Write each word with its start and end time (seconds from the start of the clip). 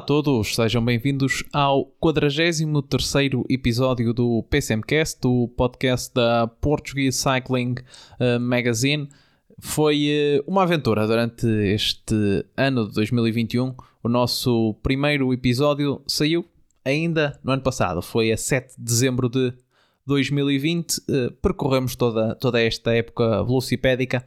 A 0.00 0.02
todos, 0.02 0.54
sejam 0.54 0.82
bem-vindos 0.82 1.44
ao 1.52 1.92
43º 2.02 3.44
episódio 3.50 4.14
do 4.14 4.42
PCMcast, 4.44 5.18
o 5.26 5.46
podcast 5.46 6.14
da 6.14 6.46
Portuguese 6.46 7.18
Cycling 7.18 7.74
uh, 8.18 8.40
Magazine. 8.40 9.10
Foi 9.58 10.40
uh, 10.40 10.50
uma 10.50 10.62
aventura 10.62 11.06
durante 11.06 11.46
este 11.46 12.14
ano 12.56 12.88
de 12.88 12.94
2021. 12.94 13.74
O 14.02 14.08
nosso 14.08 14.74
primeiro 14.82 15.34
episódio 15.34 16.00
saiu 16.06 16.46
ainda 16.82 17.38
no 17.44 17.52
ano 17.52 17.62
passado, 17.62 18.00
foi 18.00 18.32
a 18.32 18.38
7 18.38 18.76
de 18.78 18.82
dezembro 18.82 19.28
de 19.28 19.52
2020. 20.06 20.96
Uh, 20.96 21.30
percorremos 21.42 21.94
toda, 21.94 22.34
toda 22.36 22.58
esta 22.58 22.94
época 22.94 23.44
velocipédica 23.44 24.26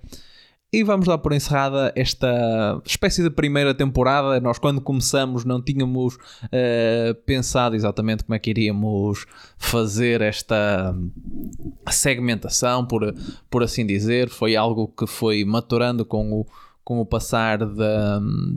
e 0.73 0.81
vamos 0.81 1.05
dar 1.05 1.19
por 1.19 1.31
encerrada 1.31 1.93
esta 1.95 2.81
espécie 2.83 3.21
de 3.21 3.29
primeira 3.29 3.75
temporada. 3.75 4.39
Nós, 4.39 4.57
quando 4.57 4.81
começamos, 4.81 5.45
não 5.45 5.61
tínhamos 5.61 6.15
uh, 6.15 7.13
pensado 7.27 7.75
exatamente 7.75 8.23
como 8.23 8.33
é 8.33 8.39
que 8.39 8.49
iríamos 8.49 9.27
fazer 9.55 10.21
esta 10.21 10.95
segmentação, 11.91 12.87
por, 12.87 13.13
por 13.51 13.61
assim 13.61 13.85
dizer. 13.85 14.29
Foi 14.29 14.55
algo 14.55 14.87
que 14.87 15.05
foi 15.05 15.45
maturando 15.45 16.03
com 16.03 16.41
o, 16.41 16.47
com 16.83 16.99
o 16.99 17.05
passar 17.05 17.59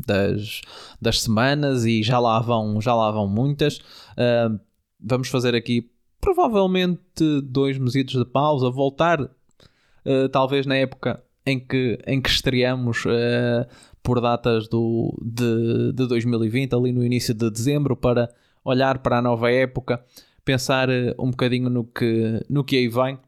das, 0.06 0.62
das 0.98 1.20
semanas 1.20 1.84
e 1.84 2.02
já 2.02 2.18
lá 2.18 2.40
vão, 2.40 2.80
já 2.80 2.94
lá 2.94 3.10
vão 3.10 3.28
muitas. 3.28 3.76
Uh, 4.16 4.58
vamos 4.98 5.28
fazer 5.28 5.54
aqui 5.54 5.90
provavelmente 6.18 7.42
dois 7.44 7.76
meses 7.76 8.06
de 8.06 8.24
pausa, 8.24 8.70
voltar 8.70 9.20
uh, 9.20 10.28
talvez 10.32 10.64
na 10.64 10.76
época 10.76 11.22
em 11.46 11.60
que, 11.60 11.98
em 12.06 12.20
que 12.20 12.28
estreamos 12.28 13.04
uh, 13.04 13.64
por 14.02 14.20
datas 14.20 14.68
do, 14.68 15.16
de, 15.22 15.92
de 15.92 16.08
2020, 16.08 16.74
ali 16.74 16.92
no 16.92 17.04
início 17.04 17.32
de 17.32 17.48
dezembro, 17.48 17.96
para 17.96 18.28
olhar 18.64 18.98
para 18.98 19.18
a 19.18 19.22
nova 19.22 19.50
época, 19.50 20.04
pensar 20.44 20.88
uh, 20.88 21.14
um 21.18 21.30
bocadinho 21.30 21.70
no 21.70 21.84
que, 21.84 22.44
no 22.50 22.64
que 22.64 22.76
aí 22.76 22.88
vem. 22.88 23.18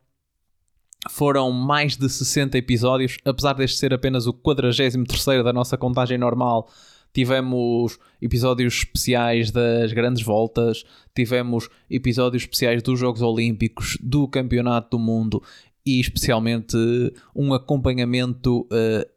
Foram 1.08 1.52
mais 1.52 1.96
de 1.96 2.08
60 2.08 2.58
episódios, 2.58 3.18
apesar 3.24 3.52
deste 3.52 3.78
ser 3.78 3.94
apenas 3.94 4.26
o 4.26 4.32
43 4.32 4.94
da 5.44 5.52
nossa 5.52 5.78
contagem 5.78 6.18
normal. 6.18 6.68
Tivemos 7.14 7.98
episódios 8.20 8.74
especiais 8.74 9.50
das 9.50 9.92
grandes 9.92 10.22
voltas, 10.22 10.84
tivemos 11.14 11.68
episódios 11.88 12.42
especiais 12.42 12.82
dos 12.82 12.98
Jogos 12.98 13.22
Olímpicos, 13.22 13.96
do 14.00 14.28
Campeonato 14.28 14.96
do 14.96 15.02
Mundo 15.02 15.42
e 15.88 16.00
especialmente 16.00 16.76
um 17.34 17.54
acompanhamento 17.54 18.60
uh, 18.70 19.08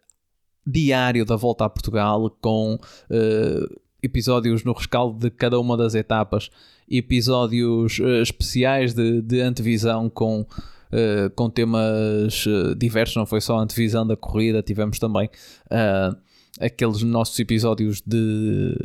diário 0.66 1.26
da 1.26 1.36
volta 1.36 1.66
a 1.66 1.70
Portugal 1.70 2.30
com 2.42 2.76
uh, 2.76 3.82
episódios 4.02 4.64
no 4.64 4.72
rescaldo 4.72 5.20
de 5.20 5.30
cada 5.30 5.60
uma 5.60 5.76
das 5.76 5.96
etapas, 5.96 6.50
episódios 6.90 8.00
uh, 8.00 8.22
especiais 8.22 8.94
de, 8.94 9.22
de 9.22 9.42
antevisão 9.42 10.10
com, 10.10 10.46
com 11.36 11.50
temas 11.50 12.46
diversos, 12.78 13.16
não 13.16 13.26
foi 13.26 13.40
só 13.40 13.58
antevisão 13.58 14.06
da 14.06 14.18
corrida, 14.18 14.62
tivemos 14.62 15.00
também 15.00 15.30
aqueles 16.60 17.02
nossos 17.02 17.40
episódios 17.40 18.02
de 18.06 18.76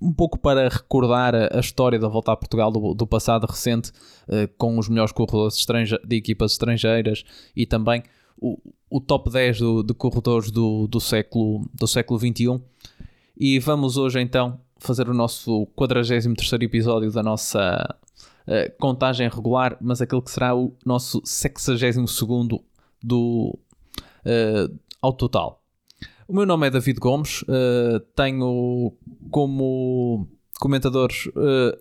um 0.00 0.12
pouco 0.12 0.38
para 0.38 0.68
recordar 0.68 1.34
a, 1.34 1.58
história 1.58 1.98
da 1.98 2.08
volta 2.08 2.32
a 2.32 2.36
Portugal 2.36 2.70
do, 2.70 2.94
do 2.94 3.06
passado 3.06 3.46
recente, 3.46 3.90
uh, 4.28 4.48
com 4.56 4.78
os 4.78 4.88
melhores 4.88 5.12
corredores 5.12 5.64
de 6.04 6.16
equipas 6.16 6.52
estrangeiras 6.52 7.24
e 7.54 7.66
também 7.66 8.02
o, 8.38 8.58
o 8.90 9.00
top 9.00 9.30
10 9.30 9.58
do, 9.58 9.82
de 9.82 9.94
corredores 9.94 10.50
do, 10.50 10.86
do, 10.86 11.00
século, 11.00 11.68
do 11.74 11.86
século 11.86 12.18
XXI. 12.18 12.60
E 13.36 13.58
vamos 13.58 13.96
hoje 13.96 14.20
então 14.20 14.60
fazer 14.78 15.08
o 15.08 15.14
nosso 15.14 15.66
43 15.74 16.26
episódio 16.62 17.10
da 17.10 17.22
nossa 17.22 17.96
uh, 18.46 18.78
contagem 18.78 19.28
regular, 19.28 19.76
mas 19.80 20.00
aquele 20.00 20.22
que 20.22 20.30
será 20.30 20.54
o 20.54 20.74
nosso 20.84 21.20
62 21.24 22.60
do, 23.02 23.58
uh, 24.24 24.78
ao 25.00 25.12
total. 25.12 25.62
O 26.28 26.34
meu 26.34 26.44
nome 26.44 26.66
é 26.66 26.70
David 26.70 26.98
Gomes, 26.98 27.42
uh, 27.42 28.00
tenho 28.16 28.92
como 29.30 30.28
comentadores 30.58 31.26
uh, 31.26 31.78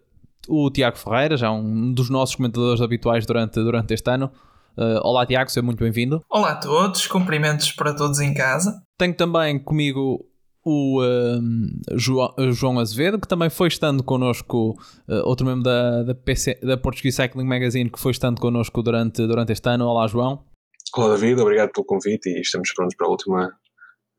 o 0.48 0.70
Tiago 0.70 1.00
Ferreira, 1.00 1.36
já 1.36 1.52
um 1.52 1.92
dos 1.92 2.12
nossos 2.12 2.36
comentadores 2.36 2.80
habituais 2.80 3.26
durante, 3.26 3.56
durante 3.56 3.96
este 3.96 4.08
ano. 4.08 4.32
Uh, 4.78 5.02
olá 5.02 5.26
Tiago, 5.26 5.50
seja 5.50 5.66
muito 5.66 5.80
bem-vindo. 5.80 6.24
Olá 6.30 6.52
a 6.52 6.56
todos, 6.58 7.08
cumprimentos 7.08 7.72
para 7.72 7.96
todos 7.96 8.20
em 8.20 8.36
casa. 8.36 8.84
Tenho 9.00 9.16
também 9.16 9.58
comigo 9.58 10.24
o 10.64 11.02
uh, 11.02 11.98
João, 11.98 12.32
João, 12.52 12.80
Azevedo, 12.80 13.20
que 13.20 13.28
também 13.28 13.50
foi 13.50 13.68
estando 13.68 14.04
connosco, 14.04 14.80
uh, 15.10 15.28
outro 15.28 15.44
membro 15.44 15.64
da, 15.64 16.04
da, 16.04 16.14
PC, 16.14 16.60
da 16.62 16.78
Portuguese 16.78 17.18
Cycling 17.18 17.48
Magazine, 17.48 17.90
que 17.90 18.00
foi 18.00 18.12
estando 18.12 18.40
connosco 18.40 18.84
durante, 18.84 19.26
durante 19.26 19.54
este 19.54 19.68
ano. 19.70 19.88
Olá 19.88 20.06
João. 20.06 20.44
Olá 20.96 21.16
David, 21.16 21.42
obrigado 21.42 21.72
pelo 21.72 21.86
convite 21.86 22.30
e 22.30 22.42
estamos 22.42 22.72
prontos 22.74 22.96
para 22.96 23.08
a 23.08 23.10
última 23.10 23.52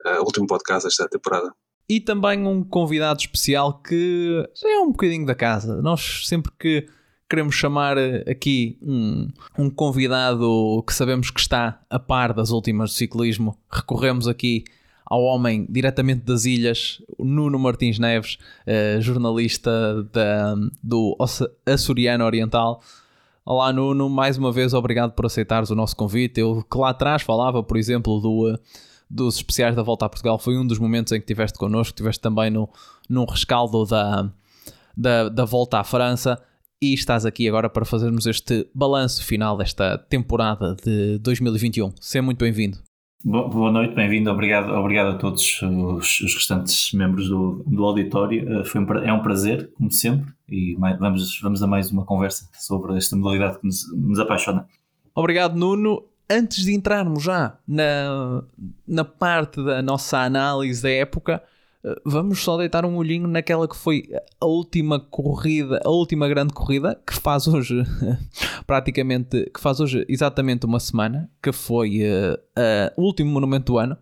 uh, 0.06 0.22
último 0.22 0.46
podcast 0.46 0.86
desta 0.86 1.08
temporada. 1.08 1.52
E 1.88 2.00
também 2.00 2.46
um 2.46 2.64
convidado 2.64 3.20
especial 3.20 3.80
que 3.80 4.44
é 4.64 4.78
um 4.80 4.90
bocadinho 4.90 5.24
da 5.24 5.34
casa. 5.34 5.80
Nós 5.80 6.26
sempre 6.26 6.52
que 6.58 6.86
queremos 7.28 7.54
chamar 7.54 7.96
eh, 7.98 8.24
aqui 8.28 8.78
um, 8.82 9.28
um 9.58 9.70
convidado 9.70 10.82
que 10.86 10.94
sabemos 10.94 11.30
que 11.30 11.40
está 11.40 11.80
a 11.90 11.98
par 11.98 12.32
das 12.32 12.50
últimas 12.50 12.90
do 12.90 12.94
ciclismo, 12.94 13.56
recorremos 13.70 14.28
aqui 14.28 14.64
ao 15.04 15.22
homem 15.22 15.66
diretamente 15.68 16.22
das 16.24 16.44
ilhas, 16.44 17.00
Nuno 17.18 17.58
Martins 17.58 17.98
Neves, 17.98 18.38
uh, 18.66 19.00
jornalista 19.00 20.02
da, 20.12 20.56
do 20.82 21.16
Açoriano 21.64 22.24
Oriental. 22.24 22.82
Olá 23.44 23.72
Nuno, 23.72 24.08
mais 24.08 24.36
uma 24.36 24.50
vez 24.50 24.74
obrigado 24.74 25.12
por 25.12 25.26
aceitares 25.26 25.70
o 25.70 25.76
nosso 25.76 25.94
convite. 25.94 26.40
Eu 26.40 26.64
que 26.68 26.76
lá 26.76 26.90
atrás 26.90 27.22
falava, 27.22 27.62
por 27.62 27.76
exemplo, 27.76 28.18
do, 28.18 28.58
dos 29.08 29.36
especiais 29.36 29.76
da 29.76 29.82
Volta 29.82 30.06
a 30.06 30.08
Portugal 30.08 30.38
foi 30.38 30.58
um 30.58 30.66
dos 30.66 30.78
momentos 30.78 31.12
em 31.12 31.16
que 31.16 31.24
estiveste 31.24 31.58
connosco, 31.58 31.94
estiveste 31.94 32.20
também 32.20 32.50
no, 32.50 32.68
num 33.08 33.24
rescaldo 33.24 33.84
da, 33.84 34.30
da, 34.96 35.28
da 35.28 35.44
Volta 35.44 35.78
à 35.78 35.84
França 35.84 36.42
e 36.80 36.92
estás 36.92 37.24
aqui 37.24 37.48
agora 37.48 37.70
para 37.70 37.84
fazermos 37.84 38.26
este 38.26 38.68
balanço 38.74 39.24
final 39.24 39.56
desta 39.56 39.96
temporada 39.96 40.76
de 40.84 41.18
2021. 41.18 41.92
Seja 42.00 42.22
muito 42.22 42.38
bem-vindo. 42.38 42.78
Boa 43.24 43.72
noite, 43.72 43.94
bem-vindo, 43.94 44.30
obrigado, 44.30 44.70
obrigado 44.72 45.16
a 45.16 45.18
todos 45.18 45.60
os, 45.62 46.20
os 46.20 46.34
restantes 46.34 46.92
membros 46.92 47.28
do, 47.28 47.64
do 47.66 47.84
auditório. 47.84 48.60
Eh, 48.60 48.64
foi 48.64 48.80
um, 48.80 48.92
é 48.98 49.12
um 49.12 49.20
prazer, 49.20 49.72
como 49.74 49.90
sempre, 49.90 50.32
e 50.48 50.76
mais, 50.78 50.96
vamos, 50.98 51.40
vamos 51.40 51.62
a 51.62 51.66
mais 51.66 51.90
uma 51.90 52.04
conversa 52.04 52.48
sobre 52.52 52.96
esta 52.96 53.16
modalidade 53.16 53.58
que 53.58 53.66
nos, 53.66 53.92
nos 53.96 54.20
apaixona. 54.20 54.68
Obrigado, 55.12 55.56
Nuno 55.56 56.04
antes 56.28 56.64
de 56.64 56.74
entrarmos 56.74 57.22
já 57.22 57.58
na, 57.66 58.42
na 58.86 59.04
parte 59.04 59.62
da 59.62 59.80
nossa 59.82 60.18
análise 60.18 60.82
da 60.82 60.90
época, 60.90 61.42
eh, 61.84 62.00
vamos 62.04 62.42
só 62.42 62.56
deitar 62.56 62.84
um 62.84 62.96
olhinho 62.96 63.28
naquela 63.28 63.68
que 63.68 63.76
foi 63.76 64.08
a 64.40 64.46
última 64.46 64.98
corrida, 64.98 65.80
a 65.84 65.90
última 65.90 66.28
grande 66.28 66.52
corrida, 66.52 67.00
que 67.06 67.14
faz 67.14 67.46
hoje 67.46 67.82
praticamente, 68.66 69.50
que 69.54 69.60
faz 69.60 69.80
hoje 69.80 70.04
exatamente 70.08 70.66
uma 70.66 70.80
semana, 70.80 71.30
que 71.42 71.52
foi 71.52 72.00
uh, 72.02 72.34
uh, 72.34 73.00
o 73.00 73.04
último 73.04 73.30
monumento 73.30 73.72
do 73.72 73.78
ano, 73.78 73.96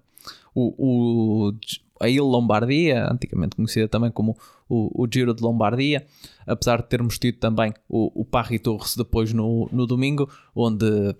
o, 0.55 1.49
o, 1.49 1.53
a 2.01 2.09
Ilha 2.09 2.23
Lombardia, 2.23 3.11
antigamente 3.11 3.57
conhecida 3.57 3.89
também 3.89 4.11
como 4.11 4.37
o, 4.69 5.03
o, 5.03 5.09
Giro 5.13 5.35
de 5.35 5.43
Lombardia, 5.43 6.07
apesar 6.47 6.81
de 6.81 6.89
termos 6.89 7.19
tido 7.19 7.39
também 7.39 7.75
o, 7.89 8.23
o 8.23 8.25
Parry 8.25 8.59
Torres 8.59 8.97
depois 8.97 9.33
no, 9.33 9.69
no 9.73 9.87
domingo, 9.87 10.31
onde 10.55 11.15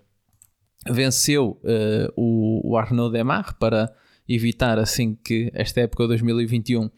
venceu 0.89 1.61
uh, 1.63 2.13
o, 2.17 2.77
Arnaud 2.77 3.13
Demar 3.13 3.55
para 3.55 3.93
evitar 4.29 4.79
assim 4.79 5.15
que 5.15 5.51
esta 5.55 5.81
época 5.81 6.05
de 6.05 6.09
2021 6.09 6.91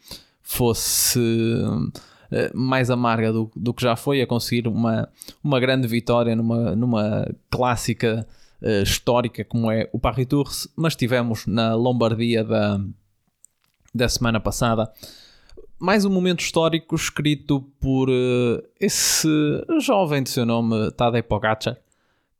fosse 0.42 1.18
uh, 1.18 1.92
mais 2.54 2.90
amarga 2.90 3.32
do, 3.32 3.50
do 3.54 3.72
que 3.72 3.82
já 3.82 3.94
foi, 3.96 4.20
a 4.20 4.26
conseguir 4.26 4.66
uma, 4.66 5.08
uma 5.42 5.60
grande 5.60 5.86
vitória 5.86 6.34
numa, 6.34 6.74
numa 6.74 7.26
clássica 7.50 8.26
uh, 8.60 8.82
histórica 8.82 9.44
como 9.44 9.70
é 9.70 9.88
o 9.92 9.98
Paris 9.98 10.26
Tours, 10.26 10.68
mas 10.76 10.96
tivemos 10.96 11.46
na 11.46 11.74
Lombardia 11.74 12.42
da, 12.42 12.80
da 13.94 14.08
semana 14.08 14.40
passada 14.40 14.92
mais 15.78 16.06
um 16.06 16.10
momento 16.10 16.40
histórico 16.40 16.94
escrito 16.94 17.60
por 17.78 18.08
esse 18.80 19.28
jovem 19.78 20.22
de 20.22 20.30
seu 20.30 20.46
nome 20.46 20.90
Tadej 20.92 21.22
Pogacar 21.22 21.76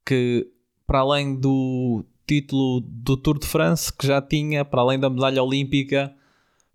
que 0.07 0.51
para 0.87 1.01
além 1.01 1.35
do 1.35 2.05
título 2.27 2.81
do 2.81 3.17
Tour 3.17 3.39
de 3.39 3.47
France 3.47 3.93
que 3.93 4.07
já 4.07 4.21
tinha, 4.21 4.65
para 4.65 4.81
além 4.81 4.99
da 4.99 5.09
medalha 5.09 5.43
olímpica, 5.43 6.15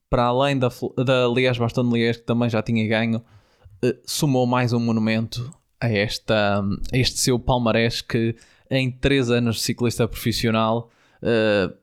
para 0.10 0.26
além 0.26 0.58
da, 0.58 0.70
da 1.04 1.28
Liège-Bastogne-Liège 1.28 2.20
que 2.20 2.26
também 2.26 2.50
já 2.50 2.62
tinha 2.62 2.88
ganho, 2.88 3.20
uh, 3.20 3.98
somou 4.06 4.46
mais 4.46 4.74
um 4.74 4.80
monumento 4.80 5.54
a, 5.80 5.90
esta, 5.90 6.62
a 6.92 6.98
este 6.98 7.20
seu 7.20 7.40
palmarés 7.40 8.02
que 8.02 8.36
em 8.70 8.92
3 8.92 9.32
anos 9.32 9.58
de 9.58 9.62
ciclista 9.62 10.08
profissional 10.08 10.90
uh, 11.22 11.74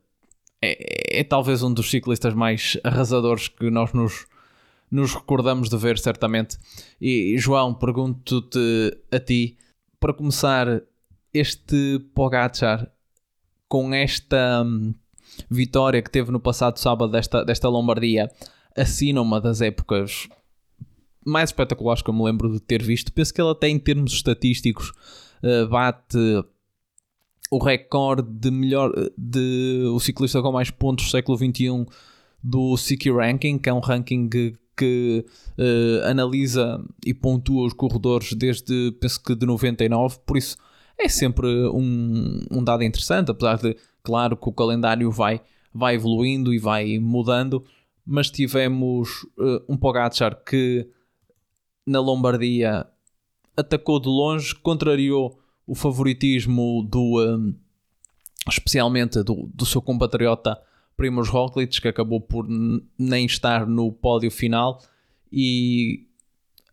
é, 0.61 1.21
é, 1.21 1.25
talvez 1.25 1.63
um 1.63 1.73
dos 1.73 1.91
ciclistas 1.91 2.35
mais 2.35 2.77
arrasadores 2.83 3.49
que 3.49 3.71
nós 3.71 3.93
nos, 3.93 4.27
nos 4.91 5.15
recordamos 5.15 5.69
de 5.69 5.77
ver, 5.77 5.99
certamente. 5.99 6.59
E 7.01 7.37
João, 7.39 7.73
pergunto-te 7.73 8.99
a 9.11 9.21
ti, 9.21 9.57
para 10.01 10.13
começar, 10.13 10.83
este 11.33 11.99
Pogacar 12.15 12.91
com 13.69 13.93
esta 13.93 14.63
hum, 14.65 14.95
vitória 15.51 16.03
que 16.03 16.11
teve 16.11 16.31
no 16.31 16.41
passado 16.41 16.79
sábado 16.79 17.13
desta, 17.13 17.45
desta 17.45 17.69
Lombardia, 17.69 18.31
assina 18.77 19.21
uma 19.21 19.41
das 19.41 19.61
épocas 19.61 20.29
mais 21.25 21.51
espetaculares 21.51 22.03
que 22.03 22.09
eu 22.09 22.15
me 22.15 22.25
lembro 22.25 22.51
de 22.51 22.61
ter 22.61 22.83
visto. 22.83 23.13
Penso 23.13 23.35
que 23.35 23.41
ele 23.41 23.51
até 23.51 23.69
em 23.69 23.79
termos 23.79 24.13
estatísticos 24.13 24.93
uh, 25.43 25.69
bate 25.69 26.19
o 27.51 27.59
recorde 27.59 28.29
de 28.31 28.51
melhor 28.51 28.93
de 29.17 29.85
o 29.93 30.01
ciclista 30.01 30.43
com 30.43 30.53
mais 30.53 30.71
pontos 30.71 31.07
do 31.07 31.11
século 31.11 31.37
XXI 31.37 31.87
do 32.43 32.77
CQ 32.77 33.13
Ranking, 33.13 33.59
que 33.59 33.69
é 33.69 33.73
um 33.73 33.81
ranking 33.81 34.29
que, 34.29 34.55
que 34.77 35.25
uh, 35.59 36.09
analisa 36.09 36.83
e 37.05 37.13
pontua 37.13 37.67
os 37.67 37.73
corredores 37.73 38.33
desde 38.35 38.93
penso 39.01 39.23
que 39.23 39.35
de 39.35 39.47
99, 39.47 40.19
por 40.25 40.37
isso 40.37 40.57
é 40.99 41.09
sempre 41.09 41.47
um, 41.69 42.41
um 42.51 42.65
dado 42.65 42.83
interessante, 42.83 43.31
apesar 43.31 43.57
de, 43.59 43.77
claro, 44.03 44.37
que 44.37 44.49
o 44.49 44.53
calendário 44.53 45.11
vai, 45.11 45.41
vai 45.73 45.95
evoluindo 45.95 46.53
e 46.53 46.59
vai 46.59 46.99
mudando, 46.99 47.65
mas 48.05 48.31
tivemos 48.31 49.23
uh, 49.39 49.63
um 49.69 49.77
Pogacar 49.77 50.43
que 50.45 50.89
na 51.87 52.01
Lombardia 52.01 52.87
atacou 53.57 54.01
de 54.01 54.09
longe, 54.09 54.55
contrariou 54.55 55.39
o 55.67 55.75
favoritismo 55.75 56.87
do 56.89 57.21
um, 57.21 57.55
especialmente 58.49 59.23
do, 59.23 59.49
do 59.55 59.67
seu 59.67 59.83
compatriota 59.83 60.61
Primoz 60.97 61.29
Roglic, 61.29 61.81
que 61.81 61.89
acabou 61.89 62.21
por 62.21 62.47
nem 62.99 63.27
estar 63.27 63.67
no 63.67 63.93
pódio 63.93 64.31
final 64.31 64.83
e 65.31 66.07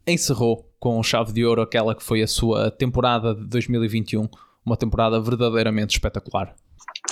encerrou 0.07 0.69
com 0.85 1.01
chave 1.01 1.33
de 1.33 1.43
ouro 1.43 1.63
aquela 1.63 1.95
que 1.95 2.03
foi 2.03 2.21
a 2.21 2.27
sua 2.27 2.69
temporada 2.69 3.33
de 3.33 3.47
2021, 3.47 4.29
uma 4.63 4.77
temporada 4.77 5.19
verdadeiramente 5.19 5.95
espetacular. 5.95 6.55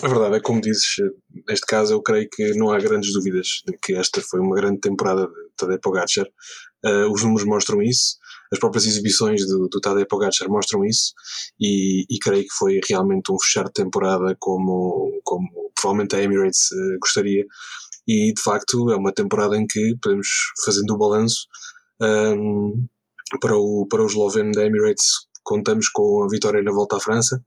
A 0.04 0.08
verdade 0.08 0.36
é 0.36 0.40
como 0.40 0.62
dizes, 0.62 0.98
neste 1.48 1.66
caso 1.66 1.92
eu 1.92 2.02
creio 2.04 2.30
que 2.32 2.54
não 2.54 2.70
há 2.70 2.78
grandes 2.78 3.12
dúvidas 3.12 3.64
de 3.66 3.76
que 3.82 3.96
esta 3.96 4.22
foi 4.22 4.42
uma 4.42 4.56
grande 4.56 4.80
temporada 4.80 5.26
de 5.26 5.34
Tadej 5.58 5.80
Pogacar. 5.82 6.28
Uh, 6.86 7.12
os 7.12 7.24
números 7.24 7.46
mostram 7.46 7.82
isso 7.82 8.18
as 8.52 8.60
próprias 8.60 8.86
exibições 8.86 9.44
do, 9.48 9.68
do 9.68 9.80
Tadej 9.82 10.06
Pogacar 10.06 10.48
mostram 10.50 10.86
isso 10.86 11.12
e, 11.60 12.06
e, 12.08 12.20
creio 12.20 12.44
que 12.44 12.54
foi 12.54 12.80
realmente 12.88 13.32
um 13.32 13.40
fechar 13.40 13.64
de 13.64 13.74
temporada 13.74 14.38
como, 14.40 15.20
como 15.24 15.50
provavelmente 15.74 16.16
a 16.16 16.22
Emirates 16.22 16.70
uh, 16.72 17.00
gostaria 17.02 17.44
e 18.08 18.34
de 18.34 18.42
facto 18.44 18.92
é 18.92 18.96
uma 18.96 19.12
temporada 19.12 19.58
em 19.58 19.66
que 19.66 19.96
podemos 20.00 20.28
fazendo 20.64 20.94
o 20.94 20.98
balanço 20.98 21.48
um, 22.02 22.86
para 23.40 23.58
o, 23.58 23.88
para 23.90 24.04
o 24.04 24.08
esloveno 24.08 24.52
da 24.52 24.66
Emirates 24.66 25.28
contamos 25.44 25.90
com 25.90 26.24
a 26.24 26.28
vitória 26.30 26.64
na 26.64 26.72
volta 26.72 26.98
à 26.98 27.00
França 27.00 27.44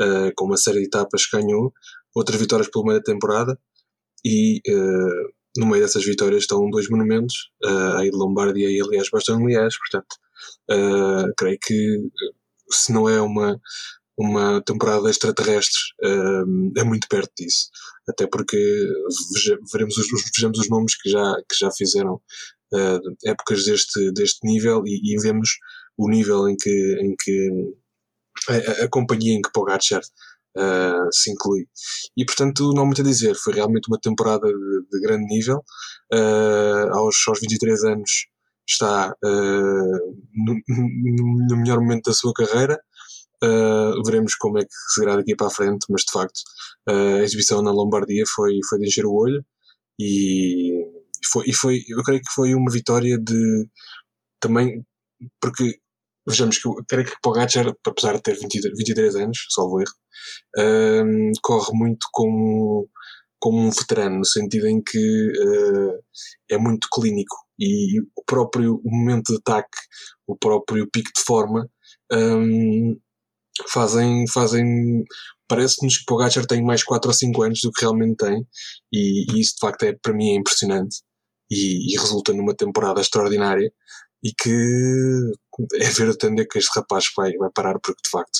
uh, 0.00 0.32
com 0.34 0.46
uma 0.46 0.56
série 0.56 0.80
de 0.80 0.86
etapas 0.86 1.26
que 1.26 1.36
ganhou 1.36 1.72
outras 2.14 2.40
vitórias 2.40 2.68
pelo 2.68 2.86
meio 2.86 2.98
da 2.98 3.04
temporada 3.04 3.58
e 4.24 4.60
uh, 4.68 5.32
no 5.58 5.66
meio 5.66 5.82
dessas 5.82 6.04
vitórias 6.04 6.42
estão 6.42 6.68
dois 6.70 6.88
monumentos, 6.88 7.50
uh, 7.64 7.98
a 7.98 8.02
de 8.02 8.10
Lombardia 8.10 8.70
e 8.70 8.80
aliás 8.80 9.08
Bastogne 9.10 9.46
Liège, 9.46 9.76
portanto 9.78 10.16
uh, 10.70 11.32
creio 11.36 11.58
que 11.62 12.08
se 12.70 12.92
não 12.92 13.08
é 13.08 13.20
uma, 13.20 13.60
uma 14.18 14.60
temporada 14.62 15.08
extraterrestre 15.08 15.78
é 16.76 16.82
muito 16.82 17.06
perto 17.08 17.30
disso, 17.38 17.68
até 18.08 18.26
porque 18.26 18.56
veja, 19.34 19.58
veremos 19.72 19.96
os, 19.96 20.06
vejamos 20.36 20.58
os 20.58 20.68
nomes 20.68 21.00
que 21.00 21.08
já, 21.08 21.36
que 21.48 21.56
já 21.56 21.70
fizeram 21.70 22.20
épocas 23.24 23.64
deste, 23.64 24.12
deste 24.12 24.46
nível 24.46 24.82
e, 24.86 25.14
e, 25.14 25.20
vemos 25.20 25.50
o 25.96 26.08
nível 26.10 26.48
em 26.48 26.56
que, 26.56 26.98
em 27.00 27.14
que 27.18 27.50
a, 28.48 28.84
a 28.84 28.88
companhia 28.88 29.34
em 29.34 29.40
que 29.40 29.50
Pogacar 29.52 30.02
uh, 30.56 31.12
se 31.12 31.30
inclui. 31.30 31.66
E 32.16 32.24
portanto, 32.24 32.72
não 32.74 32.82
há 32.82 32.86
muito 32.86 33.00
a 33.02 33.04
dizer, 33.04 33.34
foi 33.36 33.54
realmente 33.54 33.88
uma 33.88 34.00
temporada 34.00 34.46
de, 34.46 34.86
de 34.90 35.00
grande 35.00 35.26
nível. 35.26 35.62
Uh, 36.12 36.92
aos, 36.92 37.16
aos 37.28 37.40
23 37.40 37.84
anos 37.84 38.10
está 38.68 39.14
uh, 39.24 40.16
no, 40.34 40.54
no, 41.48 41.56
melhor 41.58 41.78
momento 41.80 42.06
da 42.06 42.14
sua 42.14 42.32
carreira. 42.34 42.80
veremos 44.04 44.34
como 44.34 44.58
é 44.58 44.62
que 44.62 44.74
será 44.94 45.16
daqui 45.16 45.36
para 45.36 45.46
a 45.48 45.50
frente, 45.50 45.86
mas 45.90 46.02
de 46.02 46.12
facto 46.12 46.40
a 46.88 47.22
exibição 47.22 47.62
na 47.62 47.70
Lombardia 47.70 48.24
foi, 48.26 48.58
foi 48.68 48.78
de 48.78 48.86
encher 48.86 49.06
o 49.06 49.14
olho 49.14 49.44
e 50.00 50.72
foi, 51.24 51.44
e 51.46 51.52
foi, 51.54 51.84
eu 51.88 52.02
creio 52.02 52.20
que 52.20 52.32
foi 52.34 52.54
uma 52.54 52.70
vitória 52.70 53.18
de 53.18 53.68
também 54.40 54.84
porque 55.40 55.78
vejamos 56.26 56.58
que 56.58 56.68
eu 56.68 56.74
creio 56.88 57.06
que 57.06 57.16
Pogacar, 57.22 57.72
apesar 57.86 58.14
de 58.16 58.22
ter 58.22 58.34
20, 58.34 58.60
23 58.76 59.16
anos, 59.16 59.38
salvo 59.50 59.80
erro, 59.80 59.92
um, 60.58 61.32
corre 61.42 61.72
muito 61.72 62.06
como, 62.12 62.88
como 63.38 63.58
um 63.60 63.70
veterano, 63.70 64.18
no 64.18 64.24
sentido 64.26 64.66
em 64.66 64.82
que 64.82 64.98
uh, 64.98 66.02
é 66.50 66.58
muito 66.58 66.88
clínico. 66.92 67.36
E 67.58 68.00
o 68.00 68.24
próprio 68.26 68.80
momento 68.84 69.32
de 69.32 69.38
ataque, 69.38 69.78
o 70.26 70.36
próprio 70.36 70.88
pico 70.90 71.10
de 71.16 71.22
forma, 71.24 71.68
um, 72.12 72.98
fazem, 73.68 74.26
fazem 74.28 75.04
parece-nos 75.48 75.98
que 75.98 76.04
Pogacar 76.06 76.44
tem 76.46 76.62
mais 76.62 76.82
4 76.82 77.08
ou 77.08 77.14
5 77.14 77.42
anos 77.42 77.60
do 77.62 77.70
que 77.72 77.82
realmente 77.82 78.16
tem 78.16 78.46
e, 78.92 79.32
e 79.32 79.40
isso 79.40 79.54
de 79.54 79.60
facto 79.60 79.84
é, 79.84 79.92
para 79.92 80.12
mim 80.12 80.30
é 80.30 80.34
impressionante 80.34 81.02
e, 81.50 81.94
e 81.94 81.98
resulta 81.98 82.32
numa 82.32 82.54
temporada 82.54 83.00
extraordinária 83.00 83.72
e 84.24 84.32
que 84.32 84.50
é 85.74 85.90
ver 85.90 86.10
até 86.10 86.28
onde 86.28 86.42
é 86.42 86.46
que 86.46 86.58
este 86.58 86.70
rapaz 86.76 87.04
vai, 87.16 87.32
vai 87.36 87.50
parar, 87.54 87.78
porque 87.80 88.00
de 88.02 88.10
facto 88.10 88.38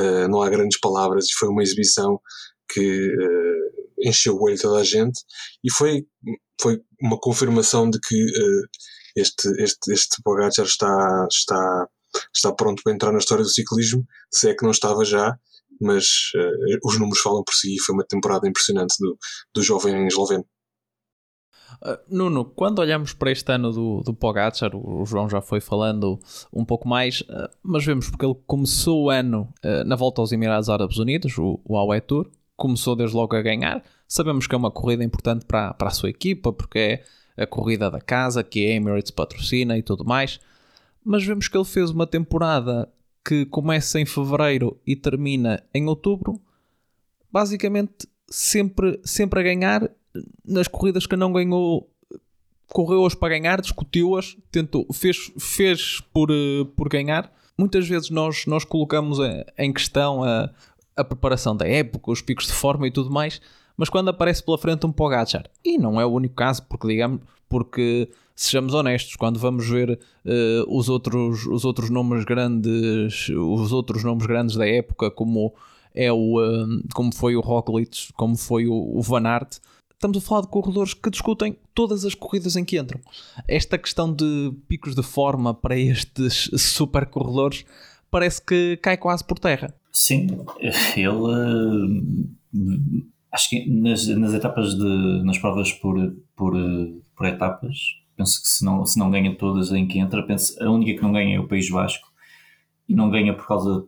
uh, 0.00 0.28
não 0.28 0.42
há 0.42 0.48
grandes 0.50 0.80
palavras 0.80 1.26
e 1.26 1.34
foi 1.38 1.48
uma 1.48 1.62
exibição 1.62 2.20
que 2.72 3.08
uh, 3.08 4.08
encheu 4.08 4.34
o 4.34 4.42
olho 4.42 4.58
toda 4.58 4.80
a 4.80 4.84
gente 4.84 5.20
e 5.64 5.72
foi, 5.72 6.06
foi 6.60 6.80
uma 7.00 7.18
confirmação 7.20 7.88
de 7.88 7.98
que 8.00 8.20
uh, 8.20 8.62
este, 9.16 9.48
este, 9.62 9.92
este 9.92 10.22
Pogacar 10.22 10.64
está, 10.64 11.26
está, 11.30 11.88
está 12.34 12.52
pronto 12.52 12.82
para 12.82 12.92
entrar 12.92 13.12
na 13.12 13.18
história 13.18 13.44
do 13.44 13.50
ciclismo, 13.50 14.04
se 14.32 14.50
é 14.50 14.54
que 14.54 14.64
não 14.64 14.70
estava 14.70 15.04
já, 15.04 15.36
mas 15.80 16.04
os 16.84 16.98
números 16.98 17.20
falam 17.20 17.44
por 17.44 17.54
si 17.54 17.76
e 17.76 17.80
foi 17.80 17.94
uma 17.94 18.04
temporada 18.04 18.48
impressionante 18.48 18.96
do, 18.98 19.16
do 19.54 19.62
jovem 19.62 20.06
esloveno. 20.08 20.44
Uh, 21.82 21.98
Nuno, 22.08 22.44
quando 22.44 22.80
olhamos 22.80 23.12
para 23.12 23.30
este 23.30 23.50
ano 23.52 23.70
do, 23.70 24.00
do 24.00 24.14
Pogacar, 24.14 24.74
o 24.74 25.04
João 25.04 25.28
já 25.28 25.40
foi 25.40 25.60
falando 25.60 26.18
um 26.52 26.64
pouco 26.64 26.88
mais, 26.88 27.20
uh, 27.22 27.48
mas 27.62 27.84
vemos 27.84 28.08
porque 28.08 28.24
ele 28.24 28.36
começou 28.46 29.04
o 29.04 29.10
ano 29.10 29.52
uh, 29.64 29.84
na 29.84 29.94
volta 29.94 30.20
aos 30.20 30.32
Emirados 30.32 30.68
Árabes 30.68 30.98
Unidos, 30.98 31.36
o, 31.38 31.60
o 31.64 31.76
Aue 31.76 32.00
Tour, 32.00 32.30
começou 32.56 32.96
desde 32.96 33.14
logo 33.14 33.36
a 33.36 33.42
ganhar. 33.42 33.82
Sabemos 34.06 34.46
que 34.46 34.54
é 34.54 34.58
uma 34.58 34.70
corrida 34.70 35.04
importante 35.04 35.44
para, 35.44 35.72
para 35.74 35.88
a 35.88 35.92
sua 35.92 36.10
equipa, 36.10 36.52
porque 36.52 36.78
é 37.36 37.42
a 37.42 37.46
corrida 37.46 37.90
da 37.90 38.00
casa, 38.00 38.42
que 38.42 38.66
a 38.66 38.74
Emirates 38.74 39.12
patrocina 39.12 39.78
e 39.78 39.82
tudo 39.82 40.04
mais. 40.04 40.40
Mas 41.04 41.24
vemos 41.24 41.46
que 41.46 41.56
ele 41.56 41.64
fez 41.64 41.90
uma 41.90 42.06
temporada 42.06 42.88
que 43.24 43.46
começa 43.46 44.00
em 44.00 44.06
fevereiro 44.06 44.80
e 44.86 44.96
termina 44.96 45.62
em 45.72 45.86
outubro, 45.86 46.40
basicamente 47.30 48.08
sempre, 48.28 48.98
sempre 49.04 49.40
a 49.40 49.42
ganhar 49.42 49.90
nas 50.44 50.68
corridas 50.68 51.06
que 51.06 51.16
não 51.16 51.32
ganhou, 51.32 51.90
correu-as 52.68 53.14
para 53.14 53.38
ganhar, 53.38 53.60
discutiu-as, 53.60 54.36
tentou, 54.50 54.86
fez, 54.92 55.32
fez 55.38 56.00
por, 56.12 56.30
eh, 56.30 56.64
por 56.76 56.88
ganhar. 56.88 57.32
Muitas 57.56 57.88
vezes 57.88 58.10
nós, 58.10 58.46
nós 58.46 58.64
colocamos 58.64 59.18
em 59.56 59.72
questão 59.72 60.22
a, 60.22 60.50
a 60.96 61.04
preparação 61.04 61.56
da 61.56 61.66
época, 61.66 62.10
os 62.10 62.22
picos 62.22 62.46
de 62.46 62.52
forma 62.52 62.86
e 62.86 62.90
tudo 62.90 63.10
mais, 63.10 63.40
mas 63.76 63.88
quando 63.88 64.08
aparece 64.08 64.44
pela 64.44 64.58
frente 64.58 64.84
um 64.84 64.92
Pogacar, 64.92 65.48
e 65.64 65.78
não 65.78 66.00
é 66.00 66.04
o 66.04 66.10
único 66.10 66.34
caso, 66.34 66.62
porque 66.68 66.88
digamos, 66.88 67.20
porque 67.48 68.10
sejamos 68.34 68.74
honestos, 68.74 69.16
quando 69.16 69.38
vamos 69.38 69.68
ver 69.68 69.98
uh, 70.24 70.76
os, 70.76 70.88
outros, 70.88 71.46
os 71.46 71.64
outros 71.64 71.90
nomes 71.90 72.24
grandes, 72.24 73.28
os 73.28 73.72
outros 73.72 74.04
nomes 74.04 74.26
grandes 74.26 74.56
da 74.56 74.66
época, 74.66 75.10
como 75.10 75.54
é 75.94 76.12
o 76.12 76.38
uh, 76.38 76.82
como 76.94 77.14
foi 77.14 77.36
o 77.36 77.40
Roglic, 77.40 78.12
como 78.14 78.36
foi 78.36 78.66
o, 78.66 78.74
o 78.74 79.02
Van 79.02 79.26
Aert, 79.26 79.58
estamos 79.98 80.16
a 80.16 80.20
falar 80.20 80.42
de 80.42 80.48
corredores 80.48 80.94
que 80.94 81.10
discutem 81.10 81.58
todas 81.74 82.04
as 82.04 82.14
corridas 82.14 82.54
em 82.54 82.64
que 82.64 82.78
entram. 82.78 83.00
Esta 83.48 83.76
questão 83.76 84.12
de 84.12 84.52
picos 84.68 84.94
de 84.94 85.02
forma 85.02 85.52
para 85.52 85.76
estes 85.76 86.48
super 86.56 87.04
corredores 87.06 87.66
parece 88.08 88.40
que 88.40 88.76
cai 88.76 88.96
quase 88.96 89.24
por 89.24 89.38
terra. 89.40 89.74
Sim, 89.92 90.28
ele 90.96 92.28
acho 93.32 93.50
que 93.50 93.68
nas, 93.68 94.06
nas 94.06 94.32
etapas 94.32 94.74
de 94.74 95.22
nas 95.24 95.36
provas 95.38 95.72
por, 95.72 95.96
por, 96.36 96.54
por 97.16 97.26
etapas 97.26 97.76
penso 98.16 98.40
que 98.40 98.48
se 98.48 98.64
não, 98.64 98.86
se 98.86 98.98
não 98.98 99.10
ganha 99.10 99.36
todas 99.36 99.70
em 99.72 99.86
que 99.86 99.98
entra, 99.98 100.22
penso, 100.24 100.60
a 100.62 100.70
única 100.70 100.94
que 100.94 101.02
não 101.02 101.12
ganha 101.12 101.36
é 101.36 101.40
o 101.40 101.46
País 101.46 101.68
Vasco 101.68 102.08
e 102.88 102.94
não 102.94 103.10
ganha 103.10 103.34
por 103.34 103.46
causa 103.46 103.84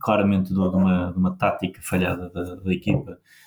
claramente 0.00 0.52
de 0.52 0.58
uma, 0.58 1.12
de 1.12 1.18
uma 1.18 1.36
tática 1.36 1.80
falhada 1.82 2.28
da, 2.30 2.56
da 2.56 2.72
equipa 2.72 3.12
eh, 3.12 3.41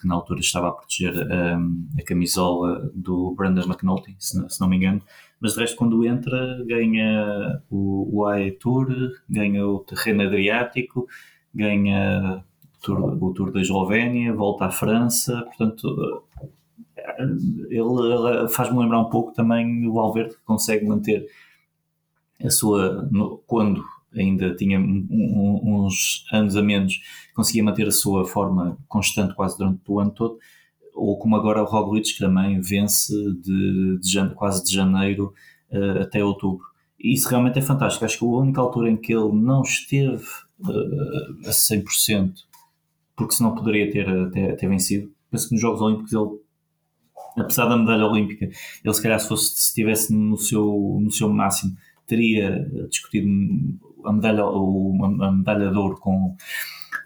que 0.00 0.06
na 0.06 0.14
altura 0.14 0.40
estava 0.40 0.68
a 0.68 0.72
proteger 0.72 1.14
um, 1.14 1.86
a 1.98 2.02
camisola 2.02 2.90
do 2.94 3.34
Brandon 3.36 3.66
McNulty, 3.66 4.16
se 4.18 4.38
não, 4.38 4.48
se 4.48 4.60
não, 4.60 4.68
me 4.68 4.76
engano, 4.76 5.02
mas 5.40 5.54
de 5.54 5.60
resto 5.60 5.76
quando 5.76 6.04
entra 6.04 6.64
ganha 6.66 7.62
o, 7.70 8.20
o 8.20 8.26
AE 8.26 8.52
Tour, 8.52 8.88
ganha 9.28 9.66
o 9.66 9.80
terreno 9.80 10.22
Adriático, 10.22 11.06
ganha 11.54 12.42
o 12.78 12.82
Tour, 12.82 13.22
o 13.22 13.34
tour 13.34 13.52
da 13.52 13.60
Eslovénia, 13.60 14.32
volta 14.32 14.66
à 14.66 14.70
França, 14.70 15.42
portanto 15.42 16.24
ele, 17.68 18.48
faz-me 18.48 18.78
lembrar 18.78 19.00
um 19.00 19.10
pouco 19.10 19.32
também 19.32 19.86
o 19.86 19.92
Valverde 19.92 20.34
que 20.34 20.42
consegue 20.44 20.86
manter 20.86 21.26
a 22.42 22.50
sua. 22.50 23.08
No, 23.10 23.38
quando 23.46 23.84
ainda 24.14 24.54
tinha 24.54 24.78
um, 24.78 25.60
uns 25.62 26.24
anos 26.32 26.56
a 26.56 26.62
menos, 26.62 27.00
conseguia 27.34 27.62
manter 27.62 27.86
a 27.86 27.92
sua 27.92 28.24
forma 28.24 28.78
constante 28.88 29.34
quase 29.34 29.56
durante 29.56 29.80
o 29.86 30.00
ano 30.00 30.10
todo, 30.10 30.38
ou 30.94 31.18
como 31.18 31.36
agora 31.36 31.62
o 31.62 31.66
Roglic 31.66 32.12
que 32.12 32.18
também 32.18 32.60
vence 32.60 33.12
de, 33.42 33.98
de 34.00 34.34
quase 34.34 34.64
de 34.64 34.72
janeiro 34.74 35.32
uh, 35.72 36.02
até 36.02 36.24
outubro. 36.24 36.64
E 36.98 37.14
isso 37.14 37.28
realmente 37.28 37.58
é 37.58 37.62
fantástico. 37.62 38.04
Acho 38.04 38.18
que 38.18 38.24
a 38.24 38.28
única 38.28 38.60
altura 38.60 38.90
em 38.90 38.96
que 38.96 39.12
ele 39.12 39.32
não 39.32 39.62
esteve 39.62 40.24
uh, 40.60 41.46
a 41.46 41.50
100%, 41.50 42.32
porque 43.16 43.34
senão 43.34 43.54
poderia 43.54 43.90
ter, 43.90 44.30
ter, 44.30 44.56
ter 44.56 44.68
vencido, 44.68 45.10
penso 45.30 45.48
que 45.48 45.54
nos 45.54 45.62
Jogos 45.62 45.80
Olímpicos 45.80 46.12
ele 46.12 46.40
apesar 47.36 47.66
da 47.66 47.76
medalha 47.76 48.06
olímpica, 48.06 48.50
ele 48.84 48.94
se 48.94 49.02
calhar 49.02 49.20
se, 49.20 49.28
se 49.36 49.68
estivesse 49.68 50.12
no 50.12 50.36
seu, 50.36 50.98
no 51.00 51.10
seu 51.10 51.28
máximo, 51.28 51.76
teria 52.06 52.68
discutido 52.88 53.28
a 54.04 54.12
medalha, 54.12 54.44
a 54.44 55.32
medalha 55.32 55.70
de 55.70 55.76
ouro 55.76 55.98
com, 55.98 56.36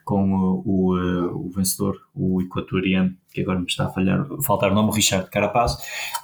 com 0.05 0.33
o, 0.35 0.63
o, 0.65 1.47
o 1.47 1.51
vencedor, 1.51 1.97
o 2.15 2.41
equatoriano, 2.43 3.17
que 3.33 3.41
agora 3.41 3.59
me 3.59 3.67
está 3.67 3.87
a 3.87 3.91
falhar, 3.91 4.27
faltar 4.45 4.73
o 4.73 4.75
nome, 4.75 4.93
Richard 4.93 5.29
Carapaz, 5.31 5.77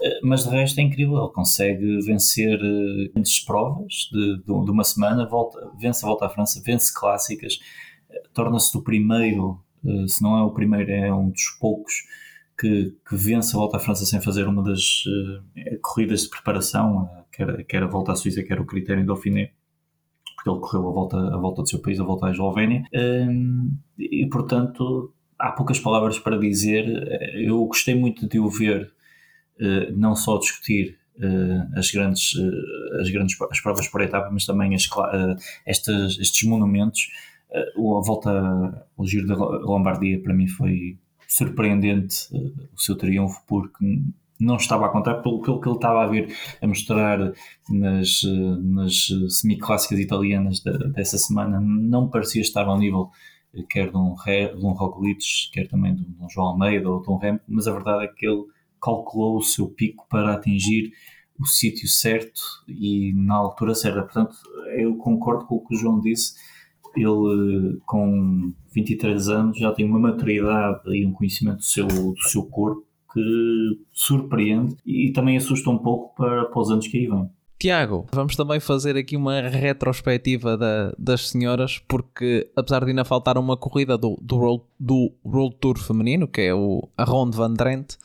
eh, 0.02 0.20
mas 0.22 0.44
de 0.44 0.50
resto 0.50 0.78
é 0.78 0.82
incrível, 0.82 1.18
ele 1.18 1.32
consegue 1.32 2.00
vencer 2.02 2.58
grandes 3.12 3.42
eh, 3.42 3.46
provas 3.46 4.08
de, 4.12 4.42
de, 4.44 4.70
uma 4.70 4.84
semana, 4.84 5.28
volta, 5.28 5.58
vence 5.78 6.04
a 6.04 6.08
volta 6.08 6.26
à 6.26 6.28
França, 6.28 6.62
vence 6.64 6.92
clássicas, 6.92 7.58
eh, 8.10 8.22
torna-se 8.32 8.76
o 8.76 8.82
primeiro, 8.82 9.60
se 10.06 10.22
não 10.22 10.36
é 10.36 10.42
o 10.42 10.50
primeiro, 10.50 10.90
é 10.90 11.12
um 11.12 11.30
dos 11.30 11.56
poucos 11.58 11.94
que, 12.60 12.94
que 13.08 13.16
vence 13.16 13.56
a 13.56 13.58
volta 13.58 13.78
à 13.78 13.80
França 13.80 14.04
sem 14.04 14.20
fazer 14.20 14.46
uma 14.46 14.62
das 14.62 15.04
uh, 15.06 15.80
corridas 15.80 16.22
de 16.22 16.28
preparação, 16.28 17.04
uh, 17.04 17.24
quer, 17.32 17.64
quer 17.64 17.82
a 17.82 17.86
volta 17.86 18.12
à 18.12 18.16
Suíça, 18.16 18.42
quer 18.42 18.60
o 18.60 18.66
critério 18.66 19.06
Dauphiné, 19.06 19.52
porque 20.40 20.50
ele 20.50 20.60
correu 20.60 20.88
a 20.88 20.92
volta, 20.92 21.16
a 21.18 21.36
volta 21.36 21.62
do 21.62 21.68
seu 21.68 21.80
país, 21.80 22.00
a 22.00 22.04
volta 22.04 22.26
à 22.26 22.30
Eslovénia, 22.30 22.82
uh, 22.94 23.78
e 23.98 24.26
portanto 24.30 25.12
há 25.38 25.52
poucas 25.52 25.78
palavras 25.78 26.18
para 26.18 26.38
dizer. 26.38 26.86
Eu 27.34 27.64
gostei 27.66 27.94
muito 27.94 28.26
de 28.28 28.38
o 28.38 28.48
ver, 28.48 28.92
eh, 29.58 29.90
não 29.92 30.14
só 30.14 30.38
discutir 30.38 30.98
as 31.74 31.90
grandes, 31.90 32.32
as 33.00 33.10
grandes 33.10 33.36
as 33.50 33.60
provas 33.60 33.88
por 33.88 34.00
etapa, 34.02 34.30
mas 34.30 34.44
também 34.44 34.74
as, 34.74 34.88
estas, 35.66 36.18
estes 36.18 36.48
monumentos. 36.48 37.08
a 37.52 38.00
volta 38.06 38.86
ao 38.98 39.06
Giro 39.06 39.26
da 39.26 39.34
Lombardia 39.34 40.22
para 40.22 40.34
mim 40.34 40.46
foi 40.46 40.98
surpreendente 41.26 42.28
o 42.74 42.80
seu 42.80 42.96
triunfo, 42.96 43.42
porque 43.46 43.84
não 44.40 44.56
estava 44.56 44.86
a 44.86 44.88
contar 44.88 45.16
pelo, 45.16 45.40
pelo 45.40 45.60
que 45.60 45.68
ele 45.68 45.76
estava 45.76 46.02
a 46.02 46.06
vir 46.06 46.34
a 46.60 46.66
mostrar 46.66 47.18
nas, 47.68 48.22
nas 48.62 49.08
semi-clássicas 49.28 49.98
italianas 49.98 50.60
de, 50.60 50.72
dessa 50.92 51.18
semana. 51.18 51.60
Não 51.60 52.08
parecia 52.08 52.40
estar 52.40 52.66
ao 52.66 52.78
nível 52.78 53.10
uh, 53.54 53.66
quer 53.68 53.90
de 53.90 53.96
um, 53.96 54.14
de 54.14 54.66
um 54.66 54.72
Roglic, 54.72 55.24
quer 55.52 55.68
também 55.68 55.94
de 55.94 56.02
um 56.02 56.28
João 56.28 56.48
Almeida 56.48 56.88
ou 56.88 57.02
de 57.02 57.10
um 57.10 57.16
Rem, 57.16 57.38
mas 57.46 57.66
a 57.66 57.72
verdade 57.72 58.04
é 58.04 58.08
que 58.08 58.26
ele 58.26 58.44
calculou 58.82 59.36
o 59.36 59.42
seu 59.42 59.68
pico 59.68 60.06
para 60.08 60.34
atingir 60.34 60.92
o 61.38 61.46
sítio 61.46 61.88
certo 61.88 62.40
e 62.66 63.12
na 63.14 63.34
altura 63.34 63.74
certa. 63.74 64.02
Portanto, 64.02 64.34
eu 64.76 64.96
concordo 64.96 65.46
com 65.46 65.56
o 65.56 65.64
que 65.66 65.74
o 65.74 65.78
João 65.78 66.00
disse 66.00 66.34
ele 66.96 67.78
com 67.86 68.52
23 68.74 69.28
anos 69.28 69.58
já 69.58 69.72
tem 69.72 69.84
uma 69.84 69.98
maturidade 69.98 70.80
e 70.88 71.06
um 71.06 71.12
conhecimento 71.12 71.58
do 71.58 71.64
seu, 71.64 71.86
do 71.86 72.28
seu 72.28 72.44
corpo 72.44 72.84
que 73.12 73.78
surpreende 73.92 74.76
e 74.84 75.12
também 75.12 75.36
assusta 75.36 75.70
um 75.70 75.78
pouco 75.78 76.14
para, 76.14 76.46
para 76.46 76.60
os 76.60 76.70
anos 76.70 76.86
que 76.86 76.98
aí 76.98 77.06
vêm. 77.06 77.28
Tiago, 77.58 78.06
vamos 78.10 78.36
também 78.36 78.58
fazer 78.58 78.96
aqui 78.96 79.16
uma 79.16 79.42
retrospectiva 79.42 80.56
da, 80.56 80.94
das 80.98 81.28
senhoras, 81.28 81.78
porque 81.86 82.50
apesar 82.56 82.82
de 82.84 82.90
ainda 82.90 83.04
faltar 83.04 83.36
uma 83.36 83.54
corrida 83.54 83.98
do, 83.98 84.18
do, 84.22 84.36
World, 84.36 84.64
do 84.78 85.12
World 85.22 85.56
Tour 85.60 85.78
feminino, 85.78 86.26
que 86.26 86.40
é 86.40 86.54
o, 86.54 86.88
a 86.96 87.04
Ronde 87.04 87.36
van 87.36 87.52
Drenthe, 87.52 87.98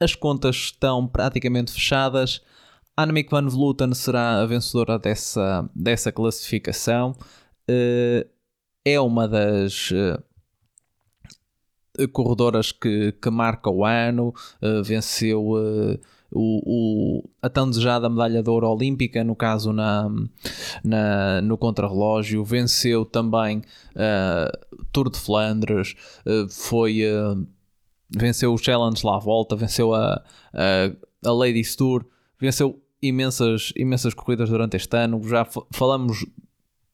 as 0.00 0.14
contas 0.14 0.56
estão 0.56 1.06
praticamente 1.06 1.72
fechadas. 1.72 2.40
Annemiek 2.96 3.30
van 3.30 3.46
Vleuten 3.46 3.92
será 3.92 4.40
a 4.40 4.46
vencedora 4.46 4.98
dessa, 4.98 5.68
dessa 5.74 6.10
classificação 6.10 7.14
uh, 7.70 8.36
é 8.82 9.00
uma 9.00 9.26
das 9.26 9.90
uh, 9.90 10.22
corredoras 12.12 12.72
que, 12.72 13.12
que 13.12 13.30
marca 13.30 13.70
o 13.70 13.84
ano, 13.84 14.34
uh, 14.62 14.82
venceu 14.82 15.56
o, 16.30 17.20
o, 17.20 17.28
a 17.40 17.48
tão 17.48 17.68
desejada 17.68 18.08
medalha 18.08 18.42
de 18.42 18.50
ouro 18.50 18.68
olímpica, 18.68 19.22
no 19.22 19.34
caso 19.34 19.72
na, 19.72 20.08
na, 20.82 21.40
no 21.40 21.56
contrarrelógio, 21.56 22.44
venceu 22.44 23.04
também 23.04 23.58
uh, 23.58 24.84
Tour 24.92 25.10
de 25.10 25.18
Flandres, 25.18 25.94
uh, 26.26 26.48
foi, 26.48 27.02
uh, 27.04 27.46
venceu 28.10 28.52
o 28.52 28.58
Challenge 28.58 29.04
lá 29.04 29.16
à 29.16 29.20
volta, 29.20 29.56
venceu 29.56 29.94
a, 29.94 30.22
a, 30.52 31.28
a 31.28 31.32
Ladies 31.32 31.76
Tour, 31.76 32.04
venceu 32.40 32.82
imensas, 33.00 33.72
imensas 33.76 34.14
corridas 34.14 34.48
durante 34.48 34.76
este 34.76 34.96
ano. 34.96 35.20
Já 35.28 35.46
falamos 35.72 36.26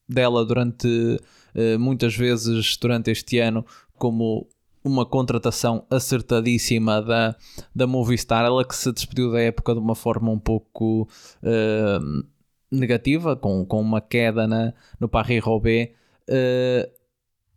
dela 0.09 0.45
durante 0.45 0.87
uh, 0.87 1.79
muitas 1.79 2.15
vezes 2.15 2.77
durante 2.77 3.11
este 3.11 3.39
ano 3.39 3.65
como 3.97 4.49
uma 4.85 5.07
contratação 5.07 5.87
acertadíssima 5.89 7.01
da, 7.01 7.37
da 7.75 7.87
Movistar, 7.87 8.45
ela 8.45 8.65
que 8.65 8.75
se 8.75 8.93
despediu 8.93 9.31
da 9.31 9.41
época 9.41 9.75
de 9.75 9.81
uma 9.81 9.95
forma 9.95 10.31
um 10.31 10.39
pouco 10.39 11.09
uh, 11.43 12.25
negativa, 12.71 13.37
com, 13.37 13.65
com 13.65 13.81
uma 13.81 14.01
queda 14.01 14.47
na, 14.47 14.73
no 14.99 15.09
Paris-Roubaix. 15.09 15.91
Uh, 16.29 16.91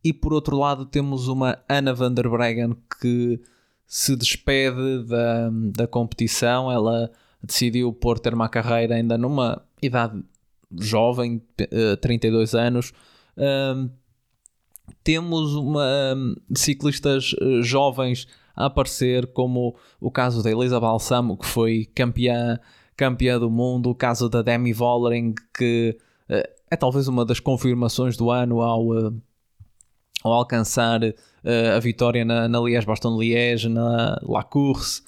e 0.03 0.13
por 0.13 0.34
outro 0.34 0.58
lado 0.58 0.86
temos 0.86 1.27
uma 1.27 1.58
Ana 1.67 1.94
van 1.94 2.13
der 2.13 2.29
Breggen 2.29 2.77
que 3.01 3.41
se 3.88 4.15
despede 4.15 5.03
da, 5.08 5.50
da 5.75 5.88
competição, 5.88 6.72
ela 6.72 7.10
decidiu 7.41 7.91
pôr 7.91 8.20
ter 8.20 8.34
uma 8.34 8.50
carreira 8.50 8.96
ainda 8.96 9.17
numa 9.17 9.63
idade 9.82 10.24
jovem, 10.79 11.38
uh, 11.38 11.94
eh, 11.94 11.96
32 11.96 12.53
anos. 12.53 12.91
Temos 15.04 15.56
uma, 15.56 16.13
um, 16.15 16.36
ciclistas 16.56 17.34
uh, 17.34 17.62
jovens 17.62 18.27
a 18.56 18.65
aparecer, 18.65 19.27
como 19.27 19.75
o 20.00 20.10
caso 20.10 20.42
da 20.42 20.51
Elisa 20.51 20.80
Balsamo, 20.80 21.38
que 21.38 21.46
foi 21.46 21.89
campeã, 21.94 22.60
campeã 22.96 23.39
do 23.39 23.50
mundo, 23.50 23.89
o 23.89 23.96
caso 23.96 24.30
da 24.30 24.42
Demi 24.42 24.74
Vollering, 24.74 25.34
que 25.58 25.98
uh, 26.30 26.50
é 26.70 26.75
talvez 26.75 27.08
uma 27.08 27.25
das 27.25 27.39
confirmações 27.39 28.18
do 28.18 28.32
ano 28.32 28.62
ao, 28.62 28.92
ao 30.24 30.34
alcançar 30.34 31.01
a 31.75 31.80
vitória 31.80 32.25
na, 32.25 32.50
na 32.50 32.60
Liège-Bastogne-Liège, 32.60 33.70
na 33.70 34.20
La 34.24 34.42
Course. 34.42 35.04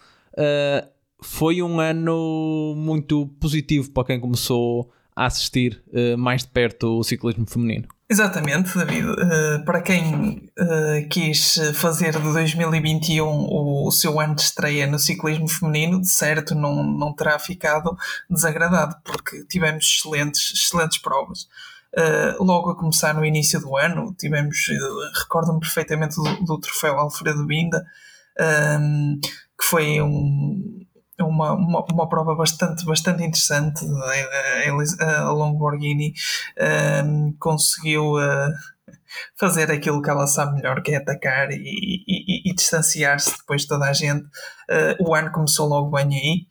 foi 1.19 1.63
um 1.63 1.79
ano 1.79 2.75
muito 2.77 3.25
positivo 3.39 3.89
para 3.89 4.05
quem 4.05 4.19
começou 4.19 4.91
a 5.15 5.25
assistir 5.25 5.83
mais 6.15 6.43
de 6.43 6.49
perto 6.49 6.99
o 6.99 7.03
ciclismo 7.03 7.47
feminino. 7.47 7.87
Exatamente, 8.09 8.77
David. 8.77 9.05
Uh, 9.05 9.65
para 9.65 9.81
quem 9.81 10.49
uh, 10.57 11.09
quis 11.09 11.59
fazer 11.75 12.13
de 12.13 12.19
2021 12.19 13.25
o, 13.25 13.87
o, 13.87 13.91
seu 13.91 14.17
ano 14.17 14.33
de 14.33 14.43
estreia 14.43 14.87
no 14.87 14.97
ciclismo 14.97 15.47
feminino, 15.49 15.99
de 15.99 16.07
certo 16.07 16.55
não, 16.55 16.83
não 16.83 17.13
terá 17.13 17.37
ficado 17.37 17.97
desagradado, 18.29 18.95
porque 19.03 19.43
tivemos 19.45 19.85
excelentes, 19.85 20.53
excelentes 20.53 20.99
provas. 20.99 21.49
Uh, 21.97 22.41
logo 22.41 22.69
a 22.69 22.77
começar 22.77 23.13
no 23.13 23.25
início 23.25 23.59
do 23.59 23.75
ano, 23.75 24.15
tivemos, 24.17 24.57
recordo-me 25.19 25.59
perfeitamente 25.59 26.15
do, 26.15 26.45
do 26.45 26.59
troféu 26.59 26.97
Alfredo 26.97 27.45
Binda, 27.45 27.85
que 29.59 29.65
foi 29.65 30.01
um, 30.01 30.86
é 31.17 31.23
uma, 31.23 31.53
uma, 31.53 31.85
uma 31.91 32.09
prova 32.09 32.35
bastante, 32.35 32.85
bastante 32.85 33.23
interessante. 33.23 33.85
A, 34.99 35.27
a, 35.27 35.31
Lamborghini 35.31 36.13
um, 37.05 37.35
conseguiu 37.39 38.13
uh, 38.13 38.53
fazer 39.35 39.71
aquilo 39.71 40.01
que 40.01 40.09
ela 40.09 40.27
sabe 40.27 40.55
melhor, 40.55 40.81
que 40.81 40.91
é 40.91 40.97
atacar 40.97 41.51
e, 41.51 42.03
e, 42.07 42.49
e 42.49 42.53
distanciar-se 42.53 43.37
depois 43.37 43.63
de 43.63 43.67
toda 43.67 43.85
a 43.85 43.93
gente. 43.93 44.25
Uh, 44.69 45.09
o 45.09 45.15
ano 45.15 45.31
começou 45.31 45.67
logo 45.67 45.89
bem 45.89 46.07
aí. 46.07 46.47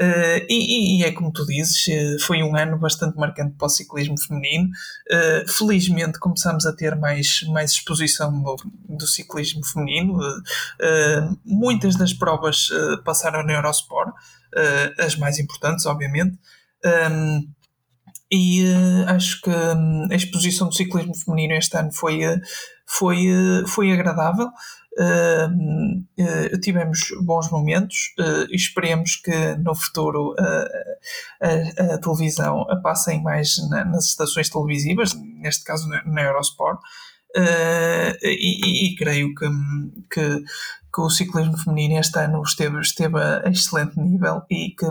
Uh, 0.00 0.44
e, 0.48 1.00
e, 1.00 1.04
é 1.04 1.12
como 1.12 1.32
tu 1.32 1.46
dizes, 1.46 1.86
uh, 1.86 2.20
foi 2.20 2.42
um 2.42 2.54
ano 2.54 2.78
bastante 2.78 3.16
marcante 3.16 3.54
para 3.56 3.66
o 3.66 3.68
ciclismo 3.68 4.20
feminino. 4.20 4.68
Uh, 5.10 5.50
felizmente 5.50 6.18
começamos 6.18 6.66
a 6.66 6.74
ter 6.74 6.94
mais, 6.96 7.40
mais 7.48 7.70
exposição 7.70 8.42
do, 8.42 8.56
do 8.88 9.06
ciclismo 9.06 9.64
feminino. 9.64 10.18
muitas 11.44 11.96
das 11.96 12.12
provas 12.12 12.68
passaram 13.04 13.42
na 13.42 13.54
Eurosport, 13.54 14.12
as 14.98 15.16
mais 15.16 15.38
importantes, 15.38 15.86
obviamente. 15.86 16.38
Um, 16.84 17.48
e 18.30 18.64
acho 19.06 19.40
que 19.40 19.50
um, 19.50 20.08
a 20.10 20.14
exposição 20.14 20.68
do 20.68 20.74
ciclismo 20.74 21.14
feminino 21.14 21.54
este 21.54 21.76
ano 21.76 21.92
foi, 21.92 22.20
foi, 22.86 23.26
foi 23.68 23.92
agradável. 23.92 24.48
Uh, 24.98 25.98
uh, 26.18 26.60
tivemos 26.60 27.10
bons 27.22 27.50
momentos 27.50 28.14
uh, 28.18 28.46
e 28.50 28.56
esperemos 28.56 29.16
que 29.16 29.54
no 29.56 29.74
futuro 29.74 30.34
a, 30.38 31.94
a, 31.94 31.98
televisão 31.98 32.62
a 32.62 32.76
passem 32.76 33.22
mais 33.22 33.56
na, 33.68 33.84
nas 33.84 34.06
estações 34.06 34.48
televisivas, 34.48 35.12
neste 35.14 35.64
caso 35.64 35.86
na, 35.86 36.02
na 36.06 36.22
Eurosport, 36.22 36.80
e, 38.22 38.86
e, 38.86 38.96
creio 38.96 39.34
que, 39.34 39.46
que, 40.10 40.44
que, 40.94 41.00
o 41.00 41.10
ciclismo 41.10 41.56
feminino 41.58 42.00
este 42.00 42.18
ano 42.18 42.42
esteve, 42.42 42.80
esteve 42.80 43.20
a 43.20 43.48
excelente 43.50 43.98
nível 43.98 44.42
e 44.50 44.70
que 44.70 44.86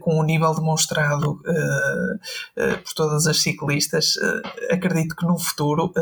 com 0.00 0.18
o 0.18 0.22
nível 0.22 0.54
demonstrado 0.54 1.40
por 2.54 2.94
todas 2.94 3.26
as 3.26 3.40
ciclistas, 3.40 4.14
acredito 4.70 5.16
que 5.16 5.24
no 5.24 5.38
futuro 5.38 5.92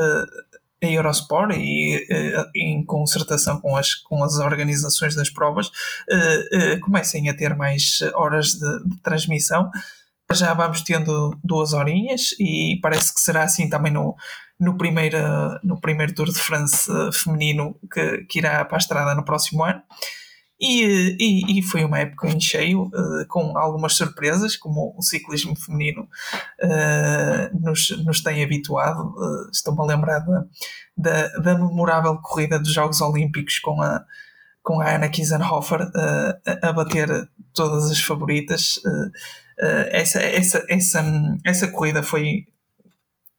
a 0.83 0.87
Eurosport 0.87 1.55
e 1.57 1.97
uh, 1.97 2.51
em 2.55 2.85
concertação 2.85 3.61
com 3.61 3.77
as, 3.77 3.95
com 3.95 4.23
as 4.25 4.39
organizações 4.39 5.15
das 5.15 5.31
provas 5.31 5.69
uh, 5.69 6.77
uh, 6.77 6.81
comecem 6.81 7.29
a 7.29 7.35
ter 7.35 7.55
mais 7.55 8.01
horas 8.15 8.55
de, 8.55 8.85
de, 8.85 8.97
transmissão. 9.03 9.71
Já 10.31 10.55
vamos 10.55 10.83
tendo 10.83 11.39
duas 11.43 11.73
horinhas 11.73 12.31
e 12.39 12.79
parece 12.83 13.15
que 13.15 13.21
será 13.21 13.43
assim 13.43 13.69
também 13.69 13.93
no, 13.93 14.15
no, 14.59 14.77
primeiro, 14.79 15.19
no 15.63 15.81
primeiro 15.81 16.15
Tour 16.15 16.27
de 16.31 16.39
France 16.39 16.91
feminino 17.13 17.77
que, 17.93 18.25
que 18.25 18.39
irá 18.39 18.65
para 18.65 18.77
a 18.77 18.79
estrada 18.79 19.15
no 19.15 19.25
próximo 19.25 19.65
ano. 19.65 19.83
E, 20.63 21.17
e, 21.19 21.59
e, 21.59 21.63
foi 21.63 21.85
uma 21.85 21.99
época 21.99 22.29
em 22.29 22.39
cheio, 22.39 22.83
uh, 22.83 23.27
com 23.29 23.59
algumas 23.59 23.95
surpresas, 23.95 24.57
como 24.57 24.95
o 24.97 25.03
ciclismo 25.03 25.57
feminino 25.57 26.03
uh, 26.63 27.61
nos, 27.61 27.91
nos 28.05 28.23
tem 28.23 28.45
habituado. 28.45 29.13
Uh, 29.17 29.51
Estou-me 29.51 29.81
a 29.81 29.87
lembrar 29.87 30.21
da, 30.21 30.45
da, 30.97 31.29
da, 31.39 31.59
memorável 31.59 32.17
corrida 32.23 32.61
dos 32.61 32.73
Jogos 32.73 33.01
Olímpicos 33.01 33.59
com 33.59 33.83
a, 33.83 34.05
com 34.63 34.81
a 34.81 34.95
Anna 34.95 35.09
Kiesenhofer 35.09 35.81
a, 35.83 36.69
a 36.69 36.73
bater 36.73 37.09
todas 37.53 37.91
as 37.91 38.01
favoritas. 38.01 38.81
Essa, 39.91 40.21
essa, 40.21 40.65
essa, 40.69 41.05
essa 41.45 41.69
corrida 41.69 42.03
foi 42.03 42.47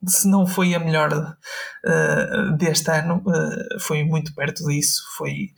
se 0.07 0.27
não 0.27 0.45
foi 0.45 0.73
a 0.73 0.79
melhor 0.79 1.11
uh, 1.13 2.57
deste 2.57 2.91
ano, 2.91 3.23
uh, 3.25 3.79
foi 3.79 4.03
muito 4.03 4.33
perto 4.35 4.65
disso. 4.67 5.01
Foi 5.17 5.49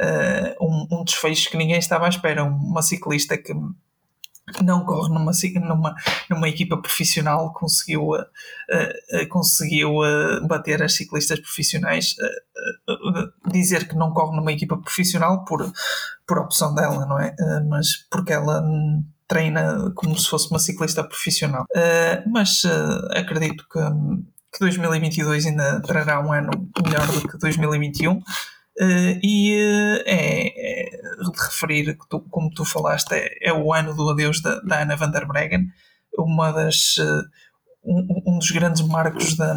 uh, 0.00 0.64
um, 0.64 1.00
um, 1.00 1.04
desfecho 1.04 1.50
que 1.50 1.56
ninguém 1.56 1.78
estava 1.78 2.06
à 2.06 2.08
espera. 2.08 2.44
Uma 2.44 2.82
ciclista 2.82 3.38
que 3.38 3.54
não 4.62 4.84
corre 4.84 5.08
numa, 5.08 5.32
numa, 5.64 5.94
numa 6.28 6.48
equipa 6.48 6.76
profissional 6.76 7.52
conseguiu, 7.52 8.10
conseguiu 9.30 9.94
bater 10.48 10.82
as 10.82 10.94
ciclistas 10.94 11.38
profissionais. 11.38 12.16
dizer 13.46 13.88
que 13.88 13.94
não 13.94 14.12
corre 14.12 14.36
numa 14.36 14.52
equipa 14.52 14.76
profissional 14.76 15.44
por, 15.44 15.72
por 16.26 16.38
opção 16.38 16.74
dela, 16.74 17.06
não 17.06 17.20
é? 17.20 17.34
mas 17.68 17.96
porque 18.10 18.32
ela 18.32 18.62
treina 19.32 19.90
como 19.94 20.18
se 20.18 20.28
fosse 20.28 20.50
uma 20.50 20.58
ciclista 20.58 21.02
profissional. 21.02 21.64
Uh, 21.74 22.30
mas 22.30 22.64
uh, 22.64 23.08
acredito 23.16 23.64
que, 23.72 23.78
que 24.52 24.60
2022 24.60 25.46
ainda 25.46 25.80
trará 25.80 26.20
um 26.20 26.30
ano 26.30 26.50
melhor 26.84 27.06
do 27.06 27.26
que 27.26 27.38
2021. 27.38 28.12
Uh, 28.12 28.22
e 29.22 29.54
uh, 29.54 30.02
é, 30.04 30.46
é, 30.48 30.90
de 30.90 31.42
referir 31.42 31.96
que, 31.96 32.08
tu, 32.10 32.20
como 32.30 32.50
tu 32.50 32.64
falaste, 32.64 33.12
é, 33.12 33.48
é, 33.48 33.52
o 33.52 33.72
ano 33.72 33.94
do 33.94 34.10
adeus 34.10 34.42
da, 34.42 34.60
da 34.60 34.82
Ana 34.82 34.96
van 34.96 35.10
der 35.10 35.26
Breggen, 35.26 35.68
uma 36.18 36.52
das, 36.52 36.96
um, 37.82 38.22
um, 38.26 38.38
dos 38.38 38.50
grandes 38.50 38.82
marcos 38.82 39.34
da, 39.34 39.54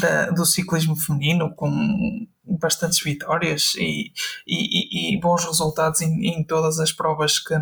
da, 0.00 0.30
do 0.30 0.44
ciclismo 0.44 0.96
feminino, 0.96 1.54
com 1.54 1.70
bastantes 2.60 3.00
vitórias 3.00 3.74
e, 3.76 4.12
e, 4.46 5.14
e 5.14 5.20
bons 5.20 5.44
resultados 5.44 6.00
em, 6.00 6.26
em, 6.26 6.44
todas 6.44 6.78
as 6.78 6.92
provas 6.92 7.38
que, 7.38 7.54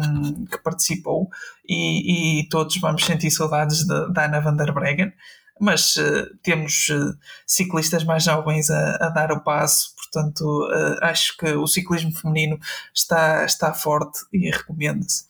que 0.51 0.59
participou 0.59 1.29
e, 1.69 2.40
e, 2.40 2.49
todos 2.49 2.77
vamos 2.79 3.05
sentir 3.05 3.31
saudades 3.31 3.87
da 3.87 4.25
Ana 4.25 4.40
van 4.40 4.57
der 4.57 4.73
Breggen. 4.73 5.12
Mas 5.61 5.97
uh, 5.97 6.27
temos 6.43 6.88
uh, 6.88 7.14
ciclistas 7.47 8.03
mais 8.03 8.25
jovens 8.25 8.71
a, 8.71 8.97
a, 8.97 9.11
dar 9.11 9.31
o 9.31 9.45
passo, 9.45 9.90
portanto 10.11 10.42
uh, 10.42 10.99
acho 11.03 11.37
que 11.37 11.46
o 11.53 11.66
ciclismo 11.66 12.12
feminino 12.12 12.59
está, 12.94 13.44
está 13.44 13.73
forte 13.73 14.20
e 14.33 14.51
recomenda-se. 14.51 15.25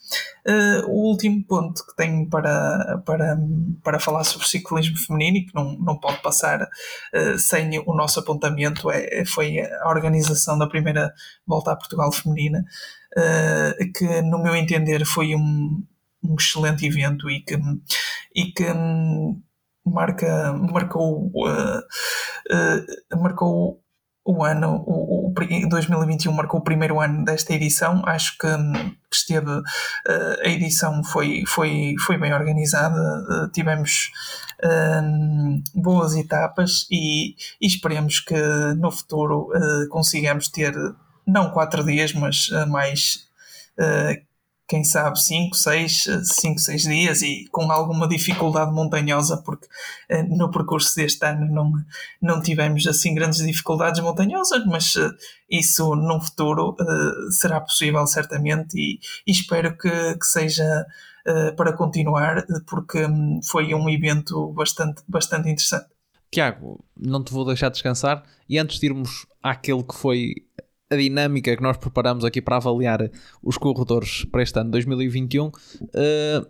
o 0.87 1.11
último 1.11 1.45
ponto 1.45 1.87
que 1.87 1.97
tenho 1.97 2.29
para, 2.29 3.03
para, 3.05 3.39
para 3.83 4.01
falar 4.01 4.25
sobre 4.25 4.47
ciclismo 4.47 4.97
feminino 4.99 5.39
e 5.39 5.47
que 5.47 5.55
não, 5.55 5.77
não 5.79 5.99
pode 5.99 6.23
passar 6.23 6.69
sem 7.39 7.79
o 7.87 7.95
nosso 7.95 8.21
apontamento 8.21 8.91
é, 8.91 9.25
foi 9.25 9.61
a 9.61 9.89
organização 9.89 10.59
da 10.59 10.67
primeira 10.67 11.13
Volta 11.47 11.73
a 11.73 11.77
Portugal 11.77 12.13
Feminina, 12.13 12.65
que 13.95 14.23
no 14.23 14.43
meu 14.43 14.55
entender 14.55 15.05
foi 15.05 15.35
um, 15.35 15.85
um 16.23 16.35
excelente 16.39 16.87
evento 16.87 17.31
e 17.31 17.41
que, 17.41 17.59
e 18.35 18.53
que 18.53 18.65
marca, 19.85 20.53
marcou, 20.53 21.31
uh, 21.35 21.79
uh, 21.79 23.21
marcou 23.21 23.83
o 24.31 24.45
ano, 24.45 24.85
o, 24.87 25.29
o, 25.29 25.69
2021 25.69 26.33
marcou 26.33 26.61
o 26.61 26.63
primeiro 26.63 27.01
ano 27.01 27.25
desta 27.25 27.53
edição. 27.53 28.03
Acho 28.07 28.37
que, 28.39 28.47
que 29.11 29.17
esteve, 29.17 29.51
uh, 29.51 29.65
a 30.45 30.49
edição 30.49 31.03
foi, 31.03 31.43
foi, 31.47 31.95
foi 32.05 32.17
bem 32.17 32.33
organizada, 32.33 33.51
tivemos 33.53 34.11
boas 35.75 36.15
etapas 36.15 36.87
e, 36.91 37.35
e, 37.59 37.67
esperemos 37.67 38.21
que 38.21 38.35
no 38.77 38.91
futuro 38.91 39.49
consigamos 39.89 40.49
ter 40.49 40.75
não 41.27 41.51
quatro 41.51 41.83
dias, 41.83 42.13
mas 42.13 42.51
mais 42.69 43.27
quem 44.71 44.85
sabe, 44.85 45.21
5, 45.21 45.57
6, 45.57 46.05
5, 46.23 46.61
6 46.61 46.83
dias 46.83 47.23
e 47.23 47.45
com 47.51 47.73
alguma 47.73 48.07
dificuldade 48.07 48.71
montanhosa, 48.73 49.43
porque 49.45 49.67
eh, 50.09 50.23
no 50.23 50.49
percurso 50.49 50.95
deste 50.95 51.27
ano 51.27 51.53
não, 51.53 51.73
não 52.23 52.41
tivemos 52.41 52.87
assim 52.87 53.13
grandes 53.13 53.45
dificuldades 53.45 54.01
montanhosas, 54.01 54.65
mas 54.67 54.95
eh, 54.95 55.11
isso 55.51 55.97
no 55.97 56.21
futuro 56.21 56.77
eh, 56.81 57.33
será 57.33 57.61
possível 57.61 58.07
certamente 58.07 58.79
e, 58.79 59.01
e 59.27 59.33
espero 59.33 59.77
que, 59.77 59.91
que 59.91 60.27
seja 60.27 60.87
para 61.55 61.75
continuar, 61.75 62.47
porque 62.67 63.05
hum, 63.05 63.41
foi 63.45 63.75
um 63.75 63.91
evento 63.91 64.53
bastante, 64.55 65.03
bastante 65.07 65.51
interessante. 65.51 65.87
Tiago, 66.31 66.83
não 66.97 67.23
te 67.23 67.31
vou 67.31 67.45
deixar 67.45 67.69
descansar 67.69 68.23
e 68.49 68.59
antes 68.59 68.81
de 68.81 68.87
irmos 68.87 69.27
àquele 69.43 69.83
que 69.83 69.95
foi 69.95 70.35
a 70.91 70.97
dinâmica 70.97 71.57
que 71.57 71.63
nós 71.63 71.77
preparamos 71.77 72.25
aqui 72.25 72.43
para 72.43 72.57
avaliar 72.57 73.11
os 73.43 73.57
corredores 73.57 74.25
para 74.25 74.43
este 74.43 74.59
ano 74.59 74.73
2021, 74.73 75.47
uh, 75.47 75.53
eh, 75.95 76.47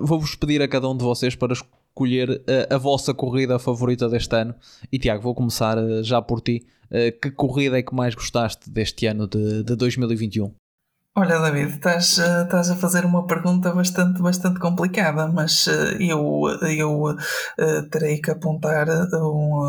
vou-vos 0.00 0.34
pedir 0.34 0.62
a 0.62 0.68
cada 0.68 0.88
um 0.88 0.96
de 0.96 1.04
vocês 1.04 1.36
para 1.36 1.52
escolher 1.52 2.30
uh, 2.30 2.74
a 2.74 2.78
vossa 2.78 3.12
corrida 3.12 3.58
favorita 3.58 4.08
deste 4.08 4.34
ano. 4.34 4.54
E 4.90 4.98
Tiago, 4.98 5.22
vou 5.22 5.34
começar 5.34 5.76
uh, 5.76 6.02
já 6.02 6.22
por 6.22 6.40
ti. 6.40 6.66
que 7.20 7.30
corrida 7.30 7.78
é 7.78 7.82
que 7.82 7.94
mais 7.94 8.14
gostaste 8.14 8.70
deste 8.70 9.06
ano 9.06 9.26
de, 9.26 9.62
de 9.62 9.76
2021? 9.76 10.54
Olha, 11.16 11.38
David, 11.38 11.74
estás, 11.74 12.18
eh, 12.18 12.42
estás 12.42 12.70
a 12.70 12.74
fazer 12.74 13.04
uma 13.04 13.24
pergunta 13.24 13.72
bastante, 13.72 14.20
bastante 14.20 14.58
complicada, 14.58 15.28
mas 15.28 15.68
eh, 15.68 15.96
eu, 16.00 16.42
eu 16.76 17.04
uh, 17.04 17.88
terei 17.88 18.20
que 18.20 18.32
apontar 18.32 18.88
um. 19.14 19.62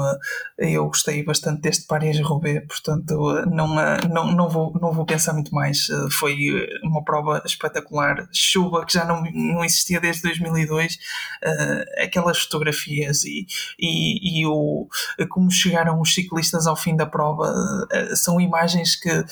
Eu 0.58 0.88
gostei 0.88 1.24
bastante 1.24 1.62
deste 1.62 1.86
Paris-Roubaix, 1.86 2.66
portanto, 2.68 3.46
não, 3.46 3.68
não, 4.10 4.32
não, 4.32 4.50
vou, 4.50 4.74
não 4.82 4.92
vou 4.92 5.06
pensar 5.06 5.34
muito 5.34 5.54
mais. 5.54 5.86
Foi 6.10 6.36
uma 6.82 7.04
prova 7.04 7.44
espetacular. 7.46 8.28
Chuva 8.34 8.84
que 8.84 8.94
já 8.94 9.06
não, 9.06 9.22
não 9.32 9.64
existia 9.64 10.00
desde 10.02 10.24
2002, 10.24 10.96
uh, 10.96 12.04
aquelas 12.04 12.40
fotografias 12.40 13.24
e, 13.24 13.46
e, 13.78 14.42
e 14.42 14.48
o, 14.48 14.88
como 15.30 15.52
chegaram 15.52 16.02
os 16.02 16.12
ciclistas 16.12 16.66
ao 16.66 16.76
fim 16.76 16.96
da 16.96 17.06
prova 17.06 17.54
são 18.16 18.42
imagens 18.42 18.96
que, 18.96 19.24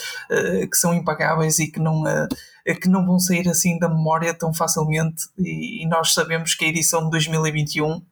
que 0.68 0.78
são 0.78 0.94
impagáveis 0.94 1.58
e 1.58 1.72
que 1.72 1.80
não 1.80 2.03
vão, 2.04 2.26
uh, 2.26 2.80
que 2.80 2.90
não 2.90 3.06
vão 3.06 3.20
sair 3.20 3.48
assim 3.48 3.80
da 3.80 3.90
memória 3.90 4.34
tão 4.34 4.54
facilmente 4.54 5.24
e, 5.38 5.84
e 5.84 5.88
nós 5.88 6.14
sabemos 6.14 6.56
que 6.56 6.66
a 6.66 6.68
edição 6.68 7.06
de 7.06 7.12
2021 7.12 7.92
uh, 7.92 8.04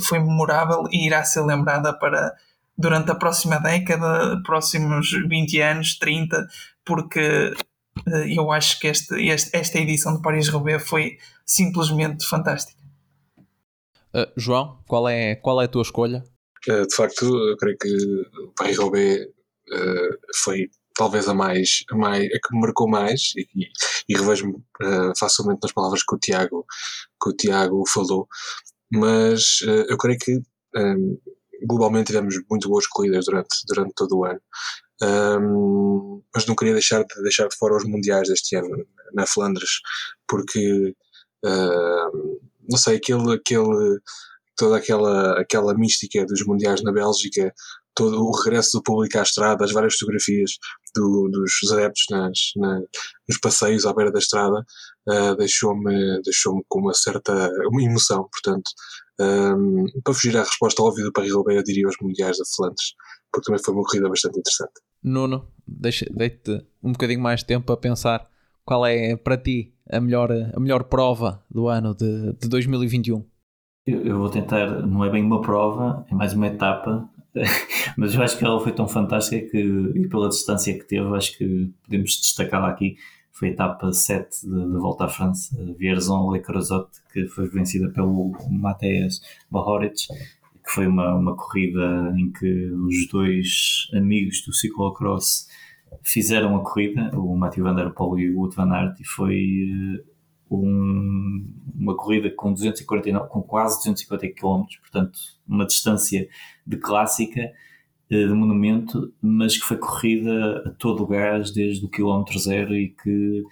foi 0.00 0.18
memorável 0.18 0.84
e 0.90 1.06
irá 1.06 1.24
ser 1.24 1.42
lembrada 1.42 1.92
para 1.92 2.34
durante 2.76 3.10
a 3.10 3.14
próxima 3.14 3.58
década, 3.58 4.40
próximos 4.42 5.10
20 5.28 5.60
anos, 5.60 5.98
30, 5.98 6.48
porque 6.82 7.52
eu 8.34 8.50
acho 8.50 8.80
que 8.80 8.86
este, 8.86 9.14
este, 9.28 9.54
esta 9.54 9.78
edição 9.78 10.16
de 10.16 10.22
Paris-Roubaix 10.22 10.88
foi 10.88 11.18
simplesmente 11.44 12.26
fantástica. 12.26 12.80
Uh, 14.14 14.26
João, 14.36 14.78
qual 14.88 15.08
é, 15.08 15.36
qual 15.36 15.60
é 15.60 15.64
a 15.64 15.68
tua 15.68 15.82
escolha? 15.82 16.24
Uh, 16.68 16.86
de 16.86 16.94
facto, 16.94 17.24
eu 17.24 17.56
creio 17.56 17.78
que 17.78 17.88
o 18.44 18.52
Paris-Roubaix 18.56 19.22
uh, 19.22 20.18
foi 20.34 20.68
talvez 21.00 21.26
a 21.26 21.32
mais, 21.32 21.82
a 21.90 21.96
mais 21.96 22.26
a 22.26 22.38
que 22.38 22.54
me 22.54 22.60
marcou 22.60 22.86
mais 22.86 23.32
e, 23.34 23.46
e 24.06 24.14
revejo-me 24.14 24.62
facilmente 25.18 25.60
nas 25.62 25.72
palavras 25.72 26.02
que 26.06 26.14
o 26.14 26.18
Tiago, 26.18 26.66
que 27.22 27.30
o 27.30 27.32
Tiago 27.32 27.82
falou, 27.88 28.28
mas 28.92 29.60
eu 29.88 29.96
creio 29.96 30.18
que 30.18 30.42
um, 30.76 31.18
globalmente 31.66 32.08
tivemos 32.08 32.34
muito 32.50 32.68
boas 32.68 32.86
corridas 32.86 33.24
durante, 33.24 33.56
durante 33.66 33.94
todo 33.94 34.18
o 34.18 34.24
ano. 34.26 34.40
Um, 35.02 36.22
mas 36.34 36.44
não 36.44 36.54
queria 36.54 36.74
deixar 36.74 37.02
de, 37.02 37.22
deixar 37.22 37.48
de 37.48 37.56
fora 37.56 37.76
os 37.76 37.84
mundiais 37.84 38.28
deste 38.28 38.56
ano 38.56 38.86
na 39.14 39.26
Flandres, 39.26 39.80
porque 40.28 40.94
uh, 41.46 42.40
não 42.68 42.76
sei, 42.76 42.96
aquele, 42.96 43.34
aquele, 43.34 44.00
toda 44.54 44.76
aquela, 44.76 45.40
aquela 45.40 45.74
mística 45.74 46.26
dos 46.26 46.44
mundiais 46.44 46.82
na 46.82 46.92
Bélgica, 46.92 47.54
todo 47.94 48.22
o 48.22 48.32
regresso 48.42 48.78
do 48.78 48.82
público 48.82 49.18
à 49.18 49.22
estrada, 49.22 49.64
as 49.64 49.72
várias 49.72 49.94
fotografias 49.94 50.52
do, 50.94 51.28
dos 51.30 51.72
adeptos 51.72 52.04
nas, 52.10 52.38
na, 52.56 52.80
nos 53.28 53.38
passeios 53.40 53.86
à 53.86 53.92
beira 53.92 54.12
da 54.12 54.18
estrada, 54.18 54.64
uh, 55.08 55.36
deixou-me 55.36 56.20
deixou 56.22 56.62
com 56.68 56.80
uma 56.80 56.94
certa 56.94 57.50
uma 57.70 57.82
emoção. 57.82 58.28
Portanto, 58.30 58.70
um, 59.20 59.84
para 60.02 60.14
fugir 60.14 60.36
à 60.36 60.40
resposta 60.40 60.82
óbvia 60.82 61.04
do 61.04 61.12
Paris-Roubaix, 61.12 61.58
eu 61.58 61.64
diria 61.64 61.88
os 61.88 61.96
mundiais 62.00 62.38
da 62.38 62.44
Flandres, 62.56 62.94
porque 63.32 63.46
também 63.46 63.62
foi 63.62 63.74
uma 63.74 63.84
corrida 63.84 64.08
bastante 64.08 64.38
interessante. 64.38 64.72
Nuno, 65.02 65.48
deixe-te 65.66 66.66
um 66.82 66.92
bocadinho 66.92 67.20
mais 67.20 67.40
de 67.40 67.46
tempo 67.46 67.72
a 67.72 67.76
pensar 67.76 68.28
qual 68.64 68.86
é 68.86 69.16
para 69.16 69.36
ti 69.36 69.74
a 69.90 70.00
melhor, 70.00 70.30
a 70.30 70.60
melhor 70.60 70.84
prova 70.84 71.42
do 71.50 71.68
ano 71.68 71.94
de, 71.94 72.32
de 72.34 72.48
2021? 72.48 73.24
Eu, 73.86 74.04
eu 74.04 74.18
vou 74.18 74.28
tentar, 74.28 74.86
não 74.86 75.04
é 75.04 75.10
bem 75.10 75.22
uma 75.24 75.40
prova, 75.40 76.06
é 76.10 76.14
mais 76.14 76.32
uma 76.32 76.46
etapa, 76.46 77.08
mas 77.96 78.14
eu 78.14 78.22
acho 78.22 78.38
que 78.38 78.44
ela 78.44 78.60
foi 78.60 78.72
tão 78.72 78.88
fantástica 78.88 79.50
que, 79.50 79.58
e 79.58 80.08
pela 80.08 80.28
distância 80.28 80.76
que 80.76 80.84
teve, 80.84 81.06
acho 81.16 81.36
que 81.36 81.70
podemos 81.84 82.16
destacá-la 82.16 82.68
aqui. 82.68 82.96
Foi 83.32 83.48
a 83.48 83.52
etapa 83.52 83.92
7 83.92 84.46
de, 84.46 84.50
de 84.50 84.78
volta 84.78 85.04
à 85.04 85.08
França, 85.08 85.56
Vierzon-Le 85.78 86.40
Creusotte, 86.40 86.98
que 87.12 87.26
foi 87.26 87.48
vencida 87.48 87.88
pelo 87.88 88.32
Mateusz 88.50 89.20
Bahoric, 89.50 90.08
que 90.08 90.70
foi 90.70 90.86
uma, 90.86 91.14
uma 91.14 91.34
corrida 91.34 92.12
em 92.16 92.30
que 92.30 92.70
os 92.70 93.08
dois 93.08 93.88
amigos 93.94 94.42
do 94.44 94.52
ciclocross 94.52 95.48
fizeram 96.02 96.56
a 96.56 96.62
corrida, 96.62 97.10
o 97.18 97.36
Matthew 97.36 97.64
Van 97.64 97.74
Der 97.74 97.90
Poel 97.90 98.18
e 98.18 98.30
o 98.30 98.38
Wout 98.38 98.56
Van 98.56 98.70
Aert, 98.72 99.00
e 99.00 99.04
foi 99.04 99.36
eh, 99.36 100.04
um, 100.50 101.46
uma 101.74 101.94
corrida 101.96 102.30
com, 102.30 102.52
249, 102.52 103.28
com 103.28 103.42
quase 103.42 103.76
250 103.78 104.28
km, 104.34 104.64
portanto, 104.80 105.18
uma 105.46 105.66
distância 105.66 106.28
de 106.66 106.76
clássica, 106.76 107.40
eh, 108.10 108.26
de 108.26 108.32
monumento, 108.32 109.12
mas 109.22 109.56
que 109.56 109.64
foi 109.64 109.76
corrida 109.76 110.64
a 110.66 110.70
todo 110.70 111.02
o 111.02 111.06
gás 111.06 111.50
desde 111.52 111.84
o 111.84 111.88
quilómetro 111.88 112.38
zero 112.38 112.74
e 112.74 112.88
que 112.88 113.44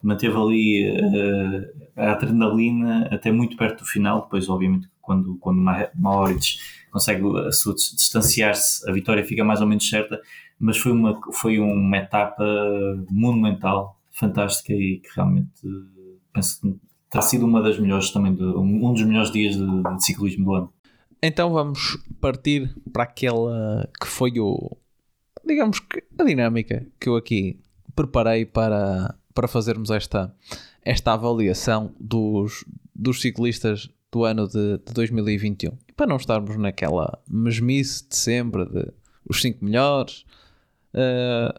manteve 0.00 0.36
ali 0.36 0.90
uh, 0.92 1.90
a 1.96 2.12
adrenalina 2.12 3.08
até 3.10 3.32
muito 3.32 3.56
perto 3.56 3.80
do 3.80 3.84
final. 3.84 4.22
Depois, 4.22 4.48
obviamente, 4.48 4.88
quando, 5.00 5.36
quando 5.38 5.60
Maurits 5.96 6.60
consegue 6.92 7.22
distanciar-se, 7.96 8.88
a 8.88 8.92
vitória 8.92 9.24
fica 9.24 9.42
mais 9.42 9.60
ou 9.60 9.66
menos 9.66 9.88
certa 9.88 10.20
mas 10.58 10.76
foi 10.78 10.92
uma, 10.92 11.20
foi 11.32 11.58
uma 11.58 11.96
etapa 11.96 12.44
monumental, 13.10 13.96
fantástica 14.10 14.72
e 14.72 14.98
que 14.98 15.08
realmente 15.14 15.50
penso 16.38 16.60
que 16.60 16.76
terá 17.10 17.22
sido 17.22 17.44
uma 17.44 17.60
das 17.60 17.78
melhores 17.78 18.10
também, 18.10 18.34
de, 18.34 18.44
um 18.44 18.92
dos 18.92 19.02
melhores 19.02 19.30
dias 19.32 19.56
de, 19.56 19.82
de 19.82 20.04
ciclismo 20.04 20.44
do 20.44 20.54
ano. 20.54 20.72
Então 21.20 21.52
vamos 21.52 21.98
partir 22.20 22.72
para 22.92 23.02
aquela 23.02 23.88
que 24.00 24.06
foi 24.06 24.38
o, 24.38 24.76
digamos 25.44 25.80
que 25.80 26.04
a 26.16 26.24
dinâmica 26.24 26.86
que 27.00 27.08
eu 27.08 27.16
aqui 27.16 27.58
preparei 27.94 28.46
para, 28.46 29.16
para 29.34 29.48
fazermos 29.48 29.90
esta, 29.90 30.32
esta 30.82 31.14
avaliação 31.14 31.92
dos, 31.98 32.64
dos 32.94 33.20
ciclistas 33.20 33.90
do 34.12 34.24
ano 34.24 34.46
de, 34.46 34.78
de 34.78 34.92
2021. 34.94 35.76
E 35.88 35.92
para 35.92 36.06
não 36.06 36.16
estarmos 36.16 36.56
naquela 36.56 37.20
mesmice 37.28 38.08
de 38.08 38.14
sempre 38.14 38.64
de 38.64 38.92
os 39.28 39.42
5 39.42 39.62
melhores, 39.62 40.24
uh, 40.94 41.52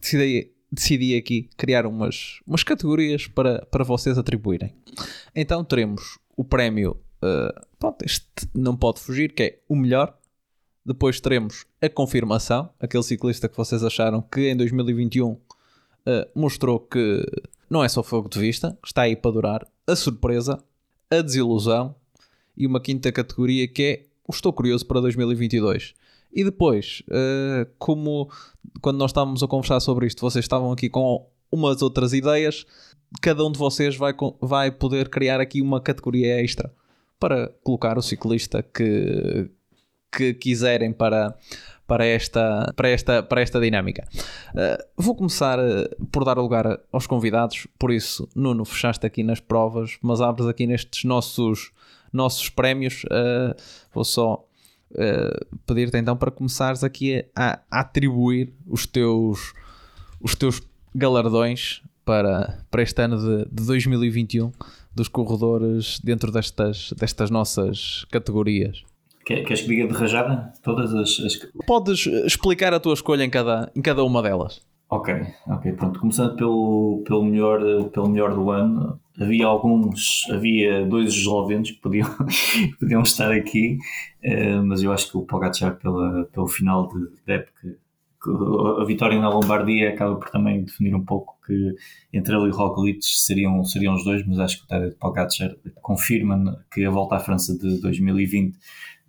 decidi, 0.00 0.55
decidi 0.76 1.16
aqui 1.16 1.48
criar 1.56 1.86
umas, 1.86 2.40
umas 2.46 2.62
categorias 2.62 3.26
para, 3.26 3.64
para 3.66 3.82
vocês 3.82 4.16
atribuírem. 4.18 4.74
Então 5.34 5.64
teremos 5.64 6.18
o 6.36 6.44
prémio, 6.44 6.96
uh, 7.22 7.66
pronto, 7.78 8.04
este 8.04 8.26
não 8.54 8.76
pode 8.76 9.00
fugir, 9.00 9.32
que 9.32 9.42
é 9.42 9.58
o 9.68 9.74
melhor. 9.74 10.16
Depois 10.84 11.20
teremos 11.20 11.66
a 11.82 11.88
confirmação, 11.88 12.70
aquele 12.78 13.02
ciclista 13.02 13.48
que 13.48 13.56
vocês 13.56 13.82
acharam 13.82 14.22
que 14.22 14.48
em 14.48 14.56
2021 14.56 15.30
uh, 15.30 15.40
mostrou 16.34 16.78
que 16.78 17.26
não 17.68 17.82
é 17.82 17.88
só 17.88 18.02
fogo 18.02 18.28
de 18.28 18.38
vista, 18.38 18.78
está 18.84 19.02
aí 19.02 19.16
para 19.16 19.30
durar. 19.32 19.66
A 19.86 19.96
surpresa, 19.96 20.62
a 21.10 21.20
desilusão 21.20 21.94
e 22.56 22.66
uma 22.66 22.80
quinta 22.80 23.10
categoria 23.10 23.66
que 23.66 23.82
é 23.82 24.06
o 24.28 24.32
estou 24.32 24.52
curioso 24.52 24.86
para 24.86 25.00
2022. 25.00 25.94
E 26.36 26.44
depois, 26.44 27.02
uh, 27.08 27.66
como 27.78 28.30
quando 28.82 28.98
nós 28.98 29.10
estávamos 29.10 29.42
a 29.42 29.48
conversar 29.48 29.80
sobre 29.80 30.06
isto, 30.06 30.20
vocês 30.20 30.44
estavam 30.44 30.70
aqui 30.70 30.90
com 30.90 31.26
umas 31.50 31.80
outras 31.80 32.12
ideias, 32.12 32.66
cada 33.22 33.42
um 33.42 33.50
de 33.50 33.58
vocês 33.58 33.96
vai, 33.96 34.12
vai 34.38 34.70
poder 34.70 35.08
criar 35.08 35.40
aqui 35.40 35.62
uma 35.62 35.80
categoria 35.80 36.38
extra 36.42 36.70
para 37.18 37.48
colocar 37.64 37.96
o 37.96 38.02
ciclista 38.02 38.62
que, 38.62 39.50
que 40.14 40.34
quiserem 40.34 40.92
para, 40.92 41.34
para, 41.86 42.04
esta, 42.04 42.70
para, 42.76 42.90
esta, 42.90 43.22
para 43.22 43.40
esta 43.40 43.58
dinâmica. 43.58 44.06
Uh, 44.50 44.84
vou 44.94 45.14
começar 45.14 45.58
uh, 45.58 46.06
por 46.12 46.22
dar 46.22 46.36
lugar 46.36 46.80
aos 46.92 47.06
convidados, 47.06 47.66
por 47.78 47.90
isso, 47.90 48.28
Nuno, 48.36 48.66
fechaste 48.66 49.06
aqui 49.06 49.22
nas 49.22 49.40
provas, 49.40 49.96
mas 50.02 50.20
abres 50.20 50.46
aqui 50.46 50.66
nestes 50.66 51.04
nossos, 51.04 51.72
nossos 52.12 52.50
prémios. 52.50 53.04
Uh, 53.04 53.56
vou 53.94 54.04
só 54.04 54.45
uh, 54.92 55.56
pedir-te 55.66 55.98
então 55.98 56.16
para 56.16 56.30
começares 56.30 56.82
aqui 56.84 57.24
a, 57.34 57.60
a, 57.70 57.80
atribuir 57.80 58.52
os 58.66 58.86
teus, 58.86 59.52
os 60.20 60.34
teus 60.34 60.62
galardões 60.94 61.82
para, 62.04 62.64
para 62.70 62.82
este 62.82 63.02
ano 63.02 63.18
de, 63.18 63.44
de 63.50 63.66
2021 63.66 64.52
dos 64.94 65.08
corredores 65.08 66.00
dentro 66.02 66.32
destas, 66.32 66.92
destas 66.96 67.30
nossas 67.30 68.06
categorias. 68.10 68.82
Queres 69.26 69.60
que 69.60 69.68
diga 69.68 69.88
de 69.88 69.92
rajada 69.92 70.52
todas 70.62 70.94
as, 70.94 71.18
as, 71.20 71.36
Podes 71.66 72.06
explicar 72.06 72.72
a 72.72 72.78
tua 72.78 72.94
escolha 72.94 73.24
em 73.24 73.30
cada, 73.30 73.70
em 73.74 73.82
cada 73.82 74.04
uma 74.04 74.22
delas. 74.22 74.62
Ok, 74.88 75.12
ok, 75.48 75.72
pronto. 75.72 75.98
Começando 75.98 76.36
pelo, 76.36 77.02
pelo, 77.04 77.24
melhor, 77.24 77.60
pelo 77.90 78.08
melhor 78.08 78.32
do 78.34 78.50
ano, 78.50 79.00
havia 79.20 79.44
alguns, 79.46 80.24
havia 80.30 80.86
dois 80.86 81.12
eslovenos 81.12 81.72
que 81.72 81.80
podiam, 81.80 82.08
podiam 82.78 83.02
estar 83.02 83.32
aqui, 83.32 83.78
uh, 84.24 84.62
mas 84.64 84.84
eu 84.84 84.92
acho 84.92 85.10
que 85.10 85.16
o 85.16 85.22
Pogacar, 85.22 85.76
pela, 85.76 86.26
pelo 86.26 86.46
final 86.46 86.86
de, 86.88 87.00
de 87.26 87.32
época, 87.32 87.76
a 88.80 88.84
vitória 88.84 89.20
na 89.20 89.28
Lombardia 89.28 89.90
acaba 89.90 90.16
por 90.16 90.30
também 90.30 90.64
definir 90.64 90.94
um 90.94 91.04
pouco 91.04 91.36
que 91.46 91.74
entre 92.12 92.34
ele 92.34 92.48
e 92.48 92.50
Roglic 92.50 93.04
seriam, 93.04 93.64
seriam 93.64 93.94
os 93.94 94.04
dois, 94.04 94.26
mas 94.26 94.38
acho 94.38 94.58
que 94.58 94.64
o 94.64 94.66
Tadej 94.68 94.96
Pogacar 94.98 95.50
confirma 95.82 96.64
que 96.72 96.84
a 96.84 96.90
volta 96.90 97.16
à 97.16 97.20
França 97.20 97.56
de 97.56 97.80
2020 97.80 98.56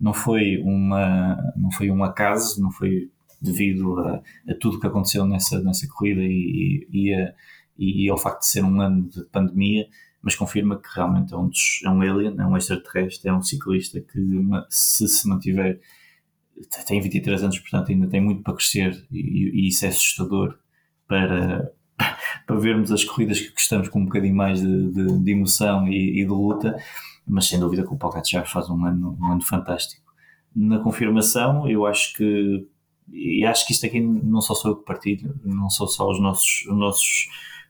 não 0.00 0.12
foi, 0.12 0.58
uma, 0.58 1.36
não 1.56 1.70
foi 1.70 1.90
um 1.90 2.04
acaso, 2.04 2.60
não 2.62 2.70
foi 2.70 3.10
devido 3.40 3.98
a, 4.00 4.22
a 4.48 4.54
tudo 4.60 4.80
que 4.80 4.86
aconteceu 4.86 5.26
nessa, 5.26 5.60
nessa 5.62 5.86
corrida 5.88 6.20
e, 6.22 6.86
e, 6.90 7.14
a, 7.14 7.34
e, 7.78 8.08
ao 8.08 8.18
facto 8.18 8.40
de 8.40 8.46
ser 8.48 8.64
um 8.64 8.80
ano 8.80 9.08
de 9.08 9.24
pandemia, 9.24 9.86
mas 10.22 10.34
confirma 10.34 10.78
que 10.78 10.88
realmente 10.94 11.32
é 11.32 11.36
um, 11.36 11.48
dos, 11.48 11.80
é 11.84 11.88
um 11.88 12.00
alien, 12.02 12.34
é 12.38 12.46
um 12.46 12.56
extraterrestre, 12.56 13.30
é 13.30 13.32
um 13.32 13.42
ciclista 13.42 14.00
que 14.00 14.20
se 14.68 15.06
se 15.08 15.28
mantiver 15.28 15.80
tem 16.86 17.00
23 17.00 17.44
anos, 17.44 17.58
portanto 17.58 17.90
ainda 17.90 18.08
tem 18.08 18.20
muito 18.20 18.42
para 18.42 18.54
crescer 18.54 19.06
e, 19.10 19.64
e 19.64 19.68
isso 19.68 19.84
é 19.84 19.88
assustador 19.88 20.58
para, 21.06 21.70
para 22.46 22.56
vermos 22.56 22.90
as 22.90 23.04
corridas 23.04 23.40
que 23.40 23.50
gostamos 23.50 23.88
com 23.88 24.00
um 24.00 24.04
bocadinho 24.04 24.34
mais 24.34 24.60
de, 24.60 24.90
de, 24.90 25.18
de 25.18 25.30
emoção 25.30 25.86
e, 25.88 26.20
e, 26.20 26.24
de 26.24 26.30
luta, 26.30 26.76
mas 27.26 27.46
sem 27.46 27.60
dúvida 27.60 27.84
que 27.84 27.92
o 27.92 27.96
Pogacar 27.96 28.46
faz 28.50 28.68
um 28.68 28.84
ano, 28.84 29.16
um 29.20 29.32
ano 29.32 29.42
fantástico. 29.42 30.12
Na 30.54 30.78
confirmação, 30.80 31.68
eu 31.68 31.86
acho 31.86 32.14
que 32.14 32.66
e 33.12 33.44
acho 33.44 33.66
que 33.66 33.72
isto 33.72 33.86
aqui 33.86 34.00
não 34.00 34.40
só 34.40 34.54
sou 34.54 34.72
eu 34.72 34.76
que 34.76 34.84
partilho, 34.84 35.34
não 35.44 35.70
sou 35.70 35.86
só 35.86 36.10
os 36.10 36.20
nossos, 36.20 36.66
os 36.66 36.76
nossos 36.76 37.28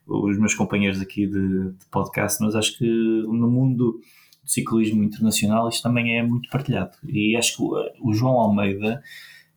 os 0.08 0.38
meus 0.38 0.54
companheiros 0.54 1.00
aqui 1.00 1.26
de, 1.26 1.72
de 1.72 1.86
podcast, 1.90 2.42
mas 2.42 2.54
acho 2.54 2.78
que 2.78 2.86
no 2.86 3.50
mundo 3.50 4.00
do 4.42 4.50
ciclismo 4.50 5.04
internacional 5.04 5.68
isto 5.68 5.82
também 5.82 6.16
é 6.16 6.22
muito 6.22 6.48
partilhado. 6.48 6.96
E 7.06 7.36
acho 7.36 7.56
que 7.56 7.62
o, 7.62 8.12
João 8.14 8.38
Almeida 8.38 9.02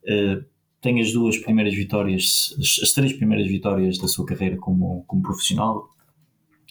uh, 0.04 0.46
tem 0.82 1.00
as 1.00 1.14
duas 1.14 1.38
primeiras 1.38 1.74
vitórias, 1.74 2.54
as, 2.60 2.84
as, 2.84 2.92
três 2.92 3.14
primeiras 3.14 3.48
vitórias 3.48 3.98
da 3.98 4.10
sua 4.10 4.26
carreira 4.26 4.58
como, 4.58 5.06
como 5.08 5.22
profissional, 5.22 5.90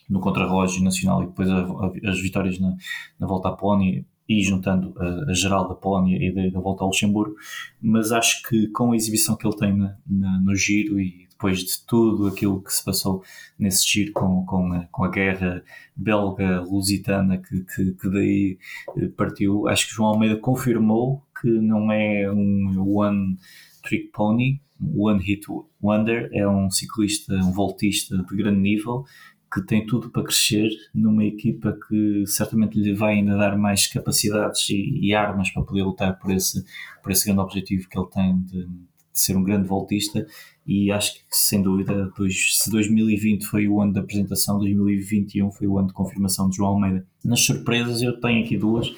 no 0.08 0.20
contrarrelógio 0.20 0.82
nacional 0.82 1.22
e 1.22 1.26
depois 1.26 1.48
a, 1.48 1.60
a, 1.60 2.10
as 2.10 2.20
vitórias 2.20 2.58
na, 2.58 2.76
na 3.18 3.26
volta 3.26 3.48
à 3.48 3.52
Polónia 3.52 4.04
e 4.30 4.44
juntando 4.44 4.94
a, 4.96 5.30
a 5.30 5.34
geral 5.34 5.68
da 5.68 5.74
Polónia 5.74 6.16
e 6.16 6.52
da, 6.52 6.60
volta 6.60 6.84
ao 6.84 6.88
Luxemburgo, 6.90 7.34
mas 7.82 8.12
acho 8.12 8.48
que 8.48 8.68
com 8.68 8.92
a 8.92 8.96
exibição 8.96 9.36
que 9.36 9.44
ele 9.44 9.56
tem 9.56 9.76
na, 9.76 9.96
na, 10.06 10.40
no 10.40 10.54
giro 10.54 11.00
e 11.00 11.26
depois 11.28 11.58
de 11.58 11.84
tudo 11.84 12.28
aquilo 12.28 12.62
que 12.62 12.72
se 12.72 12.84
passou 12.84 13.24
nesse 13.58 13.84
giro 13.88 14.12
com, 14.12 14.46
com, 14.46 14.72
a, 14.72 14.84
com 14.92 15.02
a 15.02 15.10
guerra 15.10 15.64
belga-lusitana 15.96 17.38
que, 17.38 17.64
que, 17.64 17.92
que, 17.92 18.08
daí 18.08 18.58
eh, 18.98 19.08
partiu, 19.08 19.66
acho 19.66 19.88
que 19.88 19.94
João 19.94 20.10
Almeida 20.10 20.36
confirmou 20.36 21.24
que 21.40 21.48
não 21.48 21.90
é 21.90 22.30
um 22.30 22.84
one 22.86 23.36
trick 23.82 24.12
pony, 24.12 24.60
one 24.80 25.20
hit 25.20 25.44
wonder, 25.82 26.30
é 26.32 26.46
um 26.46 26.70
ciclista, 26.70 27.34
um 27.34 27.50
voltista 27.50 28.16
de 28.16 28.36
grande 28.36 28.60
nível 28.60 29.04
que 29.52 29.60
tem 29.62 29.84
tudo 29.84 30.10
para 30.10 30.22
crescer 30.22 30.70
numa 30.94 31.24
equipa 31.24 31.76
que 31.88 32.24
certamente 32.26 32.78
lhe 32.78 32.94
vai 32.94 33.14
ainda 33.14 33.36
dar 33.36 33.58
mais 33.58 33.86
capacidades 33.88 34.70
e, 34.70 35.00
e 35.00 35.14
armas 35.14 35.50
para 35.50 35.64
poder 35.64 35.82
lutar 35.82 36.18
por 36.18 36.30
esse, 36.30 36.64
por 37.02 37.10
esse 37.10 37.26
grande 37.26 37.40
objetivo 37.40 37.88
que 37.88 37.98
ele 37.98 38.08
tem 38.08 38.38
de, 38.42 38.66
de 38.66 38.70
ser 39.12 39.36
um 39.36 39.42
grande 39.42 39.66
voltista. 39.66 40.24
E 40.64 40.92
acho 40.92 41.14
que 41.14 41.22
sem 41.30 41.62
dúvida 41.62 42.12
dois, 42.16 42.58
se 42.58 42.70
2020 42.70 43.44
foi 43.44 43.66
o 43.66 43.80
ano 43.80 43.92
da 43.92 44.00
apresentação 44.00 44.58
2021 44.58 45.50
foi 45.50 45.66
o 45.66 45.78
ano 45.78 45.88
de 45.88 45.94
confirmação 45.94 46.48
de 46.48 46.56
João 46.56 46.74
Almeida. 46.74 47.04
Nas 47.24 47.40
surpresas 47.40 48.02
eu 48.02 48.20
tenho 48.20 48.44
aqui 48.44 48.56
duas 48.56 48.92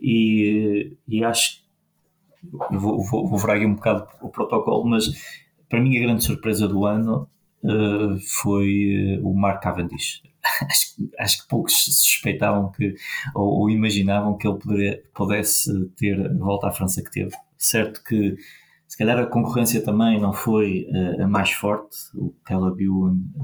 e, 0.00 0.96
e 1.06 1.22
acho 1.22 1.62
vou, 2.70 3.00
vou, 3.02 3.28
vou 3.28 3.38
um 3.38 3.74
bocado 3.74 4.06
o 4.20 4.28
protocolo 4.28 4.84
mas 4.84 5.06
para 5.68 5.80
mim 5.80 5.96
a 5.96 6.00
grande 6.00 6.24
surpresa 6.24 6.66
do 6.66 6.84
ano 6.84 7.28
uh, 7.64 8.18
foi 8.42 9.18
uh, 9.18 9.28
o 9.28 9.34
Mark 9.34 9.62
Cavendish. 9.62 10.22
acho, 10.62 11.10
acho, 11.18 11.42
que 11.42 11.48
poucos 11.48 11.84
suspeitavam 11.84 12.70
que, 12.72 12.94
ou, 13.34 13.60
ou 13.60 13.70
imaginavam 13.70 14.36
que 14.36 14.46
ele 14.46 14.58
poderia, 14.58 15.02
pudesse 15.14 15.88
ter 15.96 16.20
a 16.20 16.34
volta 16.34 16.68
à 16.68 16.72
França 16.72 17.02
que 17.02 17.10
teve. 17.10 17.34
Certo 17.56 18.02
que 18.04 18.36
se 18.86 18.98
calhar 18.98 19.18
a 19.18 19.26
concorrência 19.26 19.82
também 19.82 20.20
não 20.20 20.32
foi 20.32 20.86
uh, 20.90 21.22
a 21.22 21.26
mais 21.26 21.50
forte, 21.50 21.96
o 22.14 22.32
Caleb 22.44 22.84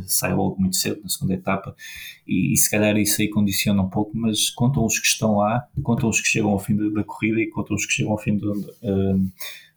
saiu 0.06 0.36
logo 0.36 0.60
muito 0.60 0.76
cedo 0.76 1.00
na 1.02 1.08
segunda 1.08 1.34
etapa 1.34 1.74
e, 2.24 2.52
e, 2.52 2.56
se 2.56 2.70
calhar 2.70 2.96
isso 2.98 3.20
aí 3.20 3.28
condiciona 3.28 3.82
um 3.82 3.88
pouco, 3.88 4.12
mas 4.14 4.50
contam 4.50 4.84
os 4.84 4.96
que 4.98 5.06
estão 5.06 5.38
lá, 5.38 5.66
contam 5.82 6.08
os 6.08 6.20
que 6.20 6.28
chegam 6.28 6.50
ao 6.50 6.58
fim 6.60 6.76
da 6.92 7.02
corrida 7.02 7.40
e 7.40 7.48
contam 7.48 7.74
os 7.74 7.84
que 7.84 7.94
chegam 7.94 8.12
ao 8.12 8.18
fim 8.18 8.36
do, 8.36 8.52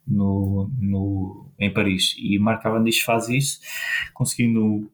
no, 0.08 0.70
no, 0.80 1.48
em 1.60 1.72
Paris. 1.72 2.16
E 2.18 2.38
Mark 2.40 2.62
Cavendish 2.62 3.02
faz 3.02 3.30
isso, 3.30 3.60
conseguindo 4.14 4.90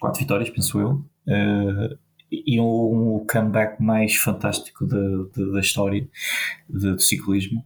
quatro 0.00 0.20
vitórias, 0.20 0.50
penso 0.50 0.80
eu, 0.80 0.90
uh, 1.28 1.98
e 2.30 2.58
um, 2.58 3.16
um, 3.16 3.26
comeback 3.26 3.82
mais 3.82 4.16
fantástico 4.16 4.86
de, 4.86 5.30
de, 5.34 5.52
da 5.52 5.60
história 5.60 6.08
do 6.68 6.98
ciclismo. 6.98 7.64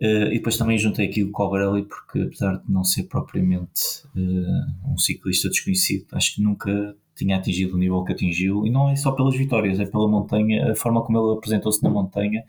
Uh, 0.00 0.28
e 0.28 0.34
depois 0.34 0.58
também 0.58 0.76
juntei 0.76 1.06
aqui 1.06 1.22
o 1.22 1.30
Colbrelli, 1.30 1.84
porque 1.84 2.20
apesar 2.20 2.56
de 2.56 2.70
não 2.70 2.84
ser 2.84 3.04
propriamente 3.04 4.04
uh, 4.14 4.92
um 4.92 4.98
ciclista 4.98 5.48
desconhecido, 5.48 6.06
acho 6.12 6.34
que 6.34 6.42
nunca 6.42 6.94
tinha 7.16 7.36
atingido 7.36 7.76
o 7.76 7.78
nível 7.78 8.02
que 8.04 8.12
atingiu, 8.12 8.66
e 8.66 8.70
não 8.70 8.90
é 8.90 8.96
só 8.96 9.12
pelas 9.12 9.36
vitórias, 9.36 9.78
é 9.78 9.86
pela 9.86 10.08
montanha, 10.08 10.72
a 10.72 10.74
forma 10.74 11.02
como 11.02 11.18
ele 11.18 11.38
apresentou-se 11.38 11.82
na 11.82 11.88
montanha, 11.88 12.44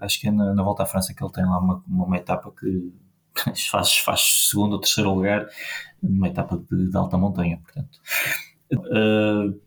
acho 0.00 0.20
que 0.20 0.28
é 0.28 0.30
na, 0.30 0.54
na, 0.54 0.62
volta 0.62 0.82
à 0.82 0.86
França 0.86 1.14
que 1.14 1.22
ele 1.22 1.32
tem 1.32 1.44
lá 1.44 1.58
uma, 1.58 1.82
uma 1.86 2.16
etapa 2.16 2.52
que 2.58 2.92
faz, 3.70 3.96
faz 3.96 4.48
segundo 4.50 4.74
ou 4.74 4.80
terceiro 4.80 5.14
lugar 5.14 5.46
numa 6.02 6.28
etapa 6.28 6.62
de, 6.70 6.90
de 6.90 6.96
alta 6.96 7.16
montanha, 7.16 7.58
portanto. 7.58 7.98
Uh, 8.72 9.60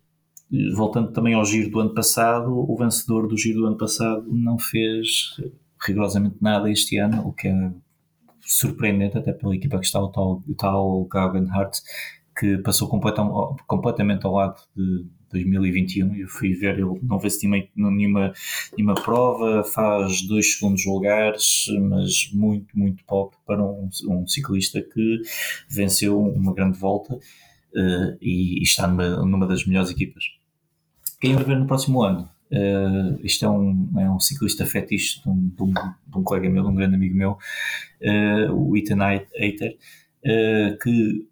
voltando 0.76 1.12
também 1.12 1.34
ao 1.34 1.46
giro 1.46 1.70
do 1.70 1.80
ano 1.80 1.94
passado, 1.94 2.52
o 2.52 2.76
vencedor 2.78 3.28
do 3.28 3.38
giro 3.38 3.62
do 3.62 3.68
ano 3.68 3.78
passado 3.78 4.26
não 4.32 4.58
fez 4.58 5.40
rigorosamente 5.86 6.38
nada 6.42 6.70
este 6.70 6.98
ano, 6.98 7.28
o 7.28 7.34
que 7.34 7.48
é 7.48 7.72
surpreendente 8.42 9.18
até 9.18 9.34
pela 9.34 9.56
equipa 9.56 9.80
que 9.80 9.86
está 9.86 10.00
o 10.00 10.10
tal, 10.10 10.42
o 10.48 10.56
tal 10.56 11.08
Hart, 11.52 11.78
que 12.38 12.58
passou 12.60 12.90
completamente 13.68 14.26
ao 14.26 14.34
lado 14.34 14.62
de, 14.76 15.06
2021. 15.36 16.16
Eu 16.16 16.28
fui 16.28 16.54
ver, 16.54 16.80
ele 16.80 17.00
não 17.04 17.20
vence 17.20 17.48
nenhuma, 17.76 18.34
nenhuma 18.76 18.96
prova, 18.96 19.64
faz 19.64 20.22
dois 20.24 20.54
segundos 20.54 20.86
lugares, 20.86 21.66
mas 21.90 22.30
muito, 22.34 22.78
muito 22.78 23.04
pobre 23.06 23.38
para 23.46 23.64
um, 23.64 23.90
um 24.08 24.28
ciclista 24.28 24.82
que 24.82 25.22
venceu 25.70 26.22
uma 26.22 26.54
grande 26.54 26.78
volta 26.78 27.16
uh, 27.16 28.18
e, 28.22 28.60
e, 28.60 28.64
está 28.64 28.88
numa, 28.88 29.26
numa 29.26 29.48
das 29.48 29.66
melhores 29.66 29.90
equipas. 29.90 30.24
Quem 31.20 31.36
vai 31.36 31.44
ver 31.44 31.58
no 31.58 31.68
próximo 31.68 32.04
ano? 32.04 32.30
Uh, 32.52 33.20
isto 33.24 33.44
é 33.44 33.50
um, 33.50 33.90
é 33.98 34.10
um 34.10 34.20
ciclista 34.20 34.66
fetiche 34.66 35.22
de 35.22 35.30
um, 35.30 35.50
de, 35.50 35.64
um, 35.64 35.74
de 35.74 36.18
um, 36.18 36.24
colega 36.24 36.50
meu, 36.50 36.64
de 36.64 36.70
um 36.70 36.76
grande 36.76 36.96
amigo 36.96 37.16
meu, 37.16 37.32
uh, 37.32 38.54
o 38.54 38.78
Ethan 38.78 39.00
Hater, 39.04 39.78
uh, 40.24 40.78
que 40.82 41.28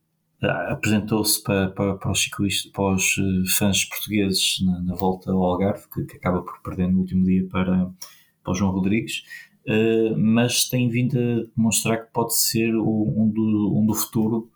apresentou-se 0.49 1.41
para, 1.41 1.69
para, 1.69 1.95
para, 1.95 2.11
os 2.11 2.21
ciclistas, 2.21 2.71
para 2.71 2.95
os 2.95 3.17
eh, 3.17 3.49
fãs 3.57 3.85
portugueses 3.85 4.59
na, 4.61 4.81
na 4.81 4.95
volta 4.95 5.31
ao 5.31 5.43
Algarve, 5.43 5.83
que, 5.93 6.03
que, 6.05 6.17
acaba 6.17 6.41
por 6.41 6.61
perder 6.61 6.91
no 6.91 6.99
último 6.99 7.23
dia 7.23 7.47
para, 7.47 7.89
para 8.43 8.51
o 8.51 8.53
João 8.53 8.71
Rodrigues, 8.71 9.23
uh, 9.67 10.17
mas 10.17 10.67
tem 10.67 10.89
vindo 10.89 11.17
a 11.17 11.43
demonstrar 11.55 12.05
que 12.05 12.11
pode 12.11 12.37
ser 12.37 12.75
o, 12.75 13.13
um, 13.17 13.29
do, 13.29 13.77
um 13.77 13.85
do 13.85 13.93
futuro, 13.93 14.49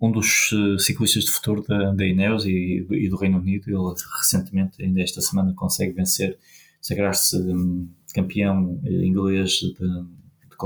um 0.00 0.12
dos 0.12 0.52
uh, 0.52 0.78
ciclistas 0.78 1.24
de 1.24 1.30
futuro 1.32 1.64
da, 1.66 1.92
da 1.92 2.06
Ineos 2.06 2.46
e, 2.46 2.86
e, 2.88 3.08
do 3.08 3.16
Reino 3.16 3.38
Unido. 3.38 3.68
Ele 3.68 3.94
recentemente, 4.18 4.82
ainda 4.82 5.00
esta 5.00 5.20
semana, 5.20 5.52
consegue 5.54 5.92
vencer, 5.92 6.38
sagrar-se 6.80 7.36
um, 7.36 7.88
campeão 8.14 8.80
inglês 8.84 9.50
de, 9.50 9.74
de 9.74 10.56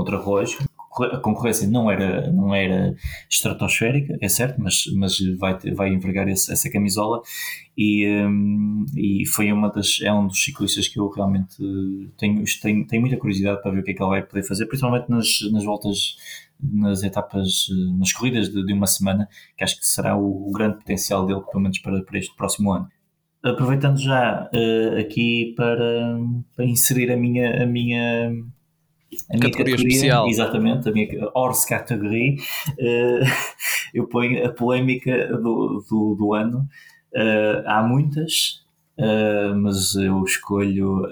a 1.01 1.19
concorrência 1.19 1.67
não 1.67 1.89
era, 1.89 2.31
não 2.31 2.53
era 2.53 2.95
estratosférica, 3.29 4.17
é 4.21 4.27
certo, 4.29 4.61
mas, 4.61 4.83
mas 4.95 5.17
vai, 5.37 5.57
vai 5.73 5.89
envergar 5.89 6.27
esse, 6.27 6.51
essa 6.51 6.69
camisola 6.69 7.21
e, 7.77 8.07
um, 8.07 8.85
e 8.95 9.25
foi 9.25 9.51
uma 9.51 9.69
das, 9.69 9.99
é 10.01 10.13
um 10.13 10.27
dos 10.27 10.43
ciclistas 10.43 10.87
que 10.87 10.99
eu 10.99 11.09
realmente 11.09 11.57
tenho, 12.17 12.43
tenho, 12.61 12.87
tenho 12.87 13.01
muita 13.01 13.17
curiosidade 13.17 13.61
para 13.61 13.71
ver 13.71 13.79
o 13.79 13.83
que 13.83 13.91
é 13.91 13.93
que 13.93 14.03
ele 14.03 14.09
vai 14.09 14.23
poder 14.23 14.43
fazer, 14.43 14.65
principalmente 14.67 15.09
nas, 15.09 15.27
nas 15.51 15.63
voltas, 15.63 16.15
nas 16.61 17.03
etapas, 17.03 17.67
nas 17.97 18.11
corridas 18.13 18.49
de, 18.49 18.65
de 18.65 18.73
uma 18.73 18.87
semana, 18.87 19.27
que 19.57 19.63
acho 19.63 19.79
que 19.79 19.85
será 19.85 20.15
o, 20.15 20.49
o 20.49 20.51
grande 20.51 20.77
potencial 20.77 21.25
dele, 21.25 21.41
pelo 21.41 21.63
menos 21.63 21.79
para, 21.79 22.03
para 22.03 22.19
este 22.19 22.35
próximo 22.35 22.71
ano. 22.71 22.87
Aproveitando 23.43 23.97
já 23.97 24.49
uh, 24.53 24.99
aqui 24.99 25.53
para, 25.57 26.17
para 26.55 26.63
inserir 26.63 27.11
a 27.11 27.17
minha, 27.17 27.61
a 27.61 27.65
minha 27.65 28.31
a 29.29 29.33
categoria, 29.33 29.51
categoria, 29.51 29.75
especial. 29.75 30.27
Exatamente, 30.27 30.89
a 30.89 30.91
minha 30.91 31.07
Horse 31.33 31.67
Category. 31.67 32.37
Uh, 32.79 33.25
eu 33.93 34.07
ponho 34.07 34.45
a 34.45 34.51
polémica 34.51 35.27
do, 35.37 35.83
do, 35.89 36.15
do 36.15 36.33
ano. 36.33 36.67
Uh, 37.13 37.67
há 37.67 37.83
muitas, 37.83 38.63
uh, 38.97 39.55
mas 39.55 39.95
eu 39.95 40.23
escolho 40.23 41.03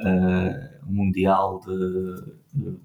o 0.87 0.91
Mundial 0.91 1.61
de 1.65 2.41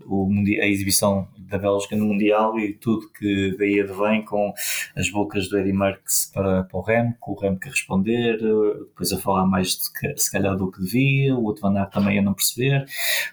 o, 0.07 0.29
a 0.63 0.67
exibição 0.67 1.29
da 1.49 1.59
Bélgica 1.59 1.97
no 1.97 2.07
Mundial 2.07 2.59
e 2.59 2.75
tudo 2.75 3.11
que 3.11 3.57
daí 3.59 3.81
advém 3.81 4.25
com 4.25 4.53
as 4.97 5.11
bocas 5.11 5.49
do 5.49 5.59
Eddie 5.59 5.73
Merckx 5.73 6.31
para, 6.33 6.65
para 6.65 6.79
o 6.79 6.83
Rem, 6.83 7.15
com 7.21 7.33
o 7.33 7.39
Rem 7.39 7.57
que 7.57 7.69
responder, 7.69 8.39
depois 8.39 9.13
a 9.13 9.19
falar 9.19 9.47
mais 9.47 9.69
de, 9.69 10.21
se 10.21 10.31
calhar 10.31 10.57
do 10.57 10.71
que 10.71 10.81
devia, 10.81 11.35
o 11.35 11.45
outro 11.45 11.63
Van 11.63 11.85
também 11.87 12.19
a 12.19 12.23
não 12.23 12.35
perceber. 12.35 12.85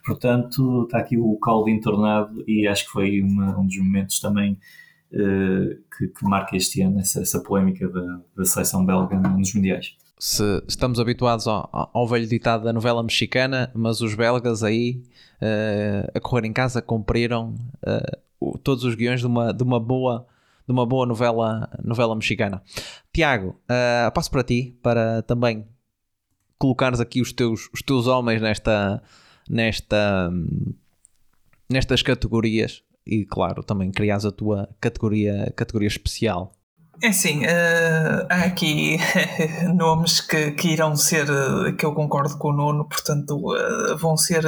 Portanto, 0.05 0.83
está 0.83 0.99
aqui 0.99 1.17
o 1.17 1.37
caldo 1.37 1.69
entornado 1.69 2.43
e 2.47 2.67
acho 2.67 2.85
que 2.85 2.91
foi 2.91 3.21
uma, 3.21 3.59
um 3.59 3.65
dos 3.65 3.77
momentos 3.77 4.19
também 4.19 4.59
uh, 5.11 5.75
que, 5.97 6.07
que, 6.07 6.23
marca 6.23 6.55
este 6.55 6.81
ano 6.81 6.99
essa, 6.99 7.21
essa 7.21 7.41
polémica 7.41 7.87
da, 7.87 8.21
da 8.35 8.45
seleção 8.45 8.85
belga 8.85 9.15
nos 9.15 9.53
Mundiais 9.53 9.95
se 10.23 10.63
estamos 10.69 11.01
habituados 11.01 11.49
ao, 11.49 11.69
ao, 11.93 12.07
velho 12.07 12.25
ditado 12.25 12.63
da 12.63 12.71
novela 12.71 13.03
mexicana, 13.03 13.69
mas 13.75 13.99
os 13.99 14.15
belgas 14.15 14.63
aí 14.63 15.03
uh, 15.41 16.11
a 16.15 16.19
correr 16.21 16.47
em 16.47 16.53
casa 16.53 16.81
cumpriram 16.81 17.53
uh, 17.85 18.57
todos 18.59 18.85
os 18.85 18.95
guiões 18.95 19.19
de 19.19 19.27
uma, 19.27 19.51
de 19.51 19.61
uma 19.61 19.81
boa 19.81 20.25
de 20.65 20.71
uma 20.71 20.85
boa 20.85 21.05
novela, 21.05 21.69
novela 21.83 22.15
mexicana. 22.15 22.63
Tiago, 23.11 23.49
uh, 23.49 24.09
passo 24.13 24.31
para 24.31 24.45
ti 24.45 24.79
para 24.81 25.23
também 25.23 25.67
colocares 26.57 27.01
aqui 27.01 27.19
os 27.19 27.33
teus, 27.33 27.69
os 27.73 27.81
teus 27.81 28.07
homens 28.07 28.41
nesta, 28.41 29.03
nesta, 29.49 30.31
nestas 31.69 32.01
categorias. 32.01 32.81
e, 33.05 33.25
claro, 33.25 33.61
também 33.61 33.91
crias 33.91 34.23
a 34.23 34.31
tua 34.31 34.69
categoria, 34.79 35.51
categoria 35.53 35.89
especial. 35.89 36.53
É 37.01 37.11
sim, 37.11 37.43
uh, 37.43 38.25
há 38.29 38.43
aqui 38.45 38.97
nomes 39.75 40.21
que, 40.21 40.51
que 40.51 40.69
irão 40.69 40.95
ser, 40.95 41.25
que 41.77 41.85
eu 41.85 41.93
concordo 41.93 42.37
com 42.37 42.49
o 42.49 42.53
Nuno, 42.53 42.85
portanto 42.87 43.35
uh, 43.35 43.97
vão, 43.97 44.15
ser, 44.15 44.43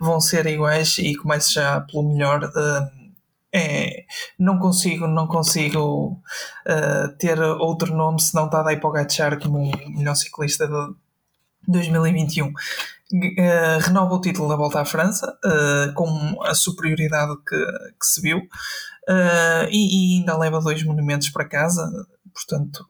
vão 0.00 0.20
ser 0.20 0.46
iguais 0.46 0.98
e 0.98 1.14
começo 1.14 1.52
já 1.52 1.80
pelo 1.80 2.08
melhor. 2.08 2.50
É, 3.54 4.04
não 4.38 4.58
consigo, 4.58 5.06
não 5.06 5.26
consigo 5.26 6.18
ter 7.18 7.38
outro 7.38 7.94
nome 7.94 8.20
se 8.20 8.34
não 8.34 8.48
Tadej 8.48 8.80
Pogacar 8.80 9.38
como 9.38 9.58
o 9.58 9.90
melhor 9.90 10.14
ciclista 10.14 10.66
de 10.66 10.94
2021. 11.68 12.50
Uh, 13.12 13.78
renova 13.80 14.14
o 14.14 14.20
título 14.22 14.48
da 14.48 14.56
Volta 14.56 14.80
à 14.80 14.84
França 14.86 15.36
uh, 15.44 15.92
com 15.92 16.42
a 16.42 16.54
superioridade 16.54 17.36
que, 17.46 17.56
que 18.00 18.06
se 18.06 18.22
viu 18.22 18.38
uh, 18.38 19.68
e, 19.70 20.14
e, 20.14 20.18
ainda 20.18 20.38
leva 20.38 20.60
dois 20.60 20.82
monumentos 20.82 21.28
para 21.28 21.48
casa. 21.48 21.90
Portanto, 22.34 22.86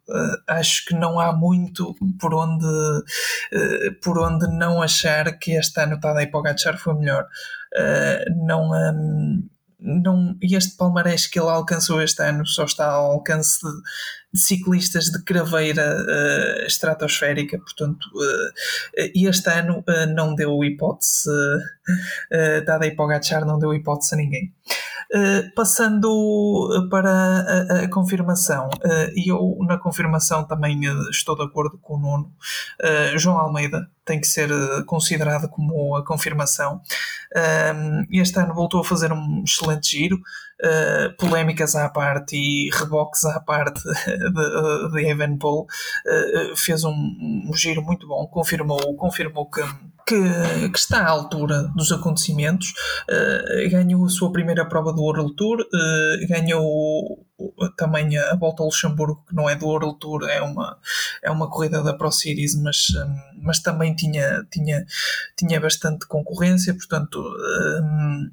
acho 0.46 0.84
que 0.84 0.94
não 0.94 1.18
há 1.18 1.32
muito 1.32 1.96
por 2.20 2.32
onde, 2.32 2.64
por 4.00 4.16
onde 4.16 4.46
não 4.56 4.80
achar 4.80 5.36
que 5.36 5.50
este 5.50 5.80
ano 5.80 5.98
Tadej 5.98 6.30
Pogacar 6.30 6.78
foi 6.78 6.94
melhor. 6.94 7.26
não, 8.36 8.70
um, 8.70 9.48
não, 9.80 10.36
este 10.40 10.76
palmarés 10.76 11.26
que 11.26 11.40
ele 11.40 11.50
alcançou 11.50 12.00
este 12.00 12.22
ano 12.22 12.46
só 12.46 12.64
está 12.64 12.86
ao 12.86 13.10
alcance 13.14 13.58
de, 13.60 13.72
de 14.32 14.40
ciclistas 14.40 15.06
de 15.06 15.22
craveira 15.22 15.96
uh, 15.96 16.66
estratosférica, 16.66 17.58
portanto, 17.58 18.06
uh, 18.14 19.10
este 19.14 19.50
ano 19.50 19.84
uh, 19.86 20.06
não 20.14 20.34
deu 20.34 20.64
hipótese, 20.64 21.28
uh, 21.28 22.64
Tadej 22.64 22.96
Pogacar 22.96 23.44
não 23.44 23.58
deu 23.58 23.74
hipótese 23.74 24.14
a 24.14 24.18
ninguém. 24.18 24.52
passando 25.54 26.88
para 26.88 27.10
a, 27.10 27.84
a 27.84 27.88
confirmação, 27.88 28.70
e 29.14 29.30
eu 29.30 29.58
na 29.68 29.76
confirmação 29.76 30.44
também 30.44 30.80
estou 31.10 31.36
de 31.36 31.42
acordo 31.42 31.78
com 31.78 31.96
o 31.96 31.98
Nuno, 31.98 32.32
João 33.18 33.38
Almeida 33.38 33.90
tem 34.04 34.20
que 34.20 34.26
ser 34.26 34.48
considerado 34.86 35.48
como 35.48 35.96
a 35.96 36.04
confirmação. 36.04 36.80
este 38.10 38.38
ano 38.38 38.54
voltou 38.54 38.80
a 38.80 38.84
fazer 38.84 39.12
um 39.12 39.42
excelente 39.44 39.90
giro, 39.90 40.18
polémicas 41.18 41.74
à 41.74 41.88
parte 41.88 42.36
e 42.36 42.70
reboques 42.70 43.24
à 43.24 43.40
parte 43.40 43.82
de, 44.30 44.90
de 44.92 45.10
Evenpol, 45.10 45.62
uh, 45.62 46.56
fez 46.56 46.84
um, 46.84 46.92
um, 46.92 47.54
giro 47.54 47.82
muito 47.82 48.06
bom, 48.06 48.26
confirmou, 48.26 48.96
confirmou 48.96 49.48
que, 49.50 49.62
que, 50.06 50.68
que 50.70 50.78
está 50.78 51.02
à 51.02 51.10
altura 51.10 51.70
dos 51.74 51.92
acontecimentos, 51.92 52.72
uh, 53.08 53.70
ganhou 53.70 54.04
a 54.04 54.08
sua 54.08 54.32
primeira 54.32 54.64
prova 54.64 54.92
do 54.92 55.02
World 55.02 55.34
Tour, 55.36 55.58
ganhou 56.28 57.26
também 57.76 58.16
a 58.16 58.36
volta 58.36 58.62
ao 58.62 58.66
Luxemburgo, 58.66 59.24
que 59.28 59.34
não 59.34 59.48
é 59.48 59.56
do 59.56 59.66
World 59.66 59.98
Tour, 59.98 60.28
é 60.28 60.40
uma, 60.40 60.78
é 61.22 61.30
uma 61.30 61.50
corrida 61.50 61.82
da 61.82 61.92
Pro 61.92 62.12
Series, 62.12 62.54
mas, 62.60 62.86
mas 63.42 63.58
também 63.58 63.94
tinha, 63.94 64.46
tinha, 64.50 64.84
tinha 65.36 65.60
bastante 65.60 66.06
concorrência, 66.06 66.74
portanto. 66.74 67.18
Um, 67.20 68.30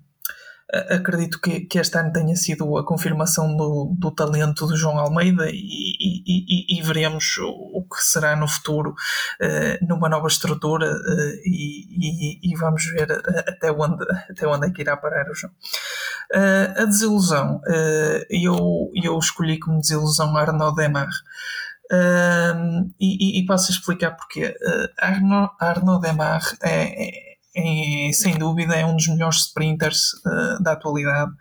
acredito 0.72 1.40
que, 1.42 1.62
que 1.62 1.80
este 1.80 1.98
ano 1.98 2.14
tenha 2.14 2.36
sido 2.36 2.78
a 2.78 2.86
confirmação 2.86 3.56
do, 3.56 3.96
do 3.98 4.12
talento 4.12 4.68
do 4.68 4.78
João 4.78 5.00
Almeida 5.00 5.50
e, 5.50 5.56
e, 5.56 6.24
e, 6.28 6.78
e 6.78 6.82
veremos 6.84 7.38
o, 7.40 7.50
o, 7.50 7.84
que 7.84 8.04
será 8.04 8.36
no 8.36 8.48
futuro 8.48 8.92
uh, 8.92 9.86
numa 9.88 10.08
nova 10.08 10.28
estrutura 10.28 10.92
uh, 10.92 11.42
e, 11.44 12.54
vamos 12.58 12.86
ver 12.92 13.12
até 13.48 13.72
onde, 13.72 14.06
até 14.30 14.48
onde 14.48 14.68
é 14.68 14.72
que 14.72 14.82
irá 14.82 14.96
parar 14.96 15.30
o 15.30 15.34
João. 15.34 15.54
Uh, 16.32 16.82
a 16.82 16.86
desilusão, 16.86 17.62
eu, 18.30 18.92
eu 18.94 19.18
escolhi 19.18 19.58
como 19.60 19.82
desilusão 19.82 20.38
Arnaud 20.38 20.76
Demar. 20.76 21.10
E, 23.00 23.44
passo 23.48 23.72
a 23.72 23.76
explicar 23.76 24.12
porque 24.12 24.56
Arnaud, 25.00 25.52
Arnaud 25.60 26.02
Demar 26.02 26.42
é, 26.62 27.08
é 27.08 27.29
sem 28.14 28.38
dúvida 28.38 28.76
é 28.76 28.86
um 28.86 28.96
dos 28.96 29.08
melhores 29.08 29.38
sprinters 29.38 30.14
uh, 30.26 30.62
da 30.62 30.74
atualidade. 30.74 31.32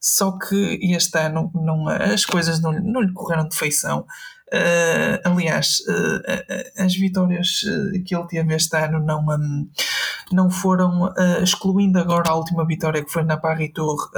Só 0.00 0.38
que 0.38 0.78
este 0.82 1.18
ano 1.18 1.50
não, 1.54 1.88
as 1.88 2.24
coisas 2.24 2.60
não, 2.60 2.72
não 2.72 3.00
lhe 3.00 3.12
correram 3.12 3.48
de 3.48 3.56
feição. 3.56 4.06
Uh, 4.52 5.18
aliás, 5.24 5.80
uh, 5.88 6.82
as 6.82 6.94
vitórias 6.94 7.62
que 8.04 8.14
ele 8.14 8.26
teve 8.28 8.54
este 8.54 8.76
ano 8.76 9.00
não, 9.00 9.20
um, 9.26 9.68
não 10.30 10.50
foram, 10.50 11.12
excluindo 11.42 11.98
agora 11.98 12.30
a 12.30 12.34
última 12.34 12.64
vitória 12.64 13.04
que 13.04 13.10
foi 13.10 13.24
na 13.24 13.36
Paris 13.36 13.72
Tour, 13.74 14.10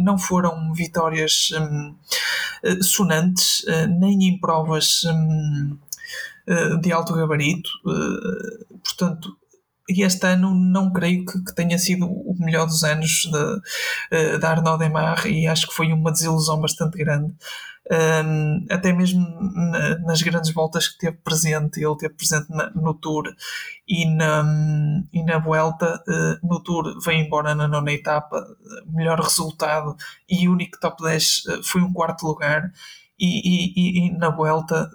não 0.00 0.18
foram 0.18 0.74
vitórias 0.74 1.50
um, 1.58 1.94
sonantes, 2.82 3.64
nem 3.98 4.28
em 4.28 4.40
provas 4.40 5.02
um, 5.04 5.78
de 6.80 6.92
alto 6.92 7.14
gabarito. 7.14 7.70
portanto, 8.84 9.36
e 9.92 10.02
este 10.02 10.26
ano 10.26 10.54
não 10.54 10.92
creio 10.92 11.24
que, 11.24 11.42
que, 11.44 11.54
tenha 11.54 11.78
sido 11.78 12.06
o 12.06 12.34
melhor 12.38 12.66
dos 12.66 12.82
anos 12.84 13.28
de, 14.10 14.38
de 14.38 14.46
Arnaud 14.46 14.78
Demar 14.78 15.26
e 15.26 15.46
acho 15.46 15.68
que 15.68 15.74
foi 15.74 15.92
uma 15.92 16.10
desilusão 16.12 16.60
bastante 16.60 16.98
grande. 16.98 17.32
Um, 17.90 18.64
até 18.70 18.92
mesmo 18.92 19.20
na, 19.54 19.98
nas 19.98 20.22
grandes 20.22 20.52
voltas 20.52 20.86
que 20.88 20.98
teve 20.98 21.16
presente, 21.18 21.84
ele 21.84 21.96
teve 21.96 22.14
presente 22.14 22.48
na, 22.48 22.70
no 22.70 22.94
Tour 22.94 23.24
e 23.88 24.06
na, 24.06 24.44
e 25.12 25.22
na 25.22 25.38
Vuelta. 25.38 26.02
Uh, 26.08 26.46
no 26.46 26.62
Tour 26.62 26.98
veio 27.04 27.26
embora 27.26 27.54
na 27.54 27.66
nona 27.66 27.92
etapa, 27.92 28.46
melhor 28.86 29.20
resultado 29.20 29.96
e 30.28 30.48
único 30.48 30.78
top 30.78 31.02
10 31.02 31.44
uh, 31.46 31.62
foi 31.64 31.82
um 31.82 31.92
quarto 31.92 32.24
lugar. 32.26 32.72
E, 33.18 33.26
e, 33.26 34.06
e 34.06 34.18
na 34.18 34.30
Vuelta 34.30 34.88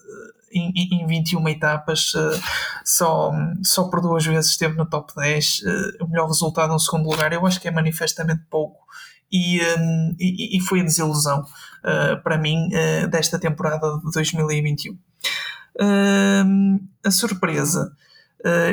em, 0.58 1.02
em 1.02 1.08
21 1.08 1.48
etapas, 1.50 2.14
uh, 2.14 2.42
só, 2.84 3.32
só 3.64 3.86
por 3.90 4.02
duas 4.02 4.26
vezes 4.26 4.52
esteve 4.52 4.76
no 4.76 4.86
top 4.86 5.14
10. 5.16 5.60
Uh, 5.60 5.70
eh, 5.70 6.04
o 6.04 6.08
melhor 6.08 6.28
resultado 6.28 6.72
no 6.72 6.80
segundo 6.80 7.10
lugar, 7.10 7.32
eu 7.34 7.46
acho 7.46 7.60
que 7.60 7.68
é 7.68 7.72
manifestamente 7.72 8.44
pouco. 8.50 8.86
E, 9.32 9.60
um, 9.78 10.16
e, 10.18 10.58
e, 10.58 10.62
foi 10.62 10.80
a 10.80 10.84
desilusão 10.84 11.42
uh, 11.42 12.24
para 12.24 12.38
mim 12.38 12.70
desta 13.12 13.38
temporada 13.38 13.98
de 13.98 14.12
2021. 14.14 14.98
a 17.04 17.12
surpresa, 17.12 17.92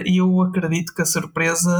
eu 0.06 0.42
acredito 0.42 0.94
que 0.94 1.02
a 1.02 1.04
surpresa 1.04 1.74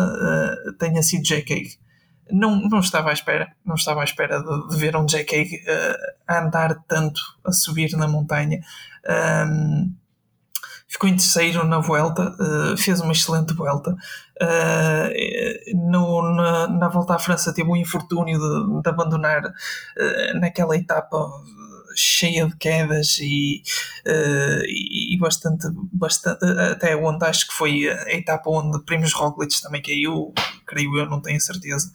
tenha 0.77 1.03
sido 1.05 1.23
J.K 1.23 1.84
não, 2.31 2.57
não 2.69 2.81
estava 2.81 3.11
à 3.11 3.13
espera, 3.13 3.53
não 3.65 3.75
estava 3.75 4.01
à 4.01 4.05
espera 4.05 4.43
de, 4.43 4.69
de 4.69 4.77
ver 4.77 4.97
um 4.97 5.05
JK 5.05 5.43
uh, 5.43 6.15
a 6.27 6.41
andar 6.41 6.83
tanto, 6.89 7.21
a 7.45 7.53
subir 7.53 7.93
na 7.97 8.09
montanha. 8.09 8.61
Um, 9.49 9.93
ficou 10.89 11.09
em 11.09 11.17
terceiro 11.17 11.65
na 11.65 11.79
volta, 11.81 12.35
uh, 12.41 12.77
fez 12.77 13.01
uma 13.01 13.13
excelente 13.13 13.53
volta. 13.55 13.97
Uh, 14.41 15.77
no, 15.91 16.23
na, 16.35 16.69
na, 16.69 16.89
volta 16.89 17.15
à 17.15 17.19
França 17.19 17.55
teve 17.55 17.69
um 17.69 17.77
infortúnio 17.77 18.39
de, 18.39 18.83
de 18.83 18.89
abandonar 18.89 19.43
naquela 20.41 20.77
etapa 20.77 21.17
cheia 21.95 22.47
de 22.47 22.57
quedas 22.57 23.19
e, 23.19 23.63
uh, 24.07 24.65
e 24.67 25.17
bastante, 25.19 25.67
bastante, 25.93 26.45
até 26.45 26.97
onde 26.97 27.25
acho 27.25 27.49
que 27.49 27.55
foi 27.55 27.89
a 27.89 28.13
etapa 28.13 28.51
onde 28.51 28.85
Primos 28.85 29.13
Roglic 29.13 29.61
também 29.63 29.83
caiu, 29.83 30.33
creio 30.67 30.97
eu, 30.99 31.07
não 31.07 31.21
tenho 31.21 31.41
certeza, 31.41 31.93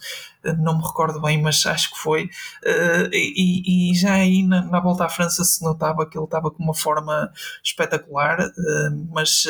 não 0.59 0.77
me 0.77 0.83
recordo 0.83 1.21
bem, 1.21 1.41
mas 1.41 1.65
acho 1.65 1.91
que 1.91 1.97
foi. 1.97 2.25
Uh, 2.63 3.09
e, 3.11 3.91
e, 3.91 3.95
já 3.95 4.13
aí 4.13 4.43
na, 4.43 4.61
na, 4.63 4.79
volta 4.79 5.05
à 5.05 5.09
França 5.09 5.43
se 5.43 5.63
notava 5.63 6.09
que 6.09 6.17
ele 6.17 6.25
estava 6.25 6.49
com 6.49 6.63
uma 6.63 6.73
forma 6.73 7.31
espetacular, 7.63 8.39
uh, 8.39 9.07
mas 9.11 9.43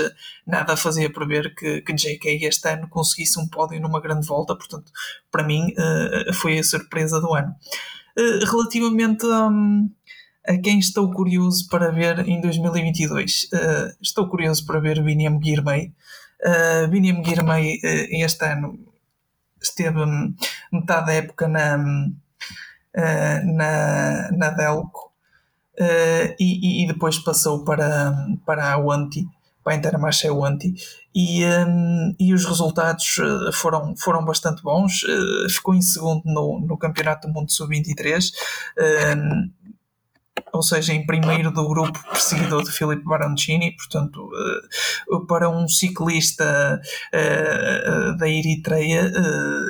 nada 0.45 0.75
fazia 0.75 1.11
prever 1.11 1.53
que, 1.53 1.81
que 1.81 1.93
JK 1.93 2.45
este 2.45 2.69
ano 2.69 2.87
conseguisse 2.89 3.39
um 3.39 3.47
pódio 3.47 3.79
numa 3.79 4.01
grande 4.01 4.27
volta, 4.27 4.55
portanto, 4.55 4.91
para 5.31 5.43
mim 5.43 5.73
foi 6.33 6.59
a 6.59 6.63
surpresa 6.63 7.21
do 7.21 7.33
ano. 7.33 7.55
relativamente 8.47 9.25
a. 9.25 9.47
Um, 9.47 9.89
a 10.49 10.57
quem 10.57 10.79
estou 10.79 11.11
curioso 11.11 11.69
para 11.69 11.91
ver 11.91 12.27
em 12.27 12.41
2022. 12.41 13.49
Uh, 13.53 13.95
estou 14.01 14.27
curioso 14.27 14.65
para 14.65 14.79
ver 14.79 15.03
Viniam 15.03 15.39
Girmay. 15.41 15.93
Uh, 16.43 16.89
Viniam 16.89 17.23
Girmay 17.23 17.75
uh, 17.75 18.25
este 18.25 18.45
ano 18.45 18.79
esteve 19.61 19.99
metade 20.73 21.05
da 21.05 21.13
época 21.13 21.47
na, 21.47 21.77
uh, 21.77 23.53
na, 23.53 24.31
na 24.31 24.49
Delco 24.49 25.09
e, 26.39 26.83
e, 26.83 26.87
depois 26.87 27.17
passou 27.19 27.63
para, 27.63 28.13
para 28.45 28.73
a 28.73 28.77
Wanti, 28.77 29.25
para 29.63 29.73
a 29.73 29.75
Intermarché 29.77 30.29
Wanti 30.29 30.73
e, 31.15 31.45
um, 31.45 32.13
e 32.19 32.33
os 32.33 32.43
resultados 32.43 33.15
foram, 33.53 33.95
foram 33.95 34.25
bastante 34.25 34.61
bons. 34.61 35.05
ficou 35.49 35.73
em 35.73 35.81
segundo 35.81 36.21
no, 36.25 36.59
no 36.59 36.77
Campeonato 36.77 37.27
do 37.27 37.33
Mundo 37.33 37.49
Sub-23 37.49 38.29
ou 40.53 40.63
seja, 40.63 40.93
em 40.93 41.05
primeiro 41.05 41.51
do 41.51 41.67
grupo 41.67 42.01
perseguidor 42.03 42.63
de 42.63 42.71
Filipe 42.71 43.03
Baroncini, 43.03 43.75
portanto, 43.75 44.29
uh, 45.09 45.25
para 45.25 45.49
um 45.49 45.67
ciclista 45.67 46.81
uh, 47.13 48.17
da 48.17 48.27
Eritreia, 48.27 49.11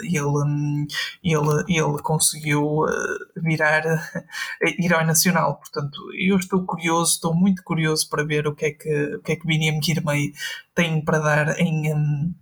ele, 0.04 0.20
um, 0.22 0.86
ele, 1.24 1.64
ele 1.68 2.02
conseguiu 2.02 2.86
virar 3.36 3.84
herói 4.80 5.04
nacional. 5.04 5.58
Portanto, 5.58 5.98
eu 6.18 6.38
estou 6.38 6.66
curioso, 6.66 7.14
estou 7.14 7.34
muito 7.34 7.64
curioso 7.64 8.10
para 8.10 8.24
ver 8.24 8.48
o 8.48 8.56
que 8.56 8.66
é 8.66 8.72
que, 8.72 9.16
o 9.16 9.22
que, 9.22 9.32
é 9.34 9.36
que 9.36 9.48
Biniam 9.48 9.82
Girmay 9.82 10.34
tem 10.74 11.04
para 11.04 11.20
dar 11.20 11.60
em. 11.60 12.34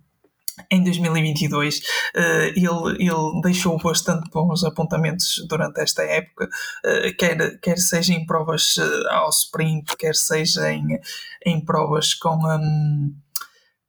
Em 0.70 0.82
2022 0.82 1.80
eh, 2.14 2.48
ele, 2.56 2.96
ele 2.98 3.40
deixou 3.42 3.78
bastante 3.78 4.28
bons 4.30 4.64
apontamentos 4.64 5.44
durante 5.48 5.80
esta 5.80 6.02
época, 6.02 6.48
eh, 6.84 7.12
quer, 7.12 7.58
quer 7.60 7.78
seja 7.78 8.12
em 8.12 8.26
provas 8.26 8.76
eh, 8.78 9.14
ao 9.14 9.28
sprint, 9.30 9.96
quer 9.96 10.14
seja 10.14 10.72
em, 10.72 11.00
em 11.44 11.64
provas 11.64 12.14
com, 12.14 12.36
um, 12.36 13.14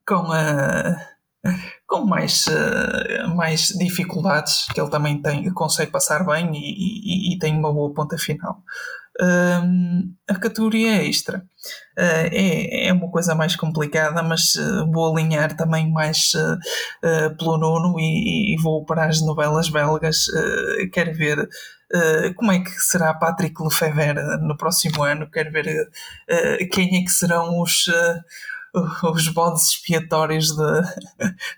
com, 0.06 0.32
a, 0.32 0.96
com 1.86 2.04
mais, 2.04 2.46
mais 3.34 3.68
dificuldades, 3.68 4.66
que 4.72 4.80
ele 4.80 4.90
também 4.90 5.20
tem, 5.20 5.52
consegue 5.52 5.90
passar 5.90 6.24
bem 6.24 6.50
e, 6.54 7.32
e, 7.32 7.34
e 7.34 7.38
tem 7.38 7.56
uma 7.56 7.72
boa 7.72 7.92
ponta 7.92 8.16
final. 8.18 8.62
Um, 9.20 10.14
a 10.28 10.34
categoria 10.38 11.04
extra 11.04 11.38
uh, 11.38 12.30
é, 12.32 12.88
é 12.88 12.92
uma 12.92 13.10
coisa 13.10 13.34
mais 13.34 13.56
complicada, 13.56 14.22
mas 14.22 14.54
uh, 14.54 14.90
vou 14.90 15.12
alinhar 15.12 15.56
também 15.56 15.90
mais 15.90 16.32
uh, 16.34 17.36
pelo 17.36 17.58
nono 17.58 17.98
e, 17.98 18.54
e, 18.54 18.56
vou 18.62 18.84
para 18.84 19.06
as 19.06 19.20
novelas 19.20 19.68
belgas. 19.68 20.26
quero 20.92 21.12
ver 21.14 21.48
como 22.36 22.52
é 22.52 22.60
que 22.60 22.70
será 22.70 23.12
Patrick 23.12 23.60
Lefebvre 23.60 24.14
no 24.42 24.56
próximo 24.56 25.02
ano, 25.02 25.28
quero 25.28 25.50
ver 25.50 25.90
quem 26.70 27.00
é 27.00 27.04
que 27.04 27.10
serão 27.10 27.60
os 27.60 27.86
os 29.14 29.28
bodes 29.28 29.68
expiatórios 29.68 30.48
de, 30.48 30.82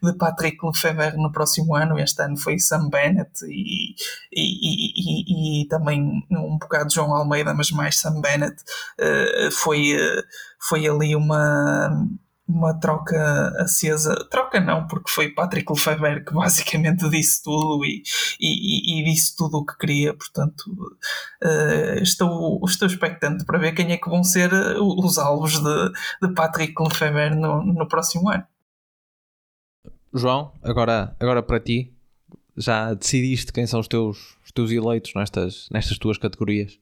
de 0.02 0.12
Patrick 0.16 0.58
Lefebvre 0.64 1.16
no 1.16 1.30
próximo 1.30 1.74
ano. 1.74 1.98
Este 1.98 2.22
ano 2.22 2.36
foi 2.36 2.58
Sam 2.58 2.88
Bennett 2.88 3.44
e, 3.44 3.94
e, 4.32 5.60
e, 5.60 5.62
e 5.62 5.68
também 5.68 6.24
um 6.30 6.58
bocado 6.58 6.92
João 6.92 7.14
Almeida, 7.14 7.54
mas 7.54 7.70
mais 7.70 7.98
Sam 7.98 8.20
Bennett. 8.20 8.62
Uh, 8.98 9.50
foi, 9.50 9.94
uh, 9.94 10.22
foi 10.58 10.86
ali 10.86 11.14
uma 11.14 11.90
uma 12.53 12.78
troca 12.78 13.48
acesa. 13.59 14.14
Troca 14.30 14.61
não, 14.61 14.86
porque 14.86 15.11
foi 15.11 15.30
Patrick 15.30 15.70
Lefebvre 15.72 16.24
que 16.24 16.32
basicamente 16.34 17.09
disse 17.09 17.42
tudo 17.42 17.84
e, 17.84 18.03
e, 18.40 19.00
e 19.00 19.05
disse 19.05 19.36
tudo 19.36 19.59
o 19.59 19.64
que 19.64 19.76
queria. 19.78 20.14
Portanto, 20.14 20.64
uh, 21.42 22.03
estou, 22.03 22.61
estou 22.66 22.86
expectante 22.86 23.44
para 23.44 23.59
ver 23.59 23.72
quem 23.72 23.92
é 23.92 23.96
que 23.96 24.09
vão 24.09 24.22
ser 24.22 24.53
eh, 24.53 24.76
os 24.78 25.18
alvos 25.18 25.59
de, 25.59 25.92
de 26.22 26.34
Patrick 26.34 26.74
Lefebvre 26.80 27.34
no, 27.34 27.62
no 27.62 27.88
próximo 27.88 28.30
ano. 28.30 28.44
João, 30.14 30.53
agora, 30.62 31.16
agora 31.18 31.42
para 31.42 31.59
ti, 31.59 31.92
já 32.57 32.92
decidiste 32.92 33.53
quem 33.53 33.66
são 33.66 33.80
os 33.80 33.88
teus, 33.88 34.36
os 34.44 34.53
teus 34.53 34.70
eleitos 34.70 35.14
nestas, 35.14 35.68
nestas 35.70 35.98
tuas 35.98 36.18
categorias? 36.18 36.78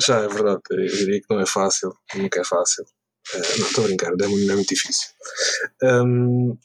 Já 0.00 0.20
é 0.20 0.28
verdade, 0.28 0.60
eu 0.70 0.86
diria 0.86 1.20
que 1.20 1.26
não 1.30 1.40
é 1.40 1.46
fácil, 1.46 1.94
nunca 2.14 2.40
é 2.40 2.44
fácil. 2.44 2.84
Uh, 3.34 3.58
não, 3.58 3.66
estou 3.66 3.84
a 3.84 3.86
brincar, 3.86 4.12
é 4.12 4.26
muito, 4.26 4.50
é 4.50 4.54
muito 4.54 4.68
difícil. 4.68 5.08
Um, 5.82 6.56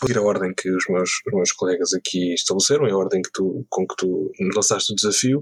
vou 0.00 0.10
ir 0.10 0.18
a 0.18 0.22
ordem 0.22 0.52
que 0.54 0.68
os 0.70 0.84
meus, 0.88 1.10
os 1.26 1.32
meus 1.32 1.52
colegas 1.52 1.92
aqui 1.92 2.34
estabeleceram, 2.34 2.86
é 2.86 2.90
a 2.90 2.96
ordem 2.96 3.22
que 3.22 3.30
tu, 3.32 3.64
com 3.68 3.86
que 3.86 3.94
tu 3.96 4.32
lançaste 4.54 4.92
o 4.92 4.96
desafio. 4.96 5.40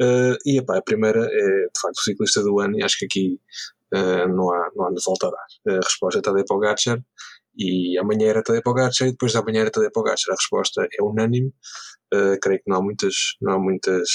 Uh, 0.00 0.36
e 0.46 0.58
epá, 0.58 0.78
a 0.78 0.82
primeira 0.82 1.20
é, 1.24 1.66
de 1.66 1.80
facto, 1.80 1.98
o 1.98 2.02
ciclista 2.02 2.42
do 2.42 2.60
ano, 2.60 2.78
e 2.78 2.84
acho 2.84 2.98
que 2.98 3.06
aqui 3.06 3.40
uh, 3.94 4.28
não, 4.28 4.52
há, 4.52 4.70
não 4.76 4.86
há 4.86 4.90
de 4.90 5.02
volta 5.04 5.26
a 5.26 5.30
dar. 5.30 5.76
A 5.76 5.80
resposta 5.84 6.18
é 6.20 6.22
Tadej 6.22 6.44
Pogacar, 6.46 7.02
e 7.56 7.98
amanhã 7.98 8.28
era 8.28 8.42
Tadej 8.42 8.62
Pogacar, 8.62 9.08
e 9.08 9.12
depois 9.12 9.32
da 9.32 9.42
manhã 9.42 9.62
era 9.62 9.70
Tadej 9.70 9.90
Pogacar. 9.92 10.30
A 10.30 10.34
resposta 10.34 10.86
é 10.92 11.02
unânime, 11.02 11.52
uh, 12.14 12.38
creio 12.40 12.60
que 12.60 12.68
não 12.70 12.78
há 12.78 12.82
muitas, 12.82 13.14
não 13.40 13.52
há 13.52 13.58
muitas 13.58 14.08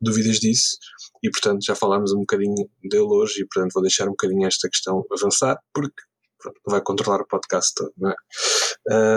dúvidas 0.00 0.38
disso 0.38 0.76
e 1.22 1.30
portanto 1.30 1.64
já 1.64 1.74
falámos 1.74 2.12
um 2.12 2.20
bocadinho 2.20 2.68
dele 2.82 3.06
hoje 3.06 3.42
e 3.42 3.46
portanto 3.46 3.72
vou 3.72 3.82
deixar 3.82 4.06
um 4.06 4.10
bocadinho 4.10 4.46
esta 4.46 4.68
questão 4.68 5.04
avançar 5.12 5.58
porque 5.72 6.02
pronto, 6.38 6.60
vai 6.66 6.80
controlar 6.82 7.20
o 7.20 7.26
podcast 7.26 7.72
todo, 7.74 7.92
não 7.96 8.10
é? 8.10 8.14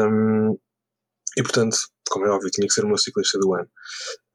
Um, 0.08 0.58
e 1.38 1.44
portanto, 1.44 1.78
como 2.10 2.26
é 2.26 2.30
óbvio, 2.30 2.50
tinha 2.50 2.68
que 2.68 2.74
ser 2.74 2.84
o 2.84 2.88
meu 2.88 2.98
ciclista 2.98 3.38
do 3.40 3.54
ano. 3.54 3.70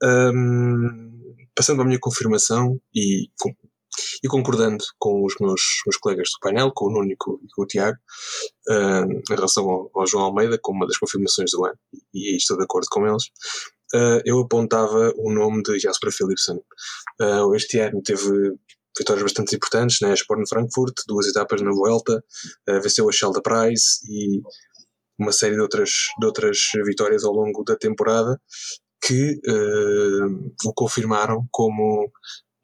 Um, 0.03 1.45
passando 1.55 1.83
à 1.83 1.85
minha 1.85 1.99
confirmação 2.01 2.81
e, 2.95 3.29
e 4.25 4.29
concordando 4.29 4.83
com 4.99 5.23
os 5.23 5.35
meus, 5.39 5.61
meus 5.87 5.99
colegas 5.99 6.31
do 6.31 6.41
painel, 6.41 6.73
com 6.75 6.87
o 6.87 6.91
Nuno 6.91 7.13
e 7.13 7.17
com, 7.17 7.39
o 7.59 7.67
Tiago, 7.67 7.99
um, 8.71 9.13
em 9.13 9.23
relação 9.29 9.69
ao, 9.69 9.91
ao, 9.95 10.07
João 10.07 10.25
Almeida, 10.25 10.59
como 10.63 10.79
uma 10.79 10.87
das 10.87 10.97
confirmações 10.97 11.51
do 11.51 11.63
ano, 11.67 11.79
e, 12.15 12.33
e 12.33 12.37
estou 12.37 12.57
de 12.57 12.65
acordo 12.65 12.87
com 12.91 13.07
eles, 13.07 13.25
uh, 13.95 14.23
eu 14.25 14.41
apontava 14.41 15.13
o 15.19 15.31
nome 15.31 15.63
de 15.63 15.79
Jasper 15.79 16.11
Philipsen. 16.11 16.57
Uh, 17.21 17.55
este 17.55 17.79
ano 17.81 18.03
teve 18.03 18.55
vitórias 18.99 19.25
bastante 19.25 19.57
importantes, 19.57 19.99
né? 20.01 20.15
Em 20.15 20.49
Frankfurt, 20.49 20.95
duas 21.07 21.27
etapas 21.27 21.61
na 21.61 21.71
Vuelta, 21.71 22.25
uh, 22.71 22.81
venceu 22.81 23.07
a 23.07 23.13
Shelda 23.13 23.43
Prize 23.43 24.01
e 24.09 24.41
uma 25.19 25.33
série 25.33 25.55
de 25.55 25.61
outras, 25.61 25.91
de 26.19 26.27
outras 26.27 26.59
vitórias 26.87 27.25
ao 27.25 27.33
longo 27.33 27.63
da 27.63 27.77
temporada 27.77 28.41
que 29.07 29.39
uh, 29.47 30.55
o 30.65 30.73
confirmaram 30.73 31.47
como 31.51 32.11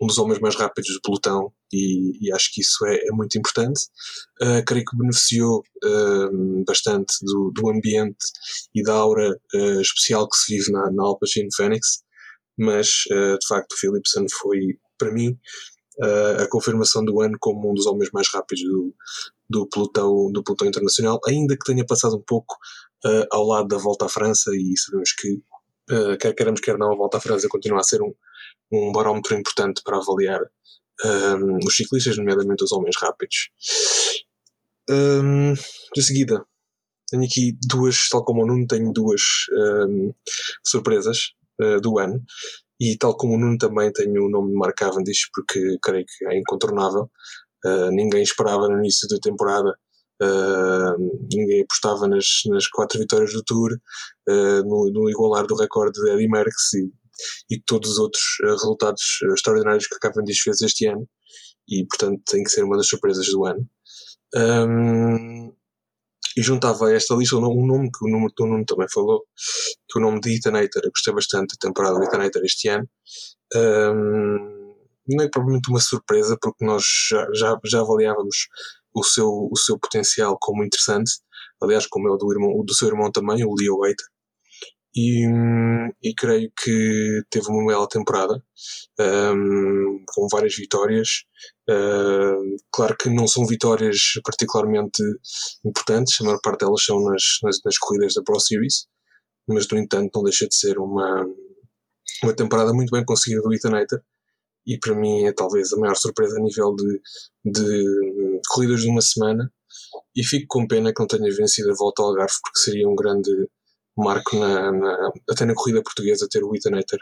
um 0.00 0.06
dos 0.06 0.18
homens 0.18 0.40
mais 0.40 0.56
rápidos 0.56 0.94
do 0.94 1.00
pelotão 1.02 1.52
e, 1.72 2.26
e 2.26 2.32
acho 2.32 2.52
que 2.52 2.62
isso 2.62 2.84
é, 2.86 2.96
é 2.96 3.12
muito 3.12 3.36
importante. 3.38 3.82
Uh, 4.40 4.64
creio 4.66 4.84
que 4.84 4.96
beneficiou 4.96 5.62
uh, 5.84 6.64
bastante 6.66 7.14
do, 7.22 7.52
do, 7.54 7.68
ambiente 7.68 8.26
e 8.74 8.82
da 8.82 8.94
aura 8.94 9.30
uh, 9.54 9.80
especial 9.80 10.26
que 10.28 10.36
se 10.36 10.56
vive 10.56 10.72
na, 10.72 10.90
na 10.90 11.04
Alpecin 11.04 11.48
Phoenix, 11.54 12.02
mas 12.58 12.88
de 13.08 13.46
facto 13.48 13.72
o 13.72 13.76
Philipson 13.78 14.26
foi, 14.30 14.78
para 14.98 15.10
mim, 15.10 15.34
a 16.38 16.46
confirmação 16.48 17.02
do 17.02 17.18
ano 17.22 17.38
como 17.40 17.70
um 17.70 17.74
dos 17.74 17.86
homens 17.86 18.10
mais 18.12 18.28
rápidos 18.28 18.62
do, 18.62 18.94
do, 19.48 19.66
pelotão, 19.66 20.30
do 20.30 20.44
pelotão 20.44 20.68
internacional, 20.68 21.18
ainda 21.26 21.56
que 21.56 21.64
tenha 21.64 21.86
passado 21.86 22.16
um 22.16 22.22
pouco 22.22 22.54
ao 23.32 23.46
lado 23.46 23.66
da 23.68 23.78
volta 23.78 24.04
à 24.04 24.08
França 24.10 24.50
e 24.54 24.76
sabemos 24.76 25.12
que 25.12 25.40
quer 26.20 26.34
queremos 26.34 26.60
quer 26.60 26.78
não, 26.78 26.92
a 26.92 26.96
volta 26.96 27.18
à 27.18 27.20
França 27.20 27.48
continua 27.48 27.80
a 27.80 27.84
ser 27.84 28.02
um, 28.02 28.12
um 28.72 28.92
barómetro 28.92 29.34
importante 29.34 29.82
para 29.84 29.96
avaliar 29.96 30.40
um, 31.04 31.58
os 31.66 31.76
ciclistas, 31.76 32.16
nomeadamente 32.16 32.64
os 32.64 32.72
homens 32.72 32.96
rápidos. 32.96 33.50
Um, 34.88 35.54
de 35.94 36.02
seguida, 36.02 36.44
tenho 37.08 37.24
aqui 37.24 37.56
duas, 37.68 38.08
tal 38.08 38.24
como 38.24 38.42
o 38.42 38.46
Nuno, 38.46 38.66
tenho 38.66 38.92
duas 38.92 39.22
um, 39.52 40.12
surpresas 40.64 41.32
uh, 41.60 41.80
do 41.80 41.98
ano. 41.98 42.22
E 42.80 42.96
tal 42.96 43.16
como 43.16 43.34
o 43.34 43.38
Nuno 43.38 43.58
também 43.58 43.92
tenho 43.92 44.24
o 44.24 44.30
nome 44.30 44.52
de 44.52 44.56
Mark 44.56 44.76
Cavendish, 44.76 45.28
porque 45.34 45.76
creio 45.82 46.04
que 46.06 46.26
é 46.26 46.38
incontornável. 46.38 47.10
Uh, 47.64 47.90
ninguém 47.90 48.22
esperava 48.22 48.68
no 48.68 48.78
início 48.78 49.06
da 49.08 49.18
temporada 49.18 49.76
Uh, 50.22 51.18
ninguém 51.32 51.62
apostava 51.62 52.06
nas, 52.06 52.26
nas 52.46 52.66
quatro 52.68 52.98
vitórias 52.98 53.32
do 53.32 53.42
Tour, 53.42 53.72
uh, 54.28 54.62
no, 54.64 54.90
no, 54.92 55.08
igualar 55.08 55.46
do 55.46 55.56
recorde 55.56 55.98
de 55.98 56.10
Eddie 56.10 56.28
Merckx 56.28 56.74
e 56.74 56.92
e 57.50 57.60
todos 57.60 57.92
os 57.92 57.98
outros 57.98 58.22
uh, 58.42 58.50
resultados 58.50 59.02
uh, 59.22 59.34
extraordinários 59.34 59.86
que 59.86 59.98
Cavendish 59.98 60.40
fez 60.40 60.60
este 60.62 60.86
ano 60.86 61.08
e 61.68 61.86
portanto 61.86 62.22
tem 62.26 62.42
que 62.42 62.50
ser 62.50 62.64
uma 62.64 62.76
das 62.76 62.88
surpresas 62.88 63.26
do 63.26 63.44
ano. 63.44 63.68
Um, 64.34 65.52
e 66.36 66.42
juntava 66.42 66.86
a 66.86 66.92
esta 66.92 67.14
lista 67.14 67.36
um 67.36 67.66
nome 67.66 67.90
que 67.90 68.04
o 68.04 68.08
nome, 68.08 68.28
o 68.38 68.46
nome 68.46 68.64
também 68.64 68.86
falou, 68.88 69.24
que 69.88 69.98
o 69.98 70.02
nome 70.02 70.20
de 70.20 70.36
Ethan 70.36 70.52
Hater, 70.52 70.82
eu 70.84 70.90
gostei 70.90 71.12
bastante 71.12 71.54
da 71.54 71.68
temporada 71.68 71.98
do 71.98 72.04
Ethan 72.04 72.22
Hater 72.22 72.42
este 72.44 72.68
ano. 72.68 72.88
Um, 73.54 74.60
não 75.08 75.24
é 75.24 75.28
propriamente 75.28 75.68
uma 75.70 75.80
surpresa, 75.80 76.38
porque 76.40 76.64
nós 76.64 76.84
já, 77.10 77.26
já, 77.34 77.58
já 77.64 77.80
avaliávamos 77.80 78.36
o 78.94 79.04
seu, 79.04 79.28
o 79.28 79.56
seu 79.56 79.78
potencial 79.78 80.36
como 80.40 80.64
interessante, 80.64 81.12
aliás, 81.62 81.86
como 81.86 82.08
é 82.08 82.12
o 82.12 82.16
do, 82.16 82.32
irmão, 82.32 82.50
o 82.58 82.64
do 82.64 82.74
seu 82.74 82.88
irmão 82.88 83.10
também, 83.10 83.44
o 83.44 83.54
Leo 83.54 83.80
Hater 83.82 84.06
e, 84.94 85.26
e 86.02 86.14
creio 86.14 86.50
que 86.62 87.22
teve 87.30 87.48
uma 87.48 87.66
bela 87.66 87.88
temporada 87.88 88.42
um, 89.00 90.04
com 90.06 90.26
várias 90.30 90.54
vitórias. 90.56 91.24
Uh, 91.68 92.56
claro 92.72 92.96
que 92.96 93.08
não 93.08 93.28
são 93.28 93.46
vitórias 93.46 93.96
particularmente 94.24 95.02
importantes, 95.64 96.20
a 96.20 96.24
maior 96.24 96.40
parte 96.42 96.60
delas 96.60 96.84
são 96.84 97.00
nas, 97.04 97.22
nas, 97.42 97.58
nas 97.64 97.78
corridas 97.78 98.14
da 98.14 98.22
Pro 98.22 98.40
Series, 98.40 98.86
mas 99.48 99.68
no 99.68 99.78
entanto 99.78 100.10
não 100.14 100.24
deixa 100.24 100.48
de 100.48 100.56
ser 100.56 100.78
uma, 100.78 101.24
uma 102.24 102.34
temporada 102.34 102.72
muito 102.72 102.90
bem 102.90 103.04
conseguida 103.04 103.42
do 103.42 103.54
Ethan 103.54 103.70
Hater 103.70 104.00
e 104.70 104.78
para 104.78 104.94
mim 104.94 105.24
é 105.24 105.32
talvez 105.32 105.72
a 105.72 105.76
maior 105.76 105.96
surpresa 105.96 106.38
a 106.38 106.42
nível 106.42 106.76
de, 106.76 107.00
de 107.44 108.40
corridas 108.48 108.82
de 108.82 108.88
uma 108.88 109.02
semana 109.02 109.52
e 110.14 110.24
fico 110.24 110.46
com 110.48 110.68
pena 110.68 110.94
que 110.94 111.00
não 111.00 111.08
tenha 111.08 111.34
vencido 111.34 111.72
a 111.72 111.74
volta 111.74 112.02
ao 112.02 112.10
Algarve 112.10 112.36
porque 112.40 112.60
seria 112.60 112.88
um 112.88 112.94
grande 112.94 113.30
marco 113.96 114.36
na, 114.38 114.70
na, 114.70 115.12
até 115.28 115.44
na 115.44 115.54
corrida 115.54 115.82
portuguesa 115.82 116.28
ter 116.30 116.44
o 116.44 116.54
Ethan 116.54 116.76
Hater 116.76 117.00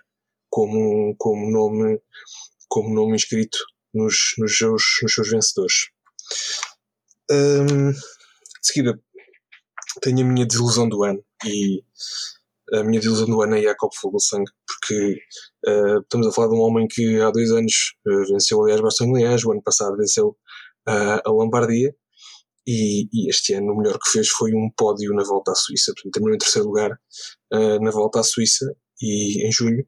como, 0.49 1.15
como, 1.19 1.51
nome, 1.51 2.01
como 2.69 2.95
nome 2.95 3.17
inscrito 3.17 3.59
nos, 3.93 4.35
nos, 4.39 4.57
seus, 4.57 4.83
nos 5.03 5.13
seus 5.13 5.31
vencedores. 5.31 5.91
Um, 7.31 7.93
de 7.93 7.99
seguida, 8.63 8.99
tenho 10.01 10.25
a 10.25 10.25
minha 10.25 10.47
desilusão 10.47 10.89
do 10.89 11.05
ano 11.05 11.23
e 11.45 11.83
a 12.75 12.85
minha 12.85 13.01
desilusão 13.01 13.27
do 13.27 13.43
ano 13.43 13.57
é 13.57 13.63
Jacob 13.63 13.91
Fuglsang, 13.95 14.45
porque 14.67 15.19
uh, 15.67 16.01
estamos 16.01 16.27
a 16.27 16.33
falar 16.33 16.49
de 16.49 16.55
um 16.55 16.61
homem 16.61 16.87
que 16.89 17.21
há 17.21 17.31
dois 17.31 17.51
anos 17.51 17.95
uh, 18.07 18.33
venceu, 18.33 18.63
aliás, 18.63 18.81
Bastogne 18.81 19.19
Liège, 19.19 19.47
o 19.47 19.53
ano 19.53 19.63
passado 19.63 19.97
venceu 19.97 20.37
uh, 20.89 21.21
a 21.25 21.31
Lombardia, 21.31 21.95
e, 22.67 23.09
e, 23.13 23.31
este 23.31 23.55
ano 23.55 23.73
o 23.73 23.77
melhor 23.79 23.99
que 23.99 24.11
fez 24.11 24.29
foi 24.29 24.53
um 24.53 24.71
pódio 24.77 25.15
na 25.15 25.25
volta 25.25 25.53
à 25.53 25.55
Suíça, 25.55 25.93
portanto, 25.95 26.13
terminou 26.13 26.35
em 26.35 26.39
terceiro 26.39 26.69
lugar 26.69 26.91
na 27.81 27.91
volta 27.91 28.21
à 28.21 28.23
Suíça 28.23 28.67
e, 29.01 29.47
em 29.47 29.51
junho, 29.51 29.87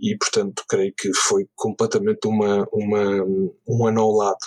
e 0.00 0.16
portanto 0.16 0.64
creio 0.66 0.94
que 0.96 1.12
foi 1.12 1.46
completamente 1.54 2.26
uma, 2.26 2.66
uma, 2.72 3.22
um 3.68 3.86
ano 3.86 4.00
ao 4.00 4.12
lado 4.12 4.38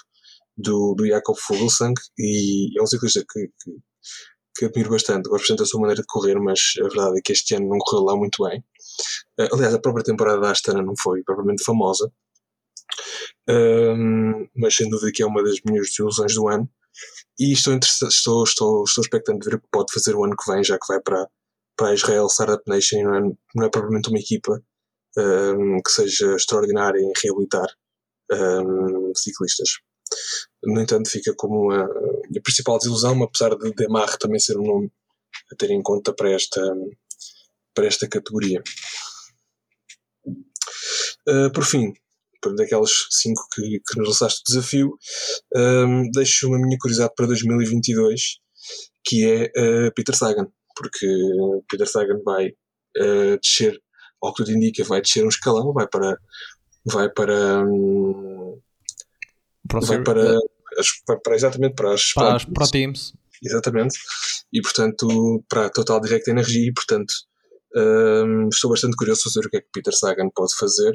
do, 0.58 0.96
do 0.98 1.06
Jacob 1.06 1.36
Fuglsang, 1.38 1.94
e 2.18 2.76
é 2.76 2.82
um 2.82 2.88
ciclista 2.88 3.24
que, 3.32 3.48
que 3.62 3.72
que 4.56 4.66
admiro 4.66 4.92
bastante. 4.92 5.30
Gosto 5.30 5.42
bastante 5.44 5.60
da 5.60 5.66
sua 5.66 5.82
maneira 5.82 6.02
de 6.02 6.08
correr, 6.08 6.40
mas 6.40 6.74
a 6.80 6.84
verdade 6.84 7.20
é 7.20 7.22
que 7.22 7.34
este 7.34 7.56
ano 7.56 7.70
não 7.70 7.78
correu 7.80 8.06
lá 8.06 8.16
muito 8.16 8.44
bem. 8.48 8.64
Uh, 9.40 9.54
aliás, 9.54 9.74
a 9.74 9.80
própria 9.80 10.04
temporada 10.04 10.40
da 10.40 10.52
Astana 10.52 10.82
não 10.82 10.94
foi 10.98 11.24
propriamente 11.24 11.64
famosa. 11.64 12.12
Um, 13.50 14.48
mas 14.56 14.76
sem 14.76 14.90
dúvida 14.90 15.12
que 15.14 15.24
é 15.24 15.26
uma 15.26 15.44
das 15.44 15.60
minhas 15.66 15.88
desilusões 15.88 16.34
do 16.34 16.48
ano. 16.48 16.70
E 17.40 17.52
estou, 17.52 17.78
estou, 17.78 18.44
estou, 18.44 18.84
estou 18.86 19.02
expectante 19.02 19.40
de 19.40 19.50
ver 19.50 19.56
o 19.58 19.62
que 19.62 19.68
pode 19.72 19.92
fazer 19.94 20.16
o 20.16 20.24
ano 20.24 20.36
que 20.38 20.50
vem, 20.50 20.64
já 20.64 20.78
que 20.80 20.88
vai 20.88 21.02
para, 21.02 21.28
para 21.76 21.90
a 21.90 21.94
Israel 21.94 22.28
Startup 22.28 22.64
Nation, 22.68 23.04
não 23.04 23.16
é, 23.16 23.22
não 23.56 23.66
é 23.66 23.70
propriamente 23.70 24.10
uma 24.10 24.20
equipa 24.20 24.64
um, 25.18 25.82
que 25.82 25.92
seja 25.92 26.36
extraordinária 26.36 27.00
em 27.00 27.12
reabilitar 27.22 27.68
um, 28.32 29.12
ciclistas. 29.16 29.80
No 30.64 30.82
entanto, 30.82 31.10
fica 31.10 31.34
como 31.36 31.72
a, 31.72 31.84
a 31.84 32.42
principal 32.44 32.78
desilusão, 32.78 33.22
apesar 33.24 33.56
de 33.56 33.72
Demar 33.74 34.18
também 34.18 34.40
ser 34.40 34.58
um 34.58 34.64
nome 34.64 34.92
a 35.52 35.56
ter 35.56 35.72
em 35.72 35.82
conta 35.82 36.14
para 36.14 36.32
esta, 36.32 36.62
para 37.74 37.86
esta 37.86 38.08
categoria. 38.08 38.64
Uh, 41.28 41.52
por 41.54 41.64
fim, 41.64 41.94
daquelas 42.56 42.92
cinco 43.10 43.42
que, 43.54 43.80
que 43.80 43.98
nos 43.98 44.10
lançaste 44.10 44.42
o 44.42 44.44
desafio, 44.48 44.98
um, 45.56 46.10
deixo 46.12 46.48
uma 46.48 46.60
minha 46.60 46.78
curiosidade 46.80 47.14
para 47.16 47.26
2022, 47.28 48.38
que 49.04 49.26
é 49.26 49.46
uh, 49.46 49.94
Peter 49.96 50.16
Sagan, 50.16 50.48
porque 50.76 51.08
Peter 51.70 51.88
Sagan 51.88 52.22
vai 52.24 52.50
uh, 52.50 53.40
descer, 53.42 53.80
ao 54.22 54.34
que 54.34 54.44
tudo 54.44 54.56
indica, 54.56 54.84
vai 54.84 55.02
descer 55.02 55.26
um 55.26 55.30
escalão, 55.30 55.74
vai 55.74 55.88
para, 55.88 56.18
vai 56.86 57.10
para 57.10 57.64
um, 57.66 58.35
vai 59.72 60.04
para, 60.04 60.38
as, 60.78 60.88
para 61.24 61.36
exatamente 61.36 61.76
para 61.76 61.94
as, 61.94 62.14
para, 62.14 62.36
as 62.36 62.46
Pro 62.46 62.70
Teams. 62.70 63.14
Exatamente. 63.44 63.98
E 64.52 64.62
portanto, 64.62 65.44
para 65.50 65.66
a 65.66 65.70
Total 65.70 66.00
Direct 66.00 66.30
Energy, 66.30 66.68
e 66.68 66.74
portanto, 66.74 67.14
um, 67.76 68.48
estou 68.50 68.70
bastante 68.70 68.96
curioso 68.96 69.24
para 69.24 69.32
saber 69.32 69.48
o 69.48 69.50
que 69.50 69.58
é 69.58 69.62
que 69.62 69.70
Peter 69.74 69.94
Sagan 69.94 70.30
pode 70.34 70.56
fazer, 70.58 70.94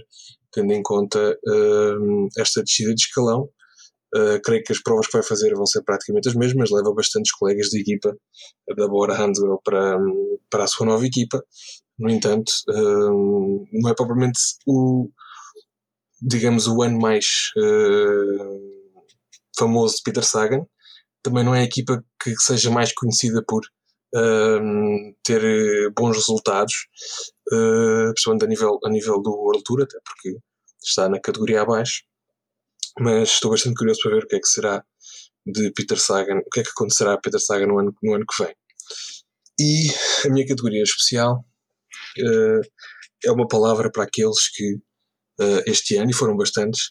tendo 0.53 0.73
em 0.73 0.83
conta 0.83 1.39
um, 1.47 2.29
esta 2.39 2.63
descida 2.63 2.95
de 2.95 3.03
escalão. 3.03 3.49
Uh, 4.17 4.41
creio 4.43 4.65
que 4.65 4.73
as 4.73 4.83
provas 4.83 5.07
que 5.07 5.13
vai 5.13 5.23
fazer 5.23 5.55
vão 5.55 5.67
ser 5.67 5.83
praticamente 5.85 6.29
as 6.29 6.35
mesmas, 6.35 6.71
leva 6.71 6.93
bastantes 6.93 7.31
colegas 7.33 7.69
de 7.69 7.81
equipa 7.81 8.17
da 8.77 8.89
Bora 8.89 9.15
Hansgrohe 9.15 9.61
para, 9.63 9.97
para 10.51 10.65
a 10.65 10.67
sua 10.67 10.87
nova 10.87 11.07
equipa. 11.07 11.41
No 11.97 12.11
entanto, 12.11 12.51
um, 12.69 13.65
não 13.73 13.91
é 13.91 13.95
propriamente 13.95 14.41
o, 14.67 15.09
digamos, 16.21 16.67
o 16.67 16.83
ano 16.83 16.99
mais 16.99 17.51
uh, 17.57 19.11
famoso 19.59 19.97
de 19.97 20.03
Peter 20.03 20.25
Sagan. 20.25 20.67
Também 21.23 21.45
não 21.45 21.55
é 21.55 21.61
a 21.61 21.65
equipa 21.65 22.05
que 22.23 22.35
seja 22.37 22.71
mais 22.71 22.93
conhecida 22.93 23.43
por 23.47 23.63
uh, 24.15 25.15
ter 25.23 25.93
bons 25.93 26.17
resultados, 26.17 26.75
uh, 27.53 28.13
principalmente 28.13 28.45
a 28.45 28.49
nível, 28.49 28.79
a 28.85 28.89
nível 28.89 29.21
do 29.21 29.31
World 29.31 29.63
Tour, 29.65 29.83
até 29.83 29.99
porque 30.05 30.39
está 30.83 31.09
na 31.09 31.21
categoria 31.21 31.63
abaixo. 31.63 32.03
Mas 32.99 33.31
estou 33.31 33.51
bastante 33.51 33.77
curioso 33.77 34.01
para 34.03 34.13
ver 34.13 34.25
o 34.25 34.27
que 34.27 34.37
é 34.37 34.41
que 34.41 34.49
será 34.49 34.85
de 35.47 35.73
Peter 35.73 35.99
Sagan, 35.99 36.39
o 36.39 36.51
que 36.51 36.61
é 36.61 36.63
que 36.63 36.71
acontecerá 36.71 37.15
a 37.15 37.19
Peter 37.19 37.41
Sagan 37.41 37.67
no 37.67 37.79
ano, 37.79 37.95
no 38.03 38.15
ano 38.15 38.25
que 38.27 38.45
vem. 38.45 38.55
E 39.59 39.89
a 40.27 40.31
minha 40.31 40.47
categoria 40.47 40.83
especial 40.83 41.45
uh, 42.19 42.61
é 43.25 43.31
uma 43.31 43.47
palavra 43.47 43.91
para 43.91 44.05
aqueles 44.05 44.49
que 44.49 44.79
uh, 45.41 45.63
este 45.67 45.97
ano, 45.97 46.11
e 46.11 46.15
foram 46.15 46.37
bastantes, 46.37 46.91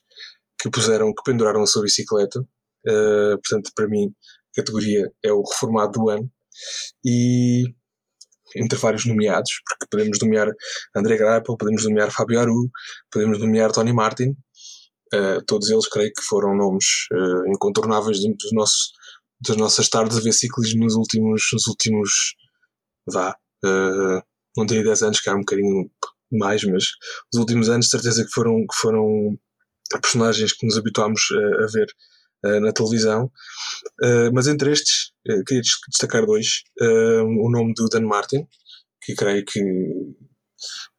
que 0.60 0.70
puseram, 0.70 1.14
que 1.14 1.24
penduraram 1.24 1.62
a 1.62 1.68
sua 1.68 1.84
bicicleta. 1.84 2.40
Uh, 2.88 3.38
portanto, 3.44 3.72
para 3.76 3.88
mim, 3.88 4.14
a 4.54 4.62
categoria 4.62 5.12
é 5.24 5.32
o 5.32 5.44
reformado 5.44 5.94
do 5.94 6.10
ano. 6.10 6.30
E 7.06 7.66
entre 8.56 8.78
vários 8.78 9.06
nomeados, 9.06 9.52
porque 9.66 9.86
podemos 9.90 10.18
nomear 10.20 10.52
André 10.96 11.18
Greipel, 11.18 11.58
podemos 11.58 11.84
nomear 11.84 12.12
Fabio 12.12 12.40
Aru, 12.40 12.70
podemos 13.12 13.40
nomear 13.40 13.72
Tony 13.72 13.94
Martin, 13.94 14.36
uh, 15.14 15.44
todos 15.46 15.70
eles 15.70 15.88
creio 15.88 16.12
que 16.14 16.24
foram 16.24 16.56
nomes 16.56 17.08
uh, 17.14 17.48
incontornáveis 17.48 18.20
dos 18.20 18.52
nossos, 18.54 18.92
das 19.42 19.56
nossas 19.58 19.90
tardes 19.90 20.18
a 20.18 20.22
ver 20.22 20.34
ciclismo 20.34 20.84
nos 20.84 20.96
últimos, 20.96 21.44
nos 21.54 21.68
últimos 21.68 22.36
vá, 23.12 23.36
uh, 23.66 24.22
não 24.58 24.66
tenho 24.66 24.84
10 24.84 25.04
anos, 25.04 25.20
que 25.20 25.30
há 25.30 25.36
um 25.36 25.40
bocadinho 25.40 25.90
mais, 26.32 26.64
mas 26.64 26.84
os 27.34 27.40
últimos 27.40 27.70
anos, 27.70 27.90
certeza 27.90 28.24
que 28.24 28.32
foram, 28.32 28.66
que 28.68 28.76
foram 28.76 29.38
personagens 29.98 30.54
que 30.54 30.66
nos 30.66 30.78
habituámos 30.78 31.22
a, 31.32 31.64
a 31.64 31.68
ver 31.68 31.88
uh, 32.46 32.60
na 32.60 32.72
televisão. 32.72 33.32
Uh, 34.04 34.32
mas 34.34 34.48
entre 34.48 34.72
estes, 34.72 35.12
uh, 35.28 35.44
queria 35.46 35.62
destacar 35.90 36.26
dois. 36.26 36.64
o 36.80 37.50
nome 37.50 37.74
do 37.74 37.88
Dan 37.90 38.06
Martin, 38.06 38.48
que 39.02 39.16
creio 39.16 39.44
que, 39.46 39.62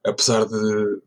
apesar 0.04 0.46
de, 0.46 1.02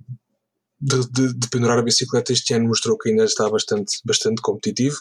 de, 0.79 1.09
de, 1.11 1.33
de, 1.33 1.49
pendurar 1.49 1.79
a 1.79 1.83
bicicleta, 1.83 2.31
este 2.31 2.53
ano 2.53 2.67
mostrou 2.67 2.97
que 2.97 3.09
ainda 3.09 3.25
está 3.25 3.49
bastante, 3.49 3.99
bastante 4.05 4.41
competitivo. 4.41 4.97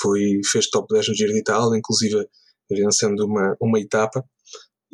Foi, 0.00 0.40
fez 0.50 0.68
top 0.70 0.92
10 0.92 1.08
no 1.08 1.14
Giro 1.14 1.32
de 1.32 1.40
Itália, 1.40 1.78
inclusive 1.78 2.28
vencendo 2.70 3.26
uma, 3.26 3.56
uma 3.60 3.78
etapa. 3.78 4.24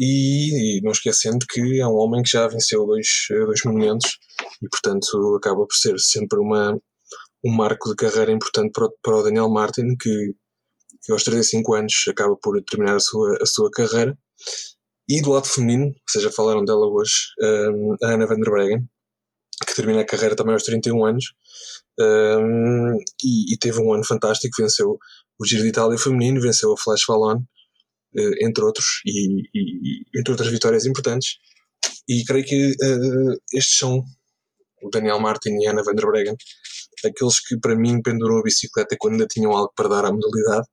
E, 0.03 0.79
e, 0.79 0.81
não 0.83 0.93
esquecendo 0.93 1.45
que 1.47 1.79
é 1.79 1.87
um 1.87 1.97
homem 1.97 2.23
que 2.23 2.31
já 2.31 2.49
venceu 2.49 2.87
dois, 2.87 3.07
dois 3.29 3.61
monumentos 3.67 4.19
e, 4.63 4.69
portanto, 4.71 5.37
acaba 5.37 5.67
por 5.67 5.75
ser 5.75 5.99
sempre 5.99 6.39
uma, 6.39 6.75
um 7.45 7.53
marco 7.53 7.91
de 7.91 7.97
carreira 7.97 8.33
importante 8.33 8.73
para 8.73 8.87
o, 8.87 8.95
para 9.03 9.17
o 9.17 9.23
Daniel 9.23 9.51
Martin, 9.51 9.95
que, 10.01 10.35
que 11.03 11.13
aos 11.13 11.23
35 11.23 11.75
anos 11.75 12.05
acaba 12.09 12.35
por 12.37 12.59
terminar 12.63 12.97
a 12.97 13.01
sua, 13.01 13.37
a 13.43 13.47
sua 13.47 13.71
carreira. 13.71 14.17
E 15.07 15.21
do 15.21 15.33
lado 15.33 15.47
feminino, 15.47 15.87
ou 15.87 15.95
seja, 16.09 16.31
falaram 16.31 16.65
dela 16.65 16.87
hoje, 16.87 17.13
um, 17.43 17.97
a 18.03 18.13
Ana 18.13 18.27
van 18.27 18.37
der 18.37 18.51
Breggen, 18.51 18.89
que 19.67 19.75
termina 19.75 20.01
a 20.01 20.07
carreira 20.07 20.35
também 20.37 20.55
aos 20.55 20.63
31 20.63 21.05
anos, 21.05 21.25
um, 21.99 22.97
e, 23.23 23.53
e, 23.53 23.59
teve 23.59 23.81
um 23.81 23.93
ano 23.93 24.05
fantástico, 24.05 24.63
venceu 24.63 24.99
o 25.39 25.45
Giro 25.45 25.63
de 25.63 25.69
Itália 25.69 25.99
feminino, 25.99 26.41
venceu 26.41 26.73
a 26.73 26.77
Flash 26.77 27.05
Valon, 27.07 27.43
entre 28.43 28.65
outros, 28.65 29.01
e, 29.07 29.43
e, 29.55 30.19
entre 30.19 30.33
outras 30.33 30.51
vitórias 30.51 30.87
importantes. 30.87 31.39
E 32.09 32.25
creio 32.25 32.45
que 32.45 32.71
uh, 32.71 33.37
estes 33.53 33.79
são 33.79 34.03
o 34.83 34.91
Daniel 34.91 35.21
Martin 35.21 35.51
e 35.61 35.67
a 35.67 35.71
Ana 35.71 35.83
van 35.83 35.95
der 35.95 36.07
Breggen, 36.07 36.37
aqueles 37.05 37.41
que 37.41 37.59
para 37.59 37.77
mim 37.77 38.03
penduram 38.03 38.39
a 38.39 38.43
bicicleta 38.43 38.97
quando 38.99 39.15
ainda 39.15 39.27
tinham 39.27 39.53
algo 39.53 39.73
para 39.77 39.89
dar 39.89 40.05
à 40.05 40.13
modalidade. 40.13 40.67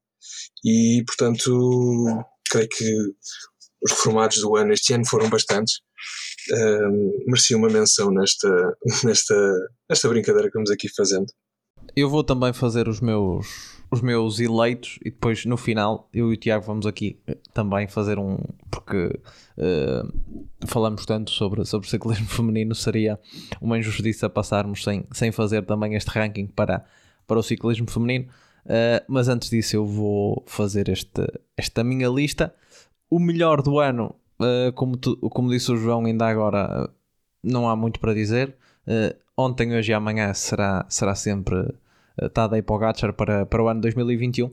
E 0.65 1.03
portanto, 1.05 2.25
creio 2.49 2.67
que 2.69 2.95
os 3.81 3.91
reformados 3.91 4.37
do 4.41 4.55
ano 4.55 4.73
este 4.73 4.93
ano 4.93 5.05
foram 5.05 5.29
bastantes. 5.29 5.75
Uh, 6.51 7.27
merecia 7.27 7.57
uma 7.57 7.69
menção 7.69 8.09
nesta, 8.11 8.49
nesta, 9.03 9.35
nesta 9.89 10.09
brincadeira 10.09 10.43
que 10.43 10.49
estamos 10.49 10.71
aqui 10.71 10.87
fazendo. 10.95 11.27
Eu 11.97 12.11
vou 12.11 12.23
também 12.23 12.53
fazer 12.53 12.87
os 12.87 13.01
meus 13.01 13.75
os 13.89 14.01
meus 14.01 14.39
eleitos 14.39 14.99
e 15.03 15.09
depois 15.09 15.45
no 15.45 15.57
final 15.57 16.07
eu 16.13 16.31
e 16.31 16.35
o 16.35 16.37
Tiago 16.37 16.63
vamos 16.63 16.85
aqui 16.85 17.19
eh, 17.25 17.35
também 17.55 17.87
fazer 17.87 18.19
um 18.19 18.37
porque 18.69 19.19
uh, 19.57 20.67
falamos 20.67 21.07
tanto 21.07 21.31
sobre, 21.31 21.65
sobre 21.65 21.89
ciclismo 21.89 22.27
feminino 22.29 22.75
seria 22.75 23.19
uma 23.59 23.79
injustiça 23.79 24.29
passarmos 24.29 24.83
sem, 24.83 25.05
sem 25.11 25.31
fazer 25.31 25.65
também 25.65 25.95
este 25.95 26.09
ranking 26.09 26.45
para, 26.45 26.85
para 27.25 27.39
o 27.39 27.41
ciclismo 27.41 27.89
feminino. 27.89 28.25
Uh, 28.63 29.01
mas 29.07 29.27
antes 29.27 29.49
disso 29.49 29.75
eu 29.75 29.83
vou 29.87 30.43
fazer 30.45 30.89
este, 30.89 31.25
esta 31.57 31.83
minha 31.83 32.09
lista. 32.09 32.53
O 33.09 33.17
melhor 33.17 33.63
do 33.63 33.79
ano 33.79 34.13
uh, 34.39 34.71
como, 34.73 34.97
tu, 34.97 35.17
como 35.31 35.49
disse 35.49 35.71
o 35.71 35.77
João 35.77 36.05
ainda 36.05 36.27
agora 36.27 36.91
não 37.43 37.67
há 37.67 37.75
muito 37.75 37.99
para 37.99 38.13
dizer. 38.13 38.55
Ontem, 39.35 39.75
hoje 39.75 39.91
e 39.91 39.93
amanhã 39.93 40.33
será, 40.33 40.85
será 40.89 41.13
sempre 41.13 41.67
Tadej 42.33 42.61
Pogacar 42.63 43.13
para, 43.13 43.45
para 43.45 43.63
o 43.63 43.67
ano 43.67 43.81
2021. 43.81 44.51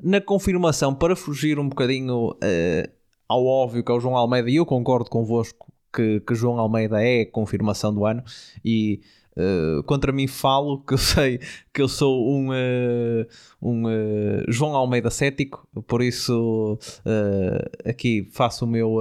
Na 0.00 0.20
confirmação, 0.20 0.94
para 0.94 1.14
fugir 1.14 1.58
um 1.58 1.68
bocadinho 1.68 2.30
uh, 2.30 2.90
ao 3.28 3.44
óbvio 3.44 3.84
que 3.84 3.92
é 3.92 3.94
o 3.94 4.00
João 4.00 4.16
Almeida, 4.16 4.50
e 4.50 4.56
eu 4.56 4.66
concordo 4.66 5.08
convosco 5.08 5.72
que, 5.94 6.20
que 6.20 6.34
João 6.34 6.58
Almeida 6.58 7.02
é 7.02 7.22
a 7.22 7.30
confirmação 7.30 7.94
do 7.94 8.04
ano 8.04 8.22
e 8.64 9.00
uh, 9.36 9.82
contra 9.84 10.12
mim 10.12 10.26
falo 10.26 10.80
que 10.80 10.94
eu 10.94 10.98
sei 10.98 11.40
que 11.72 11.80
eu 11.80 11.88
sou 11.88 12.28
um, 12.28 12.50
uh, 12.50 13.26
um 13.62 13.84
João 14.48 14.74
Almeida 14.74 15.10
cético, 15.10 15.66
por 15.86 16.02
isso 16.02 16.78
aqui 17.84 18.28
faço 18.32 18.64
o 18.64 18.68
meu, 18.68 18.96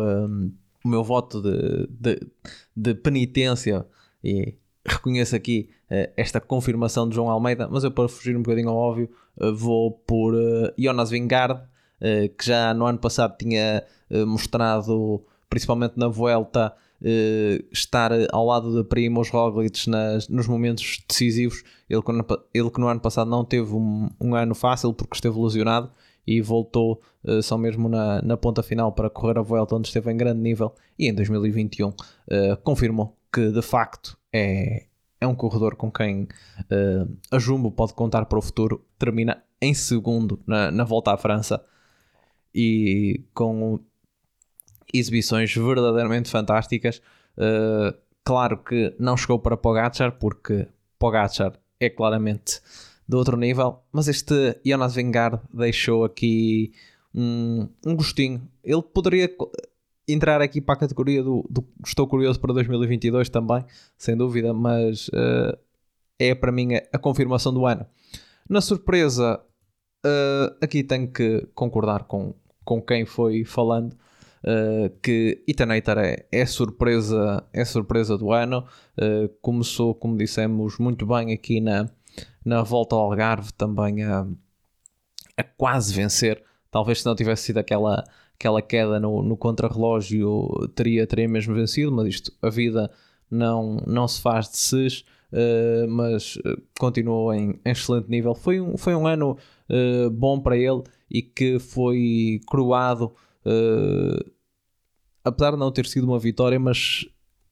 o 0.86 0.88
meu 0.88 1.03
voto 1.03 1.41
de, 1.41 1.88
de, 1.89 2.28
de 2.76 2.93
penitência 2.93 3.86
e 4.24 4.55
reconheço 4.94 5.36
aqui 5.36 5.70
esta 6.18 6.39
confirmação 6.39 7.08
de 7.08 7.16
João 7.16 7.30
Almeida, 7.30 7.68
mas 7.70 7.84
eu 7.84 7.91
para 7.91 8.10
fugir 8.10 8.36
um 8.36 8.41
bocadinho 8.41 8.70
ao 8.70 8.76
óbvio 8.76 9.10
vou 9.54 9.91
por 9.91 10.34
Jonas 10.78 11.12
Vingard, 11.12 11.62
que 12.00 12.46
já 12.46 12.74
no 12.74 12.86
ano 12.86 12.98
passado 12.98 13.38
tinha 13.38 13.84
mostrado 14.26 15.24
principalmente 15.54 15.94
na 15.98 16.08
Vuelta, 16.08 16.74
uh, 17.04 17.66
estar 17.72 18.12
ao 18.32 18.46
lado 18.46 18.76
de 18.76 18.88
Primos 18.88 19.30
Roglic 19.30 19.89
nas, 19.89 20.28
nos 20.28 20.48
momentos 20.48 21.04
decisivos. 21.08 21.64
Ele, 21.89 22.02
ele 22.54 22.70
que 22.72 22.80
no 22.80 22.88
ano 22.88 23.00
passado 23.00 23.30
não 23.30 23.44
teve 23.44 23.74
um, 23.74 24.10
um 24.20 24.36
ano 24.36 24.56
fácil 24.56 24.94
porque 24.94 25.16
esteve 25.16 25.38
lesionado 25.39 25.91
e 26.26 26.41
voltou 26.41 27.02
uh, 27.24 27.41
só 27.44 27.58
mesmo 27.58 27.89
na, 27.89 28.22
na 28.22 28.38
ponta 28.38 28.64
final 28.64 28.91
para 28.94 29.10
correr 29.10 29.38
a 29.38 29.41
Vuelta 29.41 29.76
onde 29.76 29.89
esteve 29.89 30.12
em 30.12 30.18
grande 30.18 30.39
nível 30.39 30.74
e 30.98 31.08
em 31.08 31.14
2021 31.14 31.89
uh, 31.89 31.94
eh, 32.30 32.56
confirmou 32.64 33.18
que 33.32 33.52
de 33.52 33.62
facto 33.62 34.18
é, 34.34 34.88
é 35.21 35.27
um 35.27 35.36
corredor 35.36 35.75
com 35.75 35.91
quem 35.91 36.23
uh, 36.23 37.17
a 37.31 37.39
Jumbo 37.39 37.71
pode 37.71 37.93
contar 37.93 38.25
para 38.25 38.39
o 38.39 38.41
futuro. 38.41 38.84
Termina 38.97 39.43
em 39.61 39.73
segundo 39.73 40.41
na, 40.45 40.71
na 40.71 40.84
volta 40.84 41.13
à 41.13 41.17
França 41.17 41.63
e 42.53 43.23
com 43.34 43.79
exibições 44.93 45.53
verdadeiramente 45.53 46.29
fantásticas. 46.29 47.01
Uh, 47.38 47.97
claro 48.23 48.57
que 48.57 48.95
não 48.99 49.15
chegou 49.15 49.39
para 49.39 49.55
Pogacar, 49.55 50.11
porque 50.19 50.67
Pogacar 50.99 51.53
é 51.79 51.89
claramente 51.89 52.61
de 53.07 53.15
outro 53.15 53.38
nível, 53.38 53.84
mas 53.91 54.07
este 54.07 54.59
Jonas 54.65 54.95
Vingard 54.95 55.39
deixou 55.53 56.05
aqui 56.05 56.73
um, 57.13 57.67
um 57.86 57.95
gostinho. 57.95 58.47
Ele 58.63 58.81
poderia 58.81 59.29
entrar 60.08 60.41
aqui 60.41 60.60
para 60.62 60.76
a 60.76 60.78
categoria 60.78 61.24
do, 61.24 61.45
do, 61.49 61.66
Estou 61.86 62.08
curioso 62.08 62.39
para 62.39 62.54
2022 62.54 63.30
também, 63.30 63.64
sem 63.97 64.16
dúvida, 64.16 64.54
mas 64.54 65.08
uh, 65.10 65.58
é 66.20 66.36
para 66.36 66.51
mim 66.51 66.76
a, 66.91 66.97
confirmação 66.97 67.54
do 67.54 67.66
ano. 67.66 67.86
Na 68.49 68.62
surpresa, 68.62 69.39
uh, 70.06 70.56
aqui 70.62 70.84
tenho 70.84 71.12
que 71.12 71.47
concordar 71.54 72.04
com, 72.04 72.34
com 72.64 72.82
quem 72.82 73.06
foi 73.06 73.45
falando 73.45 73.93
uh, 73.93 74.89
que 75.01 75.43
Itanator 75.47 75.99
é, 75.99 76.26
é, 76.32 76.45
surpresa, 76.45 77.43
é 77.54 77.64
surpresa 77.66 78.18
do 78.18 78.32
ano. 78.32 78.66
Começou, 79.41 79.95
como 79.95 80.18
dissemos, 80.18 80.78
muito 80.78 81.06
bem 81.06 81.34
aqui 81.34 81.60
na, 81.60 81.89
na 82.45 82.62
volta 82.62 82.95
ao 82.95 83.01
Algarve, 83.01 83.51
também 83.54 84.04
a, 84.04 84.28
a 85.38 85.43
quase 85.43 85.93
vencer. 85.93 86.43
Talvez 86.70 87.01
se 87.01 87.06
não 87.06 87.16
tivesse 87.16 87.43
sido 87.43 87.60
aquela, 87.60 88.04
aquela 88.36 88.61
queda 88.61 88.99
no, 88.99 89.21
no 89.21 89.38
contrarrelógio, 89.38 90.49
teria, 90.75 91.05
teria 91.07 91.27
mesmo 91.27 91.53
vencido, 91.53 91.91
mas 91.91 92.07
isto, 92.07 92.31
a 92.41 92.49
vida 92.49 92.91
não, 93.29 93.77
não 93.88 94.07
se 94.07 94.21
faz 94.21 94.49
de 94.49 94.57
ses. 94.57 95.05
Uh, 95.31 95.89
mas 95.89 96.36
uh, 96.36 96.61
continuou 96.79 97.34
em, 97.34 97.59
em, 97.65 97.71
excelente 97.71 98.07
nível. 98.07 98.36
Foi 98.36 98.61
um, 98.61 98.77
foi 98.77 98.93
um 98.93 99.07
ano 99.07 99.36
uh, 99.67 100.07
bom 100.11 100.39
para 100.39 100.55
ele 100.55 100.84
e 101.09 101.23
que 101.23 101.57
foi 101.57 102.39
coroado 102.45 103.11
Uh, 103.45 104.31
apesar 105.23 105.51
de 105.51 105.57
não 105.57 105.71
ter 105.71 105.86
sido 105.86 106.05
uma 106.05 106.19
vitória, 106.19 106.59
mas 106.59 107.05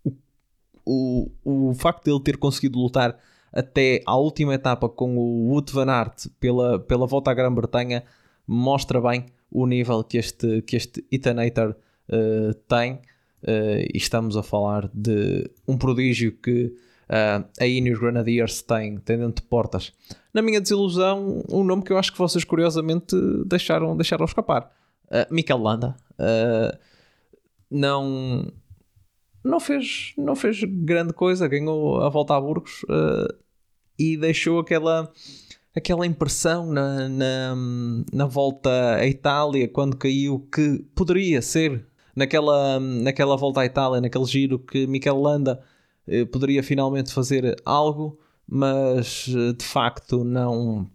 o, 0.03 1.29
o, 1.43 1.69
o 1.69 1.73
facto 1.73 2.05
de 2.05 2.11
ele 2.11 2.23
ter 2.23 2.37
conseguido 2.37 2.79
lutar 2.79 3.17
até 3.51 4.01
à 4.05 4.15
última 4.15 4.53
etapa 4.53 4.87
com 4.87 5.17
o 5.17 5.49
Wout 5.49 5.73
van 5.73 5.91
Aert 5.91 6.27
pela, 6.39 6.79
pela 6.79 7.05
volta 7.05 7.31
à 7.31 7.33
Grã-Bretanha 7.33 8.03
mostra 8.51 8.99
bem 8.99 9.25
o 9.49 9.65
nível 9.65 10.03
que 10.03 10.17
este, 10.17 10.61
que 10.63 10.75
este 10.75 11.05
Etanator 11.11 11.75
uh, 12.09 12.53
tem. 12.67 12.99
Uh, 13.43 13.81
e 13.91 13.97
estamos 13.97 14.37
a 14.37 14.43
falar 14.43 14.89
de 14.93 15.49
um 15.67 15.75
prodígio 15.75 16.31
que 16.31 16.65
uh, 17.09 17.43
a 17.59 17.65
Ineos 17.65 17.99
Grenadiers 17.99 18.61
tem, 18.61 18.97
tem 18.97 19.17
dentro 19.17 19.41
de 19.41 19.49
portas. 19.49 19.91
Na 20.33 20.41
minha 20.41 20.61
desilusão, 20.61 21.43
um 21.49 21.63
nome 21.63 21.81
que 21.81 21.91
eu 21.91 21.97
acho 21.97 22.11
que 22.11 22.19
vocês 22.19 22.43
curiosamente 22.43 23.15
deixaram, 23.45 23.95
deixaram 23.97 24.25
escapar 24.25 24.71
Uh, 25.11 25.27
Mikel 25.29 25.57
Landa 25.57 25.93
uh, 26.13 26.77
não, 27.69 28.49
não, 29.43 29.59
fez, 29.59 30.13
não 30.17 30.37
fez 30.37 30.63
grande 30.63 31.11
coisa, 31.11 31.49
ganhou 31.49 32.01
a 32.01 32.07
volta 32.07 32.33
a 32.33 32.39
Burgos 32.39 32.85
e 33.99 34.15
deixou 34.15 34.59
aquela, 34.59 35.11
aquela 35.75 36.05
impressão 36.05 36.71
na, 36.71 37.07
na, 37.07 37.55
na 38.13 38.25
volta 38.25 38.95
à 38.95 39.07
Itália 39.07 39.67
quando 39.67 39.97
caiu 39.97 40.39
que 40.53 40.79
poderia 40.95 41.41
ser 41.41 41.85
naquela, 42.15 42.79
naquela 42.79 43.37
volta 43.37 43.61
à 43.61 43.65
Itália, 43.65 44.01
naquele 44.01 44.25
giro 44.25 44.59
que 44.59 44.85
Mikel 44.87 45.19
Landa 45.19 45.61
poderia 46.31 46.61
finalmente 46.61 47.13
fazer 47.13 47.55
algo, 47.63 48.19
mas 48.47 49.27
de 49.57 49.63
facto 49.63 50.23
não 50.23 50.89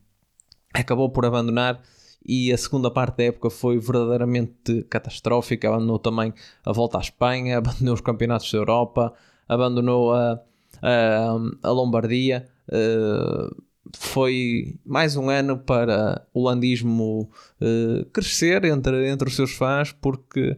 acabou 0.74 1.08
por 1.10 1.24
abandonar 1.24 1.80
e 2.26 2.52
a 2.52 2.58
segunda 2.58 2.90
parte 2.90 3.18
da 3.18 3.24
época 3.24 3.48
foi 3.48 3.78
verdadeiramente 3.78 4.82
catastrófica. 4.90 5.68
Abandonou 5.68 5.98
também 5.98 6.34
a 6.64 6.72
volta 6.72 6.98
à 6.98 7.00
Espanha, 7.00 7.58
abandonou 7.58 7.94
os 7.94 8.00
campeonatos 8.00 8.50
da 8.50 8.58
Europa, 8.58 9.14
abandonou 9.48 10.12
a, 10.12 10.40
a, 10.82 11.36
a 11.62 11.70
Lombardia. 11.70 12.48
Uh, 12.68 13.65
foi 13.94 14.76
mais 14.84 15.16
um 15.16 15.28
ano 15.28 15.58
para 15.58 16.26
o 16.32 16.42
landismo 16.42 17.30
uh, 17.60 18.04
crescer 18.06 18.64
entre, 18.64 19.08
entre 19.08 19.28
os 19.28 19.36
seus 19.36 19.52
fãs, 19.52 19.92
porque 19.92 20.56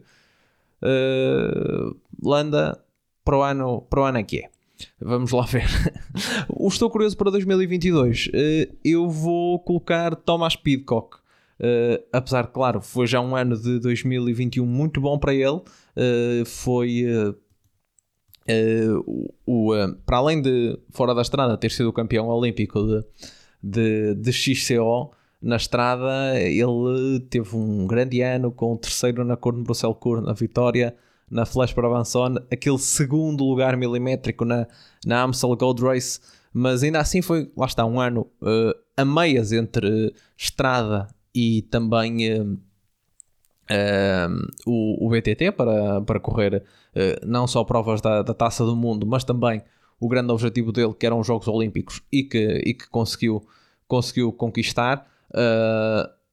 uh, 0.83 1.97
Landa 2.23 2.83
para 3.25 3.39
o, 3.39 3.43
ano, 3.43 3.83
para 3.83 4.01
o 4.01 4.05
ano 4.05 4.19
é 4.19 4.23
que 4.23 4.39
é. 4.39 4.51
Vamos 5.01 5.33
lá 5.33 5.45
ver. 5.45 5.69
Estou 6.67 6.89
curioso 6.89 7.17
para 7.17 7.31
2022. 7.31 8.31
Eu 8.85 9.11
vou 9.11 9.59
colocar 9.59 10.15
Thomas 10.15 10.55
Pidcock 10.55 11.19
Uh, 11.59 11.99
apesar 12.13 12.47
claro, 12.47 12.81
foi 12.81 13.07
já 13.09 13.21
um 13.21 13.35
ano 13.35 13.61
de 13.61 13.81
2021 13.81 14.65
muito 14.65 15.01
bom 15.01 15.19
para 15.19 15.35
ele. 15.35 15.61
Uh, 15.97 16.45
foi 16.47 17.05
uh, 18.51 19.33
o, 19.47 19.73
o 19.73 19.95
para 20.05 20.19
além 20.19 20.41
de 20.41 20.79
fora 20.91 21.15
da 21.15 21.23
estrada 21.23 21.57
ter 21.57 21.71
sido 21.71 21.89
o 21.89 21.93
campeão 21.93 22.29
olímpico 22.29 22.83
de, 22.83 23.05
de, 23.63 24.15
de 24.15 24.33
XCO 24.33 25.13
na 25.41 25.57
estrada, 25.57 26.39
ele 26.41 27.21
teve 27.31 27.55
um 27.55 27.87
grande 27.87 28.21
ano 28.23 28.51
com 28.51 28.73
o 28.73 28.79
terceiro 28.79 29.25
na 29.25 29.37
cor 29.37 29.55
de 29.55 29.63
Bruxelles 29.63 29.97
Cour 30.01 30.21
na 30.21 30.33
vitória 30.33 30.97
na 31.31 31.45
Flash 31.45 31.73
para 31.73 31.87
Avançon, 31.87 32.37
aquele 32.51 32.79
segundo 32.79 33.45
lugar 33.45 33.77
milimétrico 33.77 34.45
na, 34.45 34.67
na 35.05 35.23
Amstel 35.23 35.55
Gold 35.57 35.83
Race, 35.83 36.21
mas 36.53 36.83
ainda 36.83 37.01
assim 37.01 37.21
foi, 37.21 37.51
lá 37.57 37.67
está, 37.67 37.85
um 37.85 38.01
ano 38.01 38.27
a 38.97 39.05
meias 39.05 39.53
entre 39.53 40.15
estrada 40.37 41.07
e 41.35 41.63
também 41.63 42.59
uh, 43.71 44.33
uh, 44.33 44.47
o, 44.67 45.07
o, 45.07 45.11
BTT 45.11 45.53
para, 45.53 46.01
para 46.03 46.21
correr 46.21 46.57
uh, 46.57 47.27
não 47.27 47.47
só 47.47 47.65
provas 47.65 48.01
da, 48.01 48.23
da 48.23 48.35
Taça 48.35 48.65
do 48.65 48.75
Mundo, 48.77 49.07
mas 49.07 49.25
também 49.25 49.63
o 50.01 50.09
grande 50.09 50.33
objetivo 50.33 50.73
dele 50.73 50.95
que 50.95 51.07
eram 51.07 51.21
os 51.21 51.27
Jogos 51.27 51.49
Olímpicos 51.49 52.03
e 52.11 52.23
que, 52.23 52.63
e 52.65 52.75
que 52.75 52.89
conseguiu, 52.89 53.47
conseguiu 53.87 54.33
conquistar. 54.33 55.07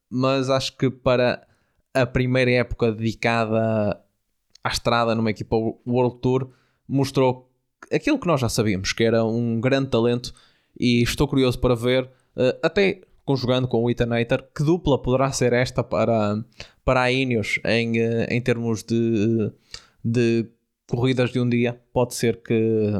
mas 0.08 0.48
acho 0.48 0.76
que 0.76 0.88
para 0.88 1.46
a 1.92 2.06
primeira 2.06 2.50
época 2.52 2.92
dedicada 2.92 4.00
à 4.62 4.68
estrada 4.68 5.16
numa 5.16 5.30
equipa 5.30 5.56
World 5.84 6.18
Tour 6.20 6.50
mostrou 6.88 7.50
aquilo 7.92 8.20
que 8.20 8.26
nós 8.28 8.40
já 8.40 8.48
sabíamos, 8.48 8.92
que 8.92 9.02
era 9.02 9.24
um 9.24 9.60
grande 9.60 9.88
talento 9.88 10.32
e 10.78 11.02
estou 11.02 11.26
curioso 11.26 11.58
para 11.58 11.74
ver 11.74 12.08
até 12.62 13.00
conjugando 13.26 13.66
com 13.66 13.82
o 13.82 13.90
Etanator, 13.90 14.44
que 14.54 14.62
dupla 14.62 15.02
poderá 15.02 15.30
ser 15.32 15.52
esta 15.52 15.82
para, 15.82 16.42
para 16.84 17.02
a 17.02 17.12
Ineos 17.12 17.58
em, 17.64 17.98
eh, 17.98 18.28
em 18.30 18.40
termos 18.40 18.84
de, 18.84 19.52
de 20.02 20.48
corridas 20.88 21.32
de 21.32 21.40
um 21.40 21.48
dia? 21.48 21.78
Pode 21.92 22.14
ser 22.14 22.40
que, 22.40 22.92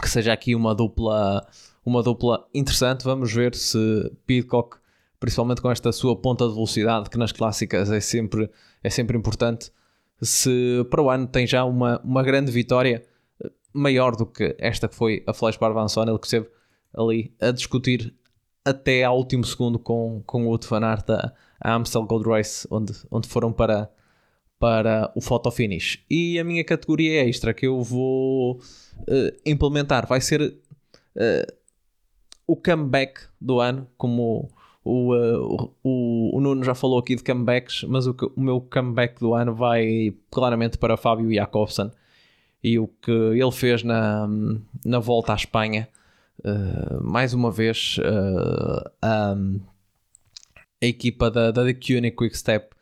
que 0.00 0.08
seja 0.08 0.32
aqui 0.32 0.54
uma 0.54 0.74
dupla, 0.74 1.46
uma 1.84 2.02
dupla 2.02 2.48
interessante. 2.54 3.04
Vamos 3.04 3.30
ver 3.32 3.54
se 3.54 3.78
Pidcock, 4.26 4.78
principalmente 5.20 5.60
com 5.60 5.70
esta 5.70 5.92
sua 5.92 6.16
ponta 6.16 6.48
de 6.48 6.54
velocidade, 6.54 7.10
que 7.10 7.18
nas 7.18 7.32
clássicas 7.32 7.90
é 7.90 8.00
sempre, 8.00 8.50
é 8.82 8.88
sempre 8.88 9.16
importante, 9.16 9.70
se 10.22 10.86
para 10.90 11.02
o 11.02 11.10
ano 11.10 11.26
tem 11.26 11.46
já 11.46 11.64
uma, 11.64 12.00
uma 12.02 12.22
grande 12.22 12.50
vitória 12.50 13.02
maior 13.74 14.16
do 14.16 14.24
que 14.24 14.56
esta 14.58 14.88
que 14.88 14.94
foi 14.94 15.22
a 15.26 15.34
Flash 15.34 15.58
Barbanson, 15.58 16.04
ele 16.04 16.18
que 16.18 16.26
esteve 16.26 16.48
ali 16.94 17.34
a 17.40 17.50
discutir 17.50 18.14
até 18.64 19.04
ao 19.04 19.16
último 19.16 19.44
segundo 19.44 19.78
com, 19.78 20.22
com 20.26 20.44
o 20.44 20.48
Wout 20.48 20.66
van 20.68 20.84
Aert 20.84 21.08
a, 21.10 21.32
a 21.60 21.74
Amstel 21.74 22.04
Gold 22.04 22.28
Race, 22.28 22.66
onde, 22.70 22.92
onde 23.10 23.28
foram 23.28 23.52
para, 23.52 23.90
para 24.58 25.10
o 25.14 25.20
photo 25.20 25.50
finish. 25.50 26.04
E 26.08 26.38
a 26.38 26.44
minha 26.44 26.64
categoria 26.64 27.28
extra 27.28 27.52
que 27.52 27.66
eu 27.66 27.82
vou 27.82 28.56
uh, 28.56 29.40
implementar 29.44 30.06
vai 30.06 30.20
ser 30.20 30.40
uh, 30.42 31.52
o 32.46 32.56
comeback 32.56 33.20
do 33.40 33.60
ano, 33.60 33.86
como 33.96 34.50
o, 34.84 35.14
uh, 35.14 35.74
o, 35.82 36.36
o, 36.36 36.40
Nuno 36.40 36.64
já 36.64 36.74
falou 36.74 36.98
aqui 36.98 37.16
de 37.16 37.22
comebacks, 37.22 37.84
mas 37.84 38.06
o, 38.06 38.16
o 38.36 38.40
meu 38.40 38.60
comeback 38.60 39.18
do 39.20 39.34
ano 39.34 39.54
vai 39.54 40.14
claramente 40.30 40.78
para 40.78 40.96
Fábio 40.96 41.32
Jakobsen 41.32 41.90
e 42.62 42.78
o 42.78 42.86
que 42.86 43.10
ele 43.10 43.50
fez 43.50 43.82
na, 43.82 44.28
na 44.84 44.98
volta 44.98 45.32
à 45.32 45.36
Espanha. 45.36 45.88
Mais 47.02 47.34
uma 47.34 47.50
vez, 47.50 47.96
a, 49.00 49.34
a 49.34 50.86
equipa 50.86 51.30
da, 51.30 51.50
da 51.50 51.64
Quick 51.72 52.10
Quickstep 52.12 52.74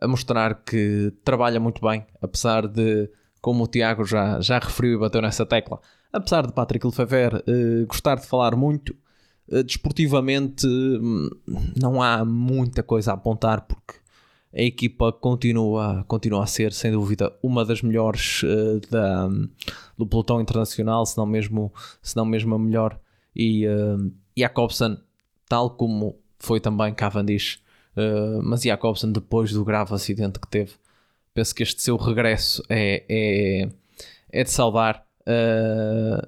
a 0.00 0.08
mostrar 0.08 0.62
que 0.64 1.12
trabalha 1.24 1.58
muito 1.58 1.80
bem, 1.80 2.06
apesar 2.20 2.66
de, 2.68 3.10
como 3.40 3.64
o 3.64 3.66
Tiago 3.66 4.04
já, 4.04 4.40
já 4.40 4.58
referiu 4.58 4.94
e 4.94 5.00
bateu 5.00 5.22
nessa 5.22 5.46
tecla, 5.46 5.80
apesar 6.12 6.46
de 6.46 6.52
Patrick 6.52 6.86
Lefebvre 6.86 7.36
uh, 7.38 7.86
gostar 7.86 8.16
de 8.16 8.26
falar 8.26 8.54
muito, 8.56 8.94
desportivamente 9.64 10.66
uh, 10.66 11.30
não 11.80 12.02
há 12.02 12.24
muita 12.24 12.82
coisa 12.82 13.12
a 13.12 13.14
apontar 13.14 13.62
porque 13.62 13.94
a 14.54 14.62
equipa 14.62 15.12
continua, 15.12 16.04
continua 16.06 16.44
a 16.44 16.46
ser, 16.46 16.72
sem 16.72 16.92
dúvida, 16.92 17.32
uma 17.42 17.64
das 17.64 17.82
melhores 17.82 18.42
da, 18.90 19.28
do 19.98 20.06
pelotão 20.06 20.40
internacional, 20.40 21.04
se 21.04 21.16
não 21.16 21.26
mesmo, 21.26 21.72
se 22.00 22.16
não 22.16 22.24
mesmo 22.24 22.54
a 22.54 22.58
melhor. 22.58 22.98
E 23.34 23.66
uh, 23.66 24.12
Jacobsen, 24.36 24.98
tal 25.48 25.70
como 25.70 26.16
foi 26.38 26.60
também 26.60 26.94
Cavendish, 26.94 27.64
Uh, 27.96 28.42
mas 28.42 28.62
Jacobsen, 28.62 29.12
depois 29.12 29.52
do 29.52 29.64
grave 29.64 29.94
acidente 29.94 30.40
que 30.40 30.48
teve, 30.48 30.72
penso 31.32 31.54
que 31.54 31.62
este 31.62 31.80
seu 31.80 31.96
regresso 31.96 32.62
é, 32.68 33.04
é, 33.08 33.68
é 34.30 34.44
de 34.44 34.50
saudar. 34.50 35.06
Uh, 35.20 36.26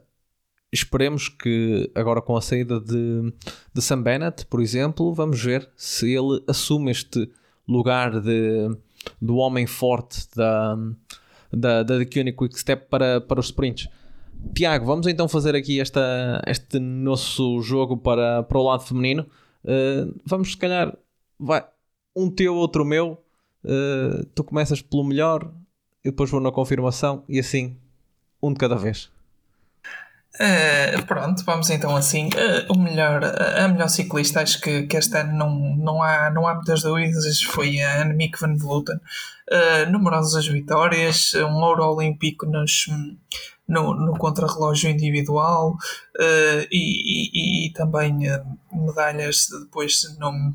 esperemos 0.72 1.29
que 1.29 1.91
agora 1.95 2.22
com 2.22 2.37
a 2.37 2.41
saída 2.41 2.81
de, 2.81 3.33
de 3.74 3.83
Sam 3.83 4.03
Bennett, 4.03 4.47
por 4.47 4.61
exemplo, 4.61 5.12
vamos 5.12 5.43
ver 5.43 5.68
se 5.77 6.12
ele 6.12 6.43
assume 6.47 6.93
este 6.93 7.31
lugar 7.69 8.21
de, 8.21 8.77
do 9.21 9.37
homem 9.37 9.67
forte 9.67 10.29
da, 10.35 10.77
da, 11.53 11.83
da 11.83 11.99
The 11.99 12.05
Quick 12.05 12.59
Step 12.59 12.89
para, 12.89 13.21
para 13.21 13.41
os 13.41 13.47
sprints. 13.47 13.89
Tiago, 14.55 14.87
vamos 14.87 15.07
então 15.07 15.29
fazer 15.29 15.55
aqui 15.55 15.81
esta, 15.81 16.43
este 16.47 16.79
nosso 16.79 17.61
jogo 17.62 17.97
para, 17.97 18.43
para 18.43 18.59
o 18.59 18.62
lado 18.62 18.85
feminino. 18.85 19.27
Uh, 19.64 20.14
vamos 20.25 20.53
se 20.53 20.57
calhar 20.57 20.97
vai, 21.39 21.64
um 22.14 22.31
teu, 22.31 22.55
outro 22.55 22.85
meu. 22.85 23.23
Uh, 23.64 24.25
tu 24.35 24.45
começas 24.45 24.81
pelo 24.81 25.05
melhor 25.05 25.53
e 26.05 26.11
depois 26.11 26.31
vou 26.31 26.41
na 26.41 26.53
confirmação 26.53 27.25
e 27.29 27.39
assim, 27.39 27.77
um 28.43 28.53
de 28.53 28.59
cada 28.59 28.77
vez. 28.77 29.11
Uh, 30.39 31.05
pronto, 31.07 31.43
vamos 31.45 31.70
então 31.70 31.97
assim. 31.97 32.28
Uh, 32.28 32.72
o 32.72 32.78
melhor, 32.78 33.24
a 33.24 33.68
melhor 33.68 33.89
ciclista, 33.89 34.43
acho 34.43 34.61
que, 34.61 34.82
que 34.87 34.97
este 34.97 35.16
ano 35.16 35.32
não, 35.32 35.76
não, 35.76 36.03
há, 36.03 36.30
não 36.30 36.47
há 36.47 36.55
muitas 36.55 36.82
dúvidas, 36.82 37.43
foi 37.43 37.80
a 37.80 38.03
Annemiek 38.03 38.39
van 38.39 38.57
Vleuten. 38.57 38.97
Uh, 39.51 39.91
numerosas 39.91 40.47
vitórias, 40.47 41.32
um 41.34 41.55
ouro 41.62 41.84
olímpico 41.84 42.47
nos, 42.47 42.87
no, 43.66 43.95
no 43.95 44.18
contrarrelógio 44.18 44.91
individual 44.91 45.70
uh, 45.70 46.66
e, 46.70 47.66
e, 47.66 47.66
e, 47.68 47.72
também 47.72 48.18
medalhas 48.72 49.47
depois 49.64 50.03
no, 50.18 50.55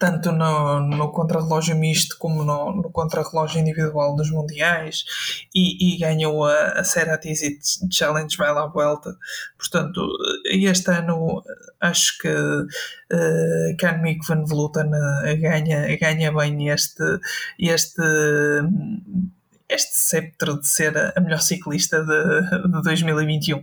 tanto 0.00 0.32
no, 0.32 0.80
no 0.80 1.12
contrarrelógio 1.12 1.76
misto 1.76 2.16
como 2.18 2.42
no, 2.42 2.74
no 2.74 2.90
contrarrelógio 2.90 3.60
individual 3.60 4.16
dos 4.16 4.30
mundiais 4.30 5.04
e, 5.54 5.94
e 5.94 5.98
ganhou 5.98 6.46
a, 6.46 6.80
a 6.80 6.84
Serra 6.84 7.20
Challenge 7.90 8.42
à 8.42 8.66
Vuelta. 8.66 9.14
Portanto, 9.58 10.08
este 10.46 10.90
ano 10.90 11.44
acho 11.80 12.16
que 12.18 12.28
uh, 12.28 13.76
Canmick 13.78 14.26
Van 14.26 14.46
Vleuten 14.46 14.88
uh, 14.88 15.38
ganha, 15.38 15.94
ganha 15.98 16.32
bem 16.32 16.70
este, 16.70 17.20
este, 17.58 18.02
este 19.68 19.94
sceptro 19.94 20.60
de 20.60 20.66
ser 20.66 20.96
a 21.14 21.20
melhor 21.20 21.42
ciclista 21.42 22.02
de, 22.02 22.68
de 22.68 22.82
2021. 22.82 23.62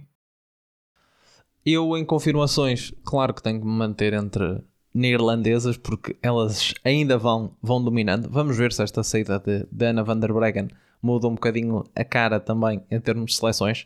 Eu, 1.65 1.97
em 1.97 2.05
confirmações, 2.05 2.93
claro 3.03 3.33
que 3.33 3.41
tenho 3.41 3.59
que 3.59 3.65
me 3.65 3.73
manter 3.73 4.13
entre 4.13 4.63
neerlandesas, 4.97 5.77
porque 5.77 6.17
elas 6.23 6.73
ainda 6.83 7.17
vão, 7.17 7.55
vão 7.61 7.83
dominando. 7.83 8.27
Vamos 8.29 8.57
ver 8.57 8.73
se 8.73 8.81
esta 8.81 9.03
saída 9.03 9.39
de, 9.39 9.65
de 9.71 9.85
Ana 9.85 10.03
van 10.03 10.17
der 10.17 10.33
Breggen 10.33 10.69
muda 11.01 11.27
um 11.27 11.35
bocadinho 11.35 11.83
a 11.95 12.03
cara 12.03 12.39
também 12.39 12.81
em 12.89 12.99
termos 12.99 13.31
de 13.31 13.37
seleções. 13.37 13.85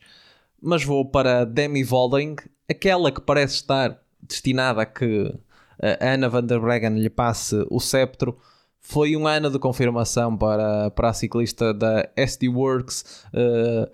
Mas 0.61 0.83
vou 0.83 1.03
para 1.03 1.43
Demi 1.43 1.83
Voldering, 1.83 2.37
aquela 2.69 3.11
que 3.11 3.19
parece 3.19 3.55
estar 3.55 3.99
destinada 4.21 4.83
a 4.83 4.85
que 4.85 5.33
a 5.81 6.13
Ana 6.13 6.29
van 6.29 6.45
der 6.45 6.59
Breggen 6.59 6.97
lhe 6.97 7.09
passe 7.09 7.65
o 7.69 7.79
sceptro. 7.79 8.37
Foi 8.79 9.15
um 9.17 9.27
ano 9.27 9.49
de 9.49 9.59
confirmação 9.59 10.37
para, 10.37 10.91
para 10.91 11.09
a 11.09 11.13
ciclista 11.13 11.73
da 11.73 12.09
SD 12.15 12.47
Works. 12.47 13.25
Uh, 13.33 13.91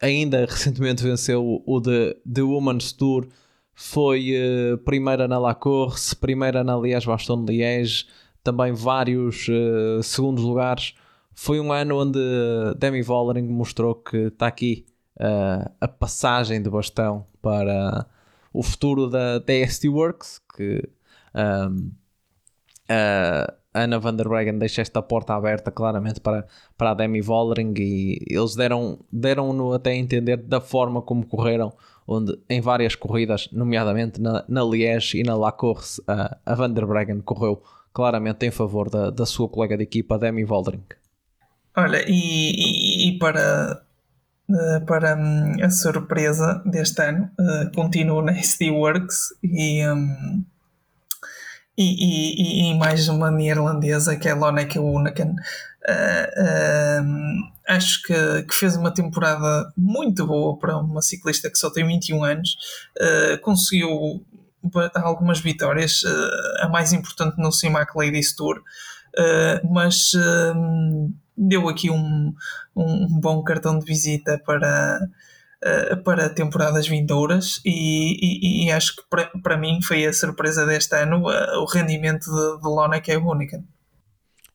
ainda 0.00 0.46
recentemente 0.46 1.02
venceu 1.02 1.62
o 1.66 1.80
The, 1.80 2.16
The 2.32 2.42
Women's 2.42 2.92
Tour 2.92 3.26
foi 3.82 4.34
uh, 4.36 4.78
primeira 4.78 5.26
na 5.26 5.38
La 5.38 5.54
Course, 5.54 6.14
primeira 6.14 6.62
na 6.62 6.76
Liège-Bastogne-Liège, 6.76 8.06
também 8.44 8.74
vários 8.74 9.48
uh, 9.48 10.02
segundos 10.02 10.44
lugares. 10.44 10.94
Foi 11.32 11.58
um 11.58 11.72
ano 11.72 11.98
onde 11.98 12.20
Demi 12.76 13.00
Vollering 13.00 13.48
mostrou 13.48 13.94
que 13.94 14.18
está 14.26 14.48
aqui 14.48 14.84
uh, 15.16 15.72
a 15.80 15.88
passagem 15.88 16.60
de 16.60 16.68
bastão 16.68 17.26
para 17.40 18.06
o 18.52 18.62
futuro 18.62 19.08
da 19.08 19.38
DST 19.38 19.88
Works, 19.88 20.42
que 20.54 20.86
um, 21.34 21.90
a 22.86 23.56
Ana 23.72 23.98
van 23.98 24.14
der 24.14 24.28
Breggen 24.28 24.58
deixa 24.58 24.82
esta 24.82 25.00
porta 25.00 25.34
aberta 25.34 25.70
claramente 25.70 26.20
para, 26.20 26.46
para 26.76 26.90
a 26.90 26.94
Demi 26.94 27.22
Vollering 27.22 27.72
e 27.78 28.18
eles 28.28 28.56
deram-no 28.56 28.98
deram 29.10 29.72
até 29.72 29.92
a 29.92 29.96
entender 29.96 30.36
da 30.36 30.60
forma 30.60 31.00
como 31.00 31.24
correram 31.24 31.72
onde 32.10 32.36
em 32.48 32.60
várias 32.60 32.96
corridas, 32.96 33.48
nomeadamente 33.52 34.20
na, 34.20 34.44
na 34.48 34.64
Liège 34.64 35.20
e 35.20 35.22
na 35.22 35.36
La 35.36 35.52
Course, 35.52 36.02
a, 36.08 36.36
a 36.44 36.54
Van 36.56 36.72
der 36.72 36.84
Breggen 36.84 37.20
correu 37.20 37.62
claramente 37.94 38.44
em 38.44 38.50
favor 38.50 38.90
da, 38.90 39.10
da 39.10 39.24
sua 39.24 39.48
colega 39.48 39.76
de 39.76 39.84
equipa, 39.84 40.18
Demi 40.18 40.44
Voldering. 40.44 40.82
Olha, 41.76 42.04
e, 42.08 42.50
e, 42.50 43.08
e 43.08 43.18
para, 43.18 43.80
eh, 44.50 44.80
para 44.80 45.16
hum, 45.16 45.54
a 45.62 45.70
surpresa 45.70 46.60
deste 46.66 47.00
ano, 47.00 47.30
uh, 47.38 47.72
continuo 47.72 48.22
na 48.22 48.32
SD 48.32 48.70
Works 48.70 49.32
e, 49.44 49.86
um, 49.86 50.44
e, 51.78 51.84
e, 51.84 52.72
e, 52.72 52.74
mais 52.76 53.08
uma 53.08 53.30
neerlandesa 53.30 54.16
que 54.16 54.28
é 54.28 54.34
Lonneke 54.34 54.80
Uneken. 54.80 55.36
Uh, 55.88 57.50
acho 57.66 58.02
que, 58.02 58.42
que, 58.42 58.54
fez 58.54 58.76
uma 58.76 58.92
temporada 58.92 59.72
muito 59.76 60.26
boa 60.26 60.58
para 60.58 60.76
uma 60.76 61.00
ciclista 61.00 61.50
que 61.50 61.58
só 61.58 61.70
tem 61.70 61.86
21 61.86 62.22
anos. 62.24 62.56
Uh, 62.98 63.40
conseguiu 63.40 64.24
algumas 64.94 65.40
vitórias, 65.40 66.02
a 66.58 66.68
mais 66.68 66.92
importante 66.92 67.38
no 67.38 67.50
CIMAC 67.50 67.92
Ladies 67.96 68.36
Tour, 68.36 68.60
mas 69.72 70.12
deu 71.34 71.66
aqui 71.66 71.90
um, 71.90 72.34
um, 72.76 73.08
bom 73.20 73.42
cartão 73.42 73.78
de 73.78 73.86
visita 73.86 74.38
para, 74.44 75.00
para 76.04 76.28
temporadas 76.28 76.86
vindouras 76.86 77.58
e, 77.64 78.18
e, 78.20 78.66
e 78.66 78.70
acho 78.70 78.96
que 78.96 79.02
para, 79.08 79.28
para 79.42 79.56
mim 79.56 79.80
foi 79.80 80.04
a 80.04 80.12
surpresa 80.12 80.66
deste 80.66 80.94
ano 80.94 81.22
o 81.24 81.64
rendimento 81.64 82.26
de, 82.26 82.60
de 82.60 82.68
Lona 82.68 83.00
que 83.00 83.12
é. 83.12 83.16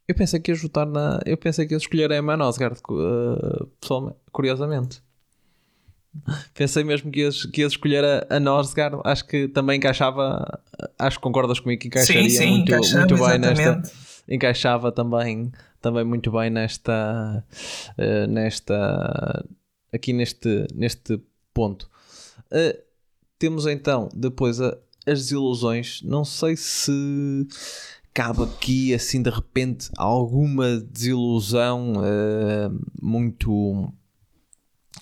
Eu 0.08 0.16
pensei 0.16 0.40
que 0.40 0.52
ia 0.52 0.58
votar 0.58 0.86
na. 0.86 1.20
Eu 1.26 1.38
pensei 1.38 1.66
que 1.66 1.74
ia 1.74 1.78
escolher 1.78 2.12
a 2.12 2.18
Emma 2.18 2.38
Nosgard, 2.38 2.80
uh, 2.90 3.66
pessoalmente, 3.80 4.18
curiosamente. 4.32 5.02
Pensei 6.54 6.84
mesmo 6.84 7.12
que 7.12 7.20
ias, 7.20 7.46
que 7.46 7.62
ias 7.62 7.74
escolher 7.74 8.04
a, 8.06 8.36
a 8.38 8.40
Nosgard, 8.40 9.02
acho 9.04 9.26
que 9.26 9.48
também 9.48 9.78
encaixava. 9.78 10.62
Acho 10.98 11.18
que 11.18 11.24
concordas 11.24 11.60
comigo 11.60 11.82
que 11.82 11.88
encaixaria 11.88 12.30
sim, 12.30 12.38
sim, 12.38 12.50
muito, 12.52 12.98
muito 12.98 13.18
bem 13.18 13.40
nesta. 13.40 13.82
Encaixava 14.28 14.92
também, 14.92 15.52
também 15.82 16.06
muito 16.06 16.32
bem 16.32 16.50
nesta. 16.50 17.44
Uh, 17.98 18.28
nesta 18.28 19.46
aqui 19.96 20.14
neste, 20.14 20.68
neste 20.74 21.20
ponto. 21.54 21.90
Uh, 22.52 22.78
temos 23.40 23.66
então 23.66 24.10
depois 24.14 24.62
a, 24.62 24.78
as 25.08 25.20
desilusões. 25.20 26.02
Não 26.04 26.24
sei 26.24 26.56
se 26.56 27.48
cabe 28.16 28.44
aqui 28.44 28.94
assim 28.94 29.22
de 29.22 29.30
repente 29.30 29.90
alguma 29.98 30.80
desilusão 30.80 31.96
uh, 31.98 32.86
muito 33.02 33.92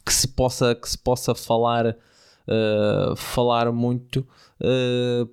que 0.04 0.12
se 0.12 0.28
possa 0.28 0.74
que 0.74 0.90
se 0.90 0.98
possa 0.98 1.36
falar 1.36 1.96
uh, 1.96 3.16
falar 3.16 3.72
muito 3.72 4.28
uh, 4.60 5.30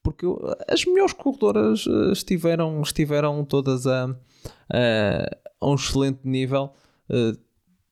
porque 0.00 0.24
as 0.68 0.86
melhores 0.86 1.12
corredoras 1.12 1.84
estiveram, 2.12 2.80
estiveram 2.80 3.44
todas 3.44 3.86
a, 3.86 4.04
a, 4.06 5.36
a 5.60 5.68
um 5.68 5.74
excelente 5.74 6.20
nível. 6.24 6.72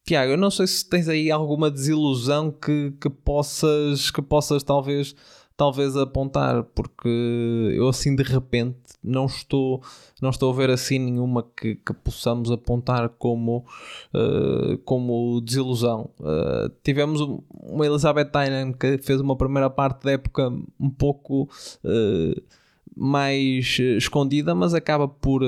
Tiago, 0.03 0.33
eu 0.33 0.39
não 0.39 0.51
sei 0.51 0.67
se 0.67 0.89
tens 0.89 1.09
aí 1.09 1.31
alguma 1.31 1.71
desilusão 1.71 2.51
que, 2.51 2.95
que, 2.99 3.11
possas, 3.11 4.11
que 4.11 4.23
possas 4.23 4.63
talvez 4.63 5.15
talvez 5.57 5.97
apontar, 5.97 6.63
porque 6.63 7.09
eu 7.75 7.89
assim 7.89 8.15
de 8.15 8.23
repente 8.23 8.77
não 9.03 9.25
estou, 9.25 9.83
não 10.21 10.31
estou 10.31 10.53
a 10.53 10.55
ver 10.55 10.69
assim 10.69 10.99
nenhuma 10.99 11.43
que, 11.57 11.77
que 11.77 11.95
possamos 11.95 12.51
apontar 12.51 13.09
como, 13.09 13.65
uh, 14.13 14.77
como 14.85 15.41
desilusão. 15.41 16.11
Uh, 16.21 16.69
tivemos 16.83 17.21
uma 17.51 17.87
Elizabeth 17.87 18.27
Tynan 18.27 18.73
que 18.73 18.99
fez 18.99 19.21
uma 19.21 19.37
primeira 19.37 19.71
parte 19.71 20.05
da 20.05 20.13
época 20.13 20.53
um 20.79 20.91
pouco 20.91 21.49
uh, 21.85 22.43
mais 22.95 23.79
escondida, 23.79 24.55
mas 24.55 24.75
acaba 24.75 25.07
por 25.07 25.43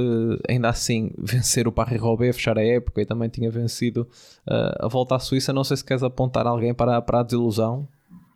ainda 0.48 0.68
assim 0.68 1.10
vencer 1.18 1.66
o 1.66 1.72
Paris-Roubaix, 1.72 2.36
fechar 2.36 2.58
a 2.58 2.64
época 2.64 3.00
e 3.00 3.06
também 3.06 3.30
tinha 3.30 3.50
vencido 3.50 4.06
a 4.46 4.86
volta 4.86 5.14
à 5.14 5.18
Suíça. 5.18 5.50
Não 5.50 5.64
sei 5.64 5.78
se 5.78 5.84
queres 5.84 6.02
apontar 6.02 6.46
alguém 6.46 6.74
para, 6.74 7.00
para 7.00 7.20
a 7.20 7.22
desilusão. 7.22 7.88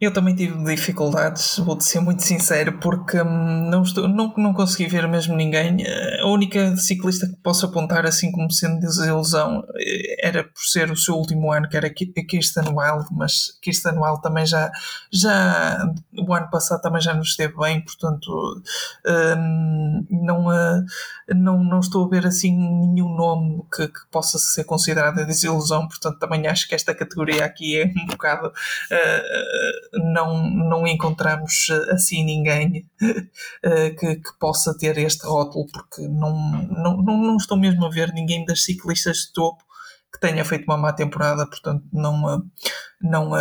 Eu 0.03 0.13
também 0.13 0.35
tive 0.35 0.65
dificuldades, 0.65 1.59
vou-te 1.59 1.85
ser 1.85 2.01
muito 2.01 2.25
sincero, 2.25 2.77
porque 2.81 3.23
hum, 3.23 3.71
não, 3.71 3.85
estou, 3.85 4.09
não, 4.09 4.35
não 4.37 4.53
consegui 4.53 4.89
ver 4.89 5.07
mesmo 5.07 5.37
ninguém. 5.37 5.77
A 6.21 6.27
única 6.27 6.77
ciclista 6.77 7.29
que 7.29 7.37
posso 7.37 7.67
apontar 7.67 8.05
assim 8.05 8.33
como 8.33 8.51
sendo 8.51 8.81
desilusão 8.81 9.63
eh, 9.77 10.27
era 10.27 10.43
por 10.43 10.61
ser 10.61 10.91
o 10.91 10.97
seu 10.97 11.15
último 11.15 11.53
ano, 11.53 11.69
que 11.69 11.77
era 11.77 11.89
Kirsten 11.89 12.65
Wild, 12.65 13.07
mas 13.13 13.57
Kirsten 13.63 13.97
Wild 13.97 14.21
também 14.23 14.45
já, 14.45 14.73
já 15.13 15.87
o 16.19 16.35
ano 16.35 16.51
passado 16.51 16.83
também 16.83 17.01
já 17.01 17.15
nos 17.15 17.29
esteve 17.29 17.57
bem, 17.57 17.81
portanto 17.81 18.61
hum, 19.07 20.05
não, 20.11 20.53
eh, 20.53 20.83
não, 21.29 21.63
não 21.63 21.79
estou 21.79 22.07
a 22.07 22.09
ver 22.09 22.27
assim 22.27 22.51
nenhum 22.51 23.15
nome 23.15 23.63
que, 23.73 23.87
que 23.87 24.01
possa 24.11 24.37
ser 24.37 24.65
considerado 24.65 25.25
desilusão, 25.25 25.87
portanto 25.87 26.19
também 26.19 26.45
acho 26.49 26.67
que 26.67 26.75
esta 26.75 26.93
categoria 26.93 27.45
aqui 27.45 27.81
é 27.81 27.85
um 27.85 28.07
bocado. 28.07 28.49
Uh, 28.49 29.92
não, 29.93 30.49
não 30.49 30.87
encontramos 30.87 31.69
eh, 31.71 31.93
assim 31.93 32.25
ninguém 32.25 32.89
eh, 33.63 33.91
que, 33.91 34.17
que 34.17 34.39
possa 34.39 34.77
ter 34.77 34.97
este 34.99 35.27
rótulo, 35.27 35.67
porque 35.73 36.09
não, 36.09 36.33
não, 36.69 36.97
não, 37.03 37.37
estou 37.37 37.59
mesmo 37.59 37.85
a 37.85 37.91
ver 37.91 38.13
ninguém 38.13 38.45
das 38.45 38.65
ciclistas 38.65 39.19
de 39.19 39.33
topo 39.33 39.63
que 40.13 40.21
tenha 40.21 40.45
feito 40.45 40.65
uma 40.65 40.77
má 40.77 40.93
temporada, 40.93 41.47
portanto, 41.47 41.85
não, 41.93 42.31
eh, 42.31 42.39
não, 43.01 43.33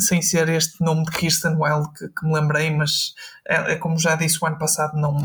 sem 0.00 0.20
ser 0.20 0.48
este 0.48 0.82
nome 0.82 1.04
de 1.04 1.12
Kirsten 1.12 1.56
Wild 1.58 1.88
que, 1.96 2.08
que 2.08 2.26
me 2.26 2.34
lembrei, 2.34 2.70
mas 2.70 3.14
é, 3.48 3.72
é, 3.72 3.76
como 3.76 3.98
já 3.98 4.16
disse 4.16 4.38
o 4.42 4.46
ano 4.46 4.58
passado, 4.58 4.98
não, 4.98 5.16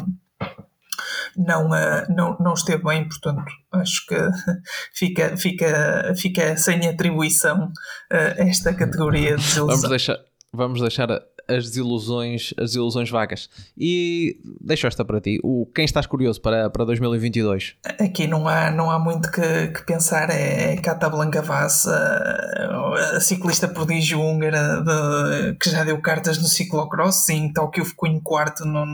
não, 1.36 1.70
não, 2.10 2.38
não 2.40 2.54
esteve 2.54 2.84
bem, 2.84 3.08
portanto, 3.08 3.44
acho 3.72 4.06
que 4.06 4.16
fica, 4.94 5.36
fica, 5.38 6.14
fica 6.16 6.58
sem 6.58 6.88
atribuição 6.88 7.72
esta 8.10 8.74
categoria 8.74 9.36
de 9.36 9.44
desilusão. 9.44 9.68
Vamos 9.68 9.90
deixar, 9.90 10.18
vamos 10.54 10.82
deixar 10.82 11.10
as 11.56 11.66
desilusões, 11.66 12.54
as 12.58 12.72
desilusões 12.72 13.10
vagas. 13.10 13.50
E 13.78 14.40
deixo 14.60 14.88
esta 14.88 15.04
para 15.04 15.20
ti. 15.20 15.40
O, 15.44 15.66
quem 15.74 15.86
estás 15.86 16.06
curioso 16.06 16.42
para, 16.42 16.70
para 16.70 16.86
2022? 16.86 17.76
Aqui 18.00 18.28
não 18.28 18.48
há, 18.48 18.72
não 18.72 18.90
há 18.90 19.00
muito 19.00 19.32
que, 19.32 19.68
que 19.68 19.86
pensar. 19.86 20.30
É, 20.30 20.74
é 20.74 20.78
Cata 20.78 21.10
Blanca 21.10 21.42
Vaz, 21.42 21.88
a, 21.88 23.16
a, 23.16 23.20
ciclista 23.20 23.68
prodígio 23.68 24.20
húngara 24.20 24.82
de, 24.82 25.56
que 25.56 25.70
já 25.70 25.84
deu 25.84 26.00
cartas 26.02 26.38
no 26.38 26.48
ciclocross. 26.48 27.26
Sim, 27.26 27.52
Tóquio 27.54 27.86
ficou 27.86 28.10
em 28.10 28.20
quarto 28.20 28.66
no, 28.66 28.86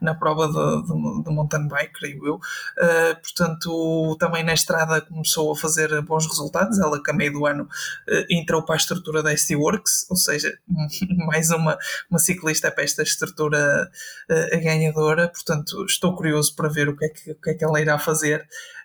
na 0.00 0.14
prova 0.14 0.46
de, 0.48 0.86
de, 0.86 1.22
de, 1.24 1.30
mountain 1.30 1.68
bike, 1.68 1.92
creio 1.92 2.26
eu. 2.26 2.34
Uh, 2.36 3.20
portanto, 3.20 4.16
também 4.18 4.42
na 4.44 4.54
estrada 4.54 5.00
começou 5.00 5.52
a 5.52 5.56
fazer 5.56 6.00
bons 6.02 6.26
resultados. 6.26 6.78
Ela 6.78 7.02
que 7.02 7.10
a 7.10 7.14
meio 7.14 7.32
do 7.32 7.46
ano 7.46 7.64
uh, 7.64 8.24
entrou 8.30 8.62
para 8.62 8.74
a 8.74 8.78
estrutura 8.78 9.22
da 9.22 9.36
ST 9.36 9.56
Works, 9.56 10.06
ou 10.08 10.16
seja, 10.16 10.58
mais 11.26 11.50
uma 11.50 11.78
uma 12.10 12.18
ciclista 12.18 12.70
para 12.70 12.84
esta 12.84 13.02
estrutura 13.02 13.90
uh, 14.30 14.60
ganhadora, 14.62 15.28
portanto 15.28 15.84
estou 15.84 16.14
curioso 16.14 16.54
para 16.54 16.68
ver 16.68 16.88
o 16.88 16.96
que 16.96 17.04
é 17.04 17.08
que, 17.08 17.34
que, 17.34 17.50
é 17.50 17.54
que 17.54 17.64
ela 17.64 17.80
irá 17.80 17.98
fazer 17.98 18.40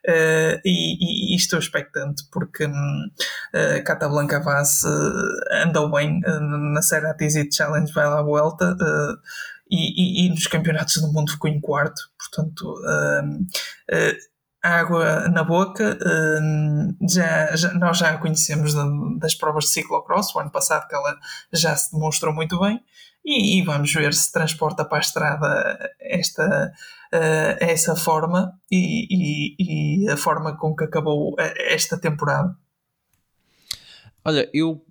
uh, 0.08 0.60
e, 0.64 1.34
e, 1.34 1.36
estou 1.36 1.60
expectante 1.60 2.24
porque 2.32 2.66
um, 2.66 3.10
Cata 3.86 4.08
Blanca 4.08 4.40
Vaz 4.40 4.84
uh, 4.84 5.66
andou 5.66 5.90
bem 5.92 6.20
na 6.74 6.82
Serra 6.82 7.16
Easy 7.20 7.50
Challenge 7.52 7.92
vai 7.94 8.06
lá 8.08 8.20
à 8.20 8.24
volta 8.24 8.76
e, 9.70 10.24
e, 10.24 10.26
e, 10.26 10.30
nos 10.30 10.48
campeonatos 10.48 11.02
do 11.02 11.12
mundo 11.12 11.32
ficou 11.32 11.50
em 11.50 11.60
quarto, 11.60 12.02
portanto 12.18 12.76
água 14.66 15.28
na 15.30 15.44
boca. 15.44 15.98
já, 17.10 17.56
já, 17.56 17.74
nós 17.74 17.98
já 17.98 18.12
a 18.12 18.18
conhecemos 18.18 18.74
das 19.20 19.36
provas 19.36 19.66
de 19.66 19.72
ciclocross, 19.72 20.34
o 20.34 20.40
ano 20.40 20.52
passado 20.52 20.88
que 20.88 20.96
ela 20.96 21.16
já 21.54 21.76
se 21.76 21.92
demonstrou 21.92 22.34
muito 22.34 22.60
bem. 22.60 22.80
E, 23.24 23.58
e 23.58 23.64
vamos 23.64 23.92
ver 23.92 24.14
se 24.14 24.32
transporta 24.32 24.86
para 24.86 25.00
a 25.00 25.02
estrada 25.02 25.90
esta, 26.00 26.72
uh, 27.14 27.58
essa 27.60 27.96
forma 27.96 28.54
e, 28.72 29.08
e, 29.10 30.04
e, 30.04 30.10
a 30.10 30.16
forma 30.16 30.56
com 30.56 30.76
que 30.76 30.84
acabou 30.84 31.36
esta 31.40 31.98
temporada. 31.98 32.56
Olha, 34.24 34.48
eu 34.54 34.86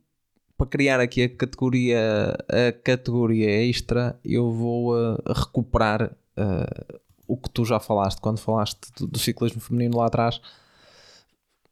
para 0.57 0.67
criar 0.67 1.01
aqui 1.01 1.23
a 1.23 1.29
categoria, 1.29 2.37
a 2.49 2.73
categoria 2.73 3.69
extra, 3.69 4.19
eu 4.25 4.53
vou 4.53 4.95
uh, 4.95 5.17
recuperar 5.33 6.17
o 7.27 7.37
que 7.37 7.51
tu 7.51 7.65
já 7.65 7.81
falaste 7.81 8.21
quando 8.21 8.39
falaste 8.39 8.79
do, 8.99 9.07
do, 9.07 9.19
ciclismo 9.19 9.61
feminino 9.61 9.99
lá 9.99 10.07
atrás. 10.07 10.41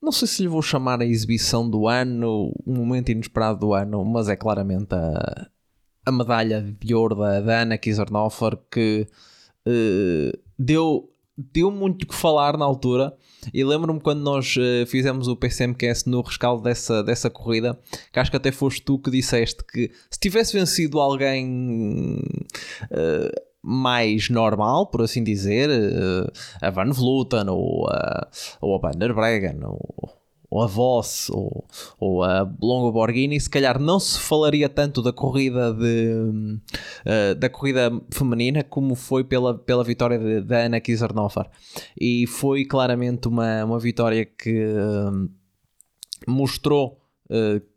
Não 0.00 0.10
sei 0.10 0.26
se 0.26 0.42
lhe 0.42 0.48
vou 0.48 0.62
chamar 0.62 1.00
a 1.00 1.06
exibição 1.06 1.68
do 1.68 1.86
ano, 1.86 2.52
um 2.66 2.74
momento 2.74 3.10
inesperado 3.10 3.60
do 3.60 3.72
ano, 3.72 4.04
mas 4.04 4.28
é 4.28 4.34
claramente 4.34 4.94
a, 4.94 5.48
a 6.04 6.12
medalha 6.12 6.76
de 6.80 6.94
ouro 6.94 7.14
da, 7.14 7.40
da 7.40 7.60
Ana 7.60 7.78
Kiesernofer 7.78 8.58
que 8.70 9.06
uh, 9.66 10.38
deu, 10.58 11.08
deu 11.36 11.70
muito 11.70 12.06
que 12.06 12.14
falar 12.14 12.56
na 12.56 12.64
altura. 12.64 13.16
E 13.52 13.62
lembro-me 13.64 14.00
quando 14.00 14.20
nós 14.20 14.56
uh, 14.56 14.86
fizemos 14.86 15.28
o 15.28 15.36
PCMcast 15.36 16.08
no 16.08 16.20
rescaldo 16.20 16.62
dessa, 16.62 17.02
dessa 17.02 17.30
corrida, 17.30 17.78
que 18.12 18.18
acho 18.18 18.30
que 18.30 18.36
até 18.36 18.50
foste 18.52 18.82
tu 18.82 18.98
que 18.98 19.10
disseste 19.10 19.64
que 19.64 19.90
se 20.10 20.18
tivesse 20.18 20.52
vencido 20.52 21.00
alguém. 21.00 22.18
Uh, 22.84 23.51
mais 23.62 24.28
normal, 24.28 24.86
por 24.86 25.02
assim 25.02 25.22
dizer, 25.22 25.70
uh, 25.70 26.30
a 26.60 26.70
Van 26.70 26.90
Vleuten 26.90 27.48
ou 27.48 27.88
a, 27.88 28.28
ou 28.60 28.74
a 28.74 28.78
Van 28.78 28.98
der 28.98 29.14
Breggen 29.14 29.60
ou, 29.64 30.10
ou 30.50 30.62
a 30.62 30.66
Voss 30.66 31.30
ou, 31.30 31.64
ou 32.00 32.24
a 32.24 32.42
Longo 32.60 32.90
Borghini, 32.90 33.40
se 33.40 33.48
calhar 33.48 33.78
não 33.78 34.00
se 34.00 34.18
falaria 34.18 34.68
tanto 34.68 35.00
da 35.00 35.12
corrida 35.12 35.72
de 35.72 36.58
uh, 37.06 37.34
da 37.36 37.48
corrida 37.48 37.92
feminina 38.10 38.64
como 38.64 38.96
foi 38.96 39.22
pela, 39.22 39.56
pela 39.56 39.84
vitória 39.84 40.42
da 40.42 40.64
Ana 40.64 40.80
Kiesernofer 40.80 41.48
e 41.98 42.26
foi 42.26 42.64
claramente 42.64 43.28
uma, 43.28 43.64
uma 43.64 43.78
vitória 43.78 44.26
que 44.26 44.64
uh, 44.64 45.30
mostrou 46.26 46.98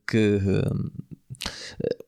que 0.07 0.39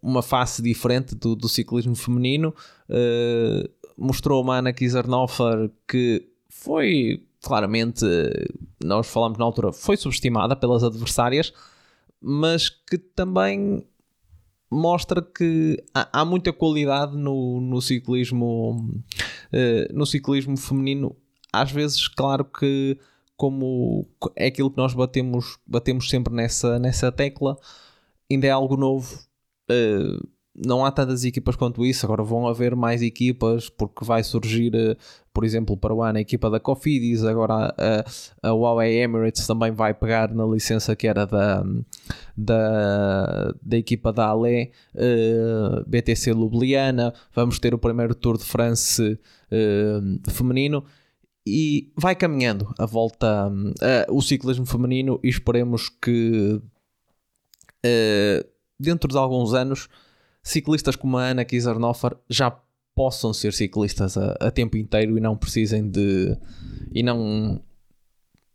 uma 0.01 0.21
face 0.21 0.61
diferente 0.61 1.15
do, 1.15 1.35
do 1.35 1.49
ciclismo 1.49 1.95
feminino. 1.95 2.53
Uh, 2.89 3.69
mostrou 3.97 4.41
uma 4.41 4.57
Ana 4.57 4.71
Kiesernofer 4.71 5.71
que 5.88 6.27
foi 6.49 7.23
claramente, 7.41 8.05
nós 8.83 9.07
falamos 9.07 9.38
na 9.38 9.45
altura, 9.45 9.71
foi 9.71 9.95
subestimada 9.95 10.55
pelas 10.55 10.83
adversárias, 10.83 11.53
mas 12.21 12.69
que 12.69 12.97
também 12.97 13.85
mostra 14.69 15.21
que 15.21 15.81
há, 15.93 16.21
há 16.21 16.25
muita 16.25 16.51
qualidade 16.51 17.15
no, 17.15 17.61
no 17.61 17.81
ciclismo 17.81 18.91
uh, 19.53 19.93
no 19.93 20.05
ciclismo 20.05 20.57
feminino 20.57 21.15
às 21.53 21.71
vezes 21.71 22.07
claro 22.09 22.43
que 22.43 22.99
como 23.38 24.05
é 24.35 24.47
aquilo 24.47 24.69
que 24.69 24.77
nós 24.77 24.93
batemos 24.93 25.57
batemos 25.65 26.09
sempre 26.09 26.33
nessa, 26.33 26.77
nessa 26.79 27.09
tecla 27.13 27.57
ainda 28.29 28.47
é 28.47 28.51
algo 28.51 28.75
novo 28.75 29.26
uh, 29.70 30.28
não 30.65 30.84
há 30.84 30.91
tantas 30.91 31.24
equipas 31.24 31.55
quanto 31.55 31.86
isso, 31.86 32.05
agora 32.05 32.24
vão 32.24 32.47
haver 32.47 32.76
mais 32.76 33.01
equipas 33.01 33.70
porque 33.70 34.03
vai 34.03 34.24
surgir, 34.24 34.74
eh, 34.74 34.97
por 35.32 35.43
exemplo, 35.43 35.78
para 35.78 35.93
o 35.93 36.01
ano 36.01 36.18
a 36.18 36.22
equipa 36.22 36.49
da 36.49 36.59
Cofidis, 36.59 37.24
agora 37.24 37.76
a, 37.78 38.49
a 38.49 38.51
Huawei 38.51 38.99
Emirates 38.99 39.45
também 39.45 39.72
vai 39.72 39.93
pegar 39.93 40.34
na 40.34 40.45
licença 40.45 40.95
que 40.95 41.07
era 41.07 41.28
da, 41.28 41.63
da, 42.36 43.53
da 43.61 43.78
equipa 43.78 44.11
da 44.11 44.30
Ale, 44.30 44.72
uh, 44.95 44.99
eh, 44.99 45.84
BTC 45.86 46.32
Ljubljana, 46.32 47.13
vamos 47.36 47.59
ter 47.59 47.76
o 47.76 47.78
primeiro 47.78 48.15
Tour 48.15 48.38
de 48.38 48.45
France 48.45 49.03
uh, 49.03 50.32
feminino 50.32 50.84
e 51.45 51.91
vai 51.95 52.15
caminhando 52.15 52.74
a 52.80 52.86
volta, 52.86 53.47
uh, 53.47 54.15
o 54.15 54.22
ciclismo 54.24 54.65
feminino 54.65 55.20
e 55.24 55.30
esperemos 55.30 55.88
que 55.88 56.59
dentro 58.80 59.09
de 59.09 59.17
alguns 59.17 59.53
anos 59.53 59.88
ciclistas 60.43 60.95
como 60.95 61.17
a 61.17 61.25
Ana 61.25 61.45
Kiesernofer 61.45 62.15
já 62.30 62.51
possam 62.95 63.34
ser 63.34 63.53
ciclistas 63.53 64.17
a, 64.17 64.32
a 64.39 64.49
tempo 64.49 64.78
inteiro 64.78 65.17
e 65.17 65.21
não 65.21 65.38
precisem 65.38 65.88
de 65.88 66.36
e 66.91 67.03
não 67.03 67.61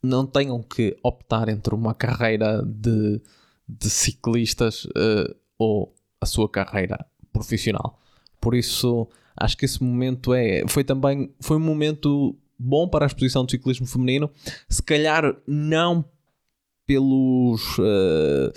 não 0.02 0.26
tenham 0.26 0.60
que 0.62 0.96
optar 1.02 1.48
entre 1.48 1.74
uma 1.74 1.94
carreira 1.94 2.60
de, 2.64 3.20
de 3.68 3.88
ciclistas 3.88 4.84
uh, 4.86 5.34
ou 5.56 5.94
a 6.20 6.26
sua 6.26 6.48
carreira 6.48 7.06
profissional. 7.32 8.00
Por 8.40 8.56
isso, 8.56 9.08
acho 9.36 9.56
que 9.56 9.64
esse 9.64 9.80
momento 9.80 10.34
é 10.34 10.64
foi 10.66 10.82
também 10.82 11.32
foi 11.40 11.56
um 11.56 11.60
momento 11.60 12.36
bom 12.58 12.88
para 12.88 13.04
a 13.04 13.06
exposição 13.06 13.44
do 13.44 13.50
ciclismo 13.50 13.86
feminino, 13.86 14.28
se 14.68 14.82
calhar 14.82 15.36
não 15.46 16.04
pelos 16.84 17.78
uh, 17.78 18.52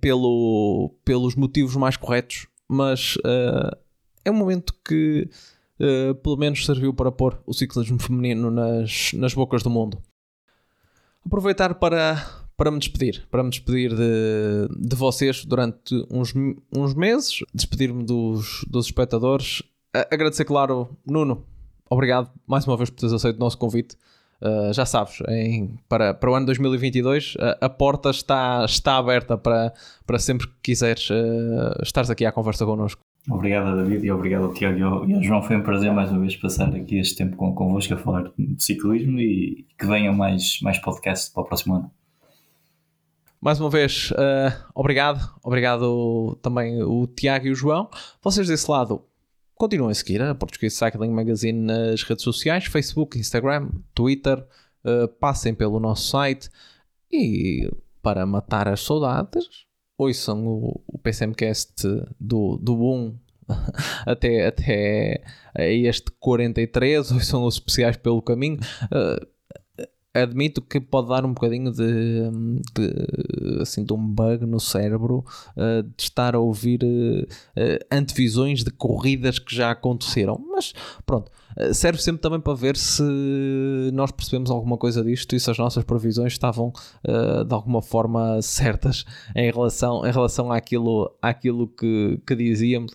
pelo, 0.00 0.94
pelos 1.04 1.34
motivos 1.34 1.76
mais 1.76 1.96
corretos, 1.96 2.46
mas 2.68 3.16
uh, 3.16 3.76
é 4.24 4.30
um 4.30 4.34
momento 4.34 4.74
que 4.84 5.28
uh, 5.78 6.14
pelo 6.16 6.36
menos 6.36 6.64
serviu 6.64 6.94
para 6.94 7.12
pôr 7.12 7.40
o 7.46 7.52
ciclismo 7.52 7.98
feminino 8.00 8.50
nas, 8.50 9.12
nas 9.12 9.34
bocas 9.34 9.62
do 9.62 9.70
mundo. 9.70 10.02
Aproveitar 11.24 11.74
para, 11.74 12.44
para 12.56 12.70
me 12.70 12.78
despedir, 12.78 13.26
para 13.30 13.42
me 13.42 13.50
despedir 13.50 13.94
de, 13.94 14.68
de 14.76 14.96
vocês 14.96 15.44
durante 15.44 15.94
uns, 16.10 16.32
uns 16.74 16.94
meses, 16.94 17.40
despedir-me 17.54 18.02
dos, 18.02 18.64
dos 18.68 18.86
espectadores, 18.86 19.62
agradecer, 20.10 20.44
claro, 20.44 20.96
Nuno, 21.06 21.46
obrigado 21.88 22.30
mais 22.46 22.66
uma 22.66 22.76
vez 22.76 22.90
por 22.90 22.98
teres 22.98 23.12
aceito 23.12 23.36
o 23.36 23.40
nosso 23.40 23.58
convite. 23.58 23.96
Uh, 24.42 24.72
já 24.72 24.84
sabes, 24.84 25.22
em, 25.28 25.78
para, 25.88 26.12
para 26.12 26.28
o 26.28 26.34
ano 26.34 26.46
2022 26.46 27.36
a, 27.38 27.66
a 27.66 27.68
porta 27.68 28.10
está, 28.10 28.64
está 28.64 28.96
aberta 28.96 29.38
para, 29.38 29.72
para 30.04 30.18
sempre 30.18 30.48
que 30.48 30.54
quiseres 30.64 31.08
uh, 31.10 31.80
estares 31.80 32.10
aqui 32.10 32.26
à 32.26 32.32
conversa 32.32 32.66
connosco. 32.66 33.00
Obrigado, 33.30 33.76
David, 33.76 34.04
e 34.04 34.10
obrigado 34.10 34.46
ao 34.46 34.52
Tiago 34.52 34.78
e 34.78 34.82
ao, 34.82 35.22
João. 35.22 35.42
Foi 35.42 35.56
um 35.56 35.62
prazer 35.62 35.92
mais 35.92 36.10
uma 36.10 36.18
vez 36.18 36.34
passar 36.34 36.74
aqui 36.74 36.98
este 36.98 37.14
tempo 37.14 37.36
com, 37.36 37.54
convosco 37.54 37.94
a 37.94 37.96
falar 37.96 38.32
de 38.36 38.60
ciclismo 38.60 39.20
e 39.20 39.64
que 39.78 39.86
venham 39.86 40.12
mais, 40.12 40.58
mais 40.60 40.78
podcasts 40.78 41.28
para 41.28 41.42
o 41.42 41.46
próximo 41.46 41.76
ano. 41.76 41.90
Mais 43.40 43.60
uma 43.60 43.70
vez, 43.70 44.10
uh, 44.10 44.52
obrigado. 44.74 45.20
Obrigado 45.42 46.36
também 46.42 46.82
o 46.82 47.06
Tiago 47.06 47.46
e 47.46 47.50
o 47.52 47.54
João. 47.54 47.88
Vocês 48.20 48.48
desse 48.48 48.68
lado, 48.68 49.04
continuem 49.62 49.92
a 49.92 49.94
seguir 49.94 50.20
a 50.20 50.34
Portuguese 50.34 50.74
Cycling 50.74 51.12
Magazine 51.12 51.56
nas 51.56 52.02
redes 52.02 52.24
sociais, 52.24 52.64
Facebook, 52.64 53.16
Instagram, 53.16 53.70
Twitter. 53.94 54.44
Uh, 54.84 55.06
passem 55.06 55.54
pelo 55.54 55.78
nosso 55.78 56.10
site 56.10 56.50
e 57.12 57.70
para 58.02 58.26
matar 58.26 58.66
as 58.66 58.80
saudades, 58.80 59.46
ouçam 59.96 60.44
o, 60.44 60.82
o 60.84 60.98
PCMcast 60.98 61.74
do, 62.18 62.56
do 62.56 62.74
1 62.74 63.16
até, 64.04 64.46
até 64.48 65.22
este 65.56 66.10
43, 66.18 67.12
ouçam 67.12 67.44
os 67.44 67.54
especiais 67.54 67.96
pelo 67.96 68.20
caminho. 68.20 68.58
Uh, 68.86 69.24
admito 70.14 70.60
que 70.60 70.80
pode 70.80 71.08
dar 71.08 71.24
um 71.24 71.32
bocadinho 71.32 71.72
de, 71.72 72.30
de, 72.74 73.60
assim, 73.60 73.84
de 73.84 73.92
um 73.92 74.06
bug 74.06 74.44
no 74.44 74.60
cérebro 74.60 75.24
uh, 75.56 75.82
de 75.82 76.02
estar 76.02 76.34
a 76.34 76.38
ouvir 76.38 76.80
uh, 76.84 77.26
antevisões 77.90 78.62
de 78.62 78.70
corridas 78.70 79.38
que 79.38 79.54
já 79.54 79.70
aconteceram, 79.70 80.38
mas 80.50 80.72
pronto, 81.06 81.30
serve 81.72 82.00
sempre 82.00 82.20
também 82.20 82.40
para 82.40 82.54
ver 82.54 82.76
se 82.76 83.02
nós 83.92 84.10
percebemos 84.10 84.50
alguma 84.50 84.76
coisa 84.76 85.02
disto 85.02 85.34
e 85.34 85.40
se 85.40 85.50
as 85.50 85.58
nossas 85.58 85.84
previsões 85.84 86.32
estavam 86.32 86.72
de 87.46 87.54
alguma 87.54 87.82
forma 87.82 88.40
certas 88.40 89.04
em 89.36 89.50
relação, 89.50 90.06
em 90.06 90.10
relação 90.10 90.50
àquilo, 90.50 91.14
àquilo 91.20 91.68
que, 91.68 92.18
que 92.26 92.34
dizíamos. 92.34 92.92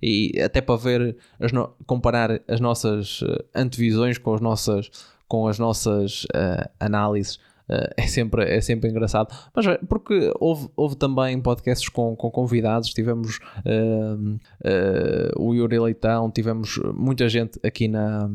E 0.00 0.40
até 0.40 0.60
para 0.60 0.76
ver, 0.76 1.16
as 1.40 1.50
no, 1.50 1.74
comparar 1.84 2.40
as 2.46 2.60
nossas 2.60 3.20
antevisões 3.54 4.18
com 4.18 4.34
as 4.34 4.40
nossas 4.40 4.90
com 5.28 5.46
as 5.46 5.58
nossas 5.58 6.24
uh, 6.24 6.68
análises. 6.78 7.36
Uh, 7.68 7.90
é, 7.96 8.06
sempre, 8.06 8.44
é 8.44 8.60
sempre 8.60 8.90
engraçado. 8.90 9.34
Mas 9.54 9.66
é, 9.66 9.78
porque 9.88 10.32
houve, 10.38 10.68
houve 10.76 10.96
também 10.96 11.40
podcasts 11.40 11.88
com, 11.88 12.14
com 12.14 12.30
convidados, 12.30 12.90
tivemos 12.90 13.38
uh, 13.64 14.40
o 15.36 15.54
Yuri 15.54 15.78
Leitão, 15.78 16.30
tivemos 16.30 16.78
muita 16.94 17.28
gente 17.28 17.58
aqui 17.64 17.88
na, 17.88 18.28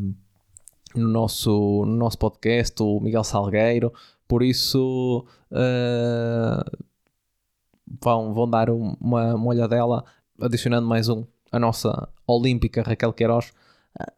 no, 0.95 1.07
nosso, 1.07 1.85
no 1.85 1.95
nosso 1.95 2.17
podcast, 2.17 2.81
o 2.83 2.99
Miguel 2.99 3.23
Salgueiro, 3.23 3.93
por 4.27 4.43
isso 4.43 5.25
vão, 8.01 8.33
vão 8.33 8.49
dar 8.49 8.69
uma, 8.69 9.35
uma 9.35 9.47
olhadela, 9.47 10.03
adicionando 10.41 10.87
mais 10.87 11.09
um, 11.09 11.25
a 11.51 11.59
nossa 11.59 12.07
Olímpica 12.25 12.81
Raquel 12.81 13.13
Queiroz. 13.13 13.51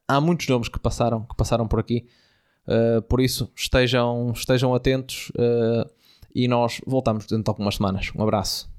Há 0.08 0.22
muitos 0.22 0.48
nomes 0.48 0.70
que 0.70 0.80
passaram, 0.80 1.24
que 1.24 1.36
passaram 1.36 1.68
por 1.68 1.80
aqui. 1.80 2.08
Uh, 2.68 3.02
por 3.04 3.20
isso, 3.20 3.52
estejam, 3.56 4.32
estejam 4.34 4.74
atentos 4.74 5.30
uh, 5.32 5.90
e 6.34 6.48
nós 6.48 6.82
voltamos 6.86 7.26
dentro 7.26 7.44
de 7.44 7.50
algumas 7.50 7.76
semanas. 7.76 8.12
Um 8.16 8.24
abraço. 8.24 8.73